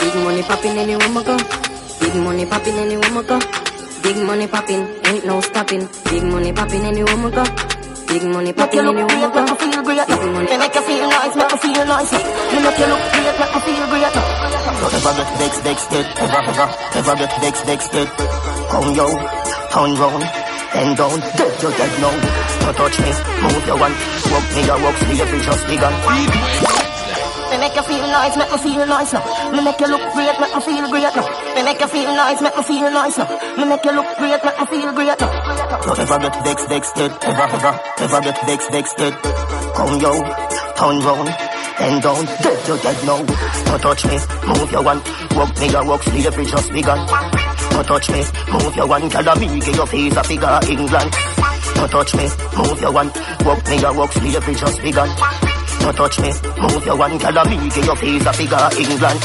[0.00, 1.36] Big money popping anywhere we go.
[2.00, 3.38] Big money popping anywhere we go.
[4.02, 5.88] Big money popping, ain't no stopping.
[6.12, 7.44] Big money popping anywhere we go.
[8.10, 9.38] Big money you popping we great, go.
[9.38, 10.06] make me feel great.
[10.08, 12.10] Big money make you feel nice, make me feel nice.
[12.10, 14.14] Me make you look great, make me feel great.
[14.82, 16.18] Don't ever get vexed, vexed, eh, dead.
[16.18, 16.68] Ever, ever,
[16.98, 18.08] ever get vexed, vexed, dead.
[18.66, 19.06] Come yo,
[19.70, 20.26] turn round,
[20.74, 22.14] bend down, dead, you're dead now.
[22.66, 23.10] Don't touch me,
[23.46, 23.94] move your one.
[24.26, 26.79] Walk me, your walk, see every just begun.
[27.60, 29.52] Make you feel nice, make me feel nice now.
[29.52, 31.54] Me make you look great, make me feel great now.
[31.54, 33.28] Me make you feel nice, make me feel nice now.
[33.56, 35.80] Me make you look great, make me feel great now.
[35.84, 36.96] Don't ever get vexed, vexed.
[36.96, 38.96] Ever, ever, ever get vexed, vexed.
[39.76, 40.12] Come yo,
[40.72, 41.28] turn round,
[41.76, 43.20] bend down, dead, you're dead now.
[43.68, 44.16] Don't touch me,
[44.48, 45.02] move your one.
[45.36, 47.06] Walk me, your walk, every just begun.
[47.70, 49.10] Don't touch me, move your one.
[49.10, 51.12] Tell me, get your face a figure England.
[51.74, 52.24] Don't touch me,
[52.56, 53.12] move your one.
[53.44, 55.49] Walk me, your walk, every just begun.
[55.80, 56.30] Don't touch me,
[56.60, 57.18] move your one.
[57.18, 59.20] Tell me, get your face a figure England.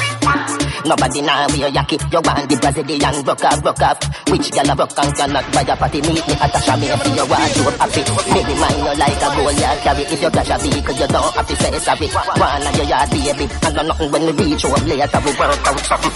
[0.85, 1.97] Nobody now wear yaki.
[2.13, 3.97] You want the Brazilian broke off, broke off.
[4.29, 5.99] Which gal a broke and cannot buy a party?
[6.01, 8.01] Meet me at a shabby if you want to happy.
[8.31, 10.03] Maybe mine you like a gold you carry.
[10.05, 12.07] If you crash a vehicle, you don't have to say sorry.
[12.07, 15.65] One of your yard baby, and no nothing when we reach home later we work
[15.65, 16.15] out something.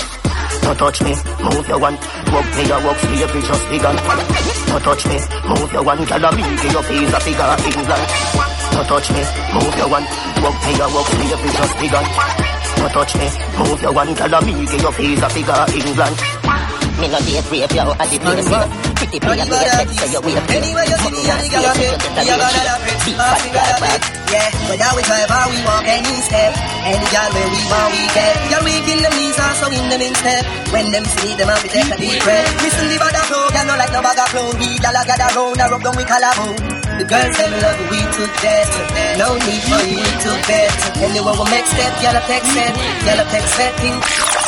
[0.62, 1.98] Don't touch me, move your one.
[2.30, 3.96] Walk me, your walk, slavery just begun.
[4.70, 5.18] Don't touch me,
[5.50, 6.02] move your one.
[6.06, 8.49] Tell me, get your face a figure England.
[8.80, 9.20] Don't touch me,
[9.54, 10.06] move your one.
[10.42, 12.06] Walk me, your walk, slavery just begun.
[12.78, 13.28] Don't touch me,
[13.60, 14.16] move your one.
[14.16, 16.69] Tell me, get your face a figure England.
[17.00, 18.68] Me no date rape you at the place here.
[19.00, 20.36] Pretty play and wait, let's say you wait.
[20.52, 21.96] Anyway, you see me and the girl a fit.
[21.96, 24.04] A gonna love it, ask me gonna fit.
[24.28, 26.52] Yeah, but now we drive how we walk any step.
[26.84, 28.36] Any girl where we want we get.
[28.52, 30.44] Girl weak in the knees, also in the instep.
[30.76, 32.52] When them see them and we take a deep breath.
[32.68, 34.52] Listen the bad flow, girl no like no bag of clown.
[34.60, 36.60] We gyal a gather round, a rub down we collarbone.
[37.00, 38.76] The girls them love we to death.
[39.16, 40.76] No need for you to bet.
[41.00, 42.76] Anyway, we make step, gyal a text step,
[43.08, 44.39] gyal a text setting.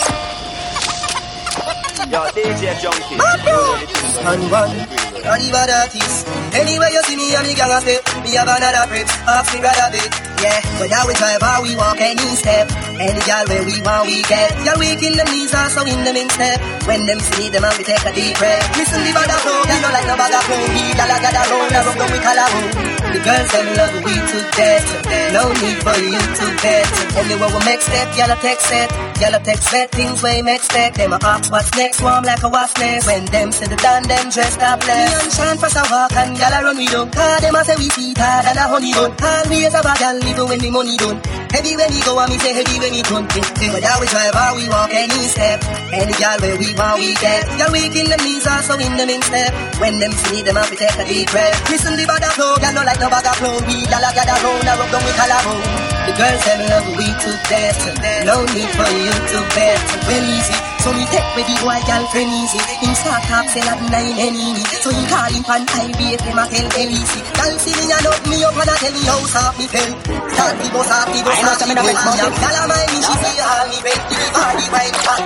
[2.11, 3.15] Yo, DJ Junky.
[3.15, 4.75] And one,
[5.23, 6.25] not even that is.
[6.53, 9.61] Anyway, you see me and the gang a step, me have another prep, ask me
[9.61, 10.30] brother bit.
[10.41, 10.57] Yeah,
[10.89, 12.65] now we drive how we walk any step.
[12.97, 14.49] Any girl where we want we get.
[14.65, 16.57] Girl weak in the knees, also in the step.
[16.89, 18.65] When them see them and we take a deep breath.
[18.77, 20.61] Listen the bad flow, girl no like no bag of flow.
[20.73, 22.69] We gyal a gather round, a rub down we collarbone.
[23.13, 24.87] The girls them love we to death.
[25.29, 26.89] No need for you to bet.
[27.21, 28.89] Anyway, we make step, gyal a text set.
[29.21, 30.97] Gyal a text set, things we make step.
[30.97, 33.05] Them a ask what's next, warm like a wasp nest.
[33.05, 35.05] When them see the done, them dressed up less.
[35.05, 37.09] Me and Sean for a walk and gyal a run we down.
[37.13, 39.13] Cause them a say we sweet hard than a honey bun.
[39.21, 41.19] Always a bad gyal even when me money done.
[41.51, 43.27] Heavy when we go and me say heavy when we done.
[43.27, 45.59] But now we drive how we walk any step.
[45.91, 47.43] Any gyal where we want we get.
[47.59, 49.51] Gyal we in the knees also in the step.
[49.83, 51.55] When them see them and we take a deep breath.
[51.69, 53.59] Listen the bad flow, gyal no like no bag flow.
[53.67, 55.63] We gyal a gather round a rub down we collarbone.
[56.07, 57.79] The girls them love we to death.
[58.23, 59.83] No need for you to bet.
[60.07, 60.70] Well easy.
[60.81, 62.57] So me take with the boy girl friend easy.
[62.81, 64.65] Him start talk say that nine enemy.
[64.81, 67.21] So he call him pan I be him a tell Elise.
[67.37, 69.93] Girl see me and up me up and a tell me how soft me feel.
[70.33, 72.17] Start the bus off the bus I know off some the of the bus.
[72.17, 74.01] red Girl a mind me she see all me red.
[74.09, 75.21] The party right back.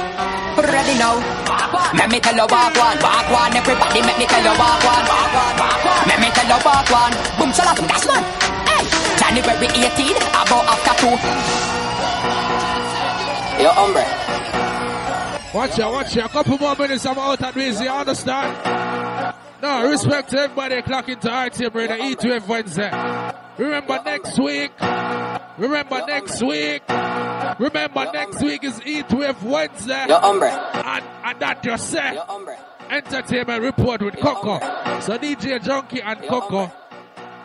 [0.60, 1.16] Ready now.
[1.96, 3.56] Let me tell you walk one, walk one.
[3.56, 6.04] Everybody, let me tell you walk one, walk one, walk one.
[6.12, 7.16] Let me tell you walk one.
[7.40, 8.24] Boom, salat, that's man.
[8.68, 8.84] Hey,
[9.16, 11.16] January 18, about after two.
[13.64, 14.04] Yo, hombre.
[15.56, 16.30] Watch out, watch out.
[16.30, 19.36] A couple more minutes, I'm out and busy, you understand?
[19.62, 22.92] No, respect to everybody clocking to RTM Radio E2F Wednesday.
[23.58, 24.72] Remember next week.
[25.58, 26.84] Remember next week.
[26.90, 30.06] Remember next week is E2F Wednesday.
[30.10, 30.50] Yo, hombre.
[30.50, 32.20] And, and that you say.
[32.90, 34.60] Entertainment report with Coco.
[35.00, 36.70] So DJ Junky and Coco.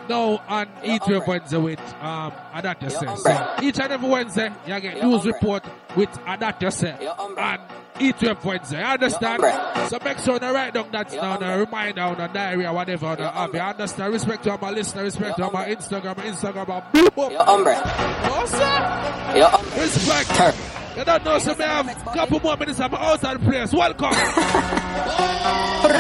[0.09, 3.19] Now on E2F Wednesday with um Adat Yose.
[3.19, 5.65] So each and every Wednesday you get news report
[5.95, 7.61] with Adat Yose and
[8.01, 8.79] E2F Wednesday.
[8.79, 9.43] You understand?
[9.89, 12.73] So make sure you write down that down a uh, reminder on a diary or
[12.73, 13.53] whatever on app.
[13.53, 14.13] You understand?
[14.13, 17.31] Respect to my listeners, respect to my Instagram, Instagram, my boop boop.
[17.31, 17.75] Yo, hombre.
[17.75, 19.37] What's up?
[19.37, 19.81] Yo, hombre.
[19.81, 20.57] Respect.
[20.97, 22.81] You don't know, so we have a couple more minutes.
[22.81, 23.73] I'm outside the place.
[23.73, 24.11] Welcome.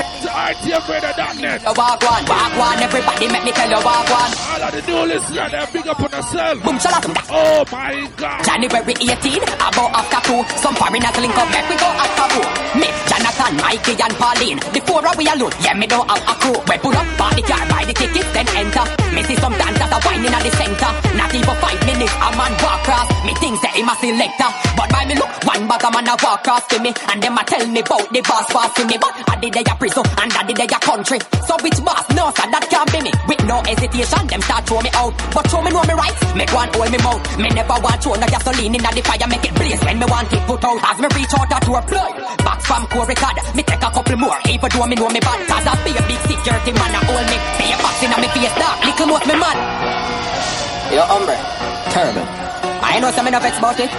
[0.30, 1.62] to RTMRadio.net.
[1.76, 2.78] Walk one, walk one.
[2.82, 4.32] Everybody, make me tell you walk one.
[4.32, 6.60] All of the new listeners, they're big up on themselves.
[6.62, 8.42] Boom, salat, Oh my God.
[8.44, 10.40] January 18, about after two.
[10.58, 12.44] Some foreigners link up, back we go after two.
[12.78, 14.58] Me, Jonathan, Mikey, and Pauline.
[14.72, 16.56] The four of we alone, yeah, me know how a crew.
[16.64, 18.86] We pull up, buy the car, buy the ticket, then enter.
[19.14, 20.90] Me see some dancers are whining at the center.
[21.18, 23.06] Not even five minutes, a man walk across.
[23.26, 24.50] Me think think say him a selector.
[24.76, 27.38] But by me look, one bag a man a walk across to me, and them
[27.38, 28.96] a tell me about the boss to me.
[29.00, 31.18] But I did a prison and I did they a country.
[31.48, 32.04] So which boss?
[32.12, 33.12] No, sir, that can't be me.
[33.24, 35.16] With no hesitation, them start throw me out.
[35.32, 37.24] But show me know me right, make one hold me mouth.
[37.40, 40.28] Me never want to no gasoline in the fire, make it blaze when me want
[40.28, 40.80] it put out.
[40.84, 42.12] As me reach out to a plug,
[42.44, 44.36] back from core record, me take a couple more.
[44.44, 47.24] Even though me know me bad, cause I be a big security man, I hold
[47.24, 47.38] me.
[47.56, 49.56] Be a box in me face, dark, little most me man.
[50.92, 51.36] Yo, hombre,
[51.96, 52.26] terrible.
[52.84, 53.90] I know some enough about it.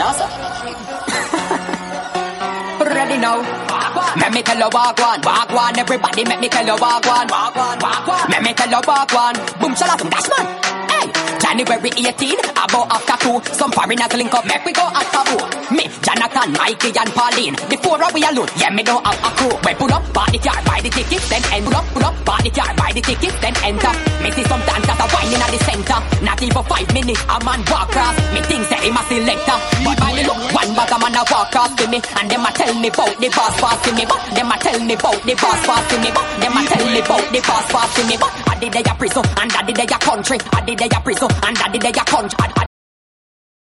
[0.00, 0.28] No, sir.
[2.96, 3.69] Ready now.
[4.16, 5.78] Let me tell you walk one, walk one.
[5.78, 8.30] Everybody, let me tell you walk one, walk one, walk one.
[8.30, 9.34] Let me tell you walk one.
[9.60, 10.46] Boom, shala, dash man.
[10.90, 10.99] Hey,
[11.50, 13.42] January 18, about after two.
[13.52, 15.42] Some foreigners link up, make we go at Taboo.
[15.74, 17.58] Me, Jonathan, Mikey, and Pauline.
[17.66, 19.58] The four of we alone, yeah, me don't have a crew.
[19.66, 21.66] We pull up, the car, buy the ticket, then end.
[21.66, 23.92] Pull up, pull up, buy car, buy the ticket, then enter.
[24.22, 25.98] Me see some dancers are whining at the center.
[26.22, 28.14] Not even five minutes, a man walk across.
[28.30, 29.58] Me think say him a selector.
[29.82, 31.98] But by me look, one bag a man a walk across to me.
[32.14, 34.04] And them a tell me about the boss boss to me.
[34.06, 36.10] But them a tell me about the boss boss to me.
[36.14, 38.14] But them a tell me about the boss boss to me.
[38.14, 40.38] But I did they a prison, and I did they a country.
[40.54, 42.36] I did they a prison, and I did they a country.
[42.40, 42.69] I, I,